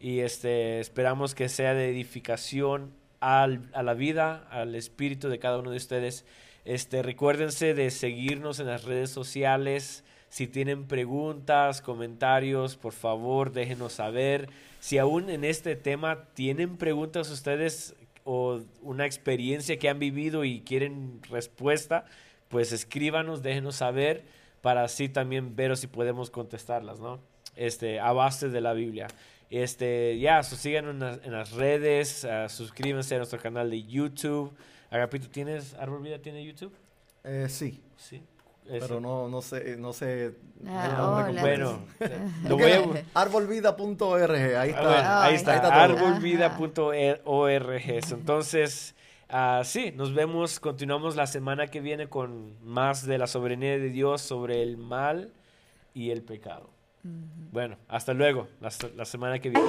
Y 0.00 0.20
este, 0.20 0.80
esperamos 0.80 1.34
que 1.34 1.48
sea 1.50 1.74
de 1.74 1.90
edificación 1.90 2.92
al- 3.20 3.68
a 3.74 3.82
la 3.82 3.92
vida, 3.94 4.46
al 4.50 4.74
espíritu 4.74 5.28
de 5.28 5.38
cada 5.38 5.58
uno 5.58 5.70
de 5.70 5.76
ustedes. 5.76 6.24
Este, 6.64 7.02
recuérdense 7.02 7.74
de 7.74 7.90
seguirnos 7.90 8.60
en 8.60 8.66
las 8.66 8.84
redes 8.84 9.10
sociales. 9.10 10.04
Si 10.28 10.46
tienen 10.46 10.84
preguntas, 10.86 11.80
comentarios, 11.80 12.76
por 12.76 12.92
favor, 12.92 13.52
déjenos 13.52 13.94
saber. 13.94 14.48
Si 14.80 14.98
aún 14.98 15.30
en 15.30 15.44
este 15.44 15.74
tema 15.76 16.24
tienen 16.34 16.76
preguntas 16.76 17.30
ustedes 17.30 17.94
o 18.24 18.60
una 18.82 19.06
experiencia 19.06 19.78
que 19.78 19.88
han 19.88 19.98
vivido 19.98 20.44
y 20.44 20.60
quieren 20.60 21.20
respuesta, 21.30 22.04
pues 22.48 22.72
escríbanos, 22.72 23.42
déjenos 23.42 23.76
saber 23.76 24.22
para 24.60 24.84
así 24.84 25.08
también 25.08 25.56
ver 25.56 25.76
si 25.76 25.86
podemos 25.86 26.30
contestarlas, 26.30 27.00
¿no? 27.00 27.20
Este, 27.56 27.98
a 28.00 28.12
base 28.12 28.48
de 28.50 28.60
la 28.60 28.72
Biblia. 28.74 29.08
Este, 29.50 30.18
ya, 30.18 30.42
so 30.42 30.56
síganos 30.56 30.92
en, 30.94 31.00
las- 31.00 31.20
en 31.24 31.32
las 31.32 31.52
redes, 31.52 32.24
ah, 32.26 32.48
suscríbanse 32.50 33.14
a 33.14 33.18
nuestro 33.18 33.38
canal 33.40 33.70
de 33.70 33.82
YouTube. 33.82 34.52
Agapito, 34.90 35.28
¿tienes, 35.30 35.74
Árbol 35.74 36.02
Vida 36.02 36.18
tiene 36.18 36.44
YouTube? 36.44 36.72
Eh, 37.24 37.46
sí, 37.48 37.80
Sí. 37.96 38.22
Ese. 38.68 38.80
pero 38.80 39.00
no, 39.00 39.28
no 39.28 39.40
sé, 39.42 39.76
no 39.78 39.92
sé. 39.92 40.34
Ah. 40.66 41.30
Bueno, 41.40 41.80
lo 42.48 42.56
voy 42.58 42.72
a... 42.72 42.82
Arbolvida.org, 43.14 44.30
ahí 44.56 44.72
Ah, 44.76 44.82
bueno, 44.82 44.96
está. 44.96 45.24
ahí 45.24 45.34
está, 45.34 45.54
está 45.56 45.84
arbolvida.org. 45.84 47.82
Entonces, 48.12 48.94
ah, 49.28 49.62
sí, 49.64 49.92
nos 49.96 50.14
vemos, 50.14 50.60
continuamos 50.60 51.16
la 51.16 51.26
semana 51.26 51.66
que 51.68 51.80
viene 51.80 52.08
con 52.08 52.56
más 52.64 53.06
de 53.06 53.18
la 53.18 53.26
soberanía 53.26 53.78
de 53.78 53.90
Dios 53.90 54.20
sobre 54.22 54.62
el 54.62 54.76
mal 54.76 55.32
y 55.94 56.10
el 56.10 56.22
pecado. 56.22 56.70
Bueno, 57.52 57.76
hasta 57.88 58.12
luego, 58.12 58.48
la, 58.60 58.70
la 58.96 59.04
semana 59.04 59.38
que 59.38 59.50
viene. 59.50 59.68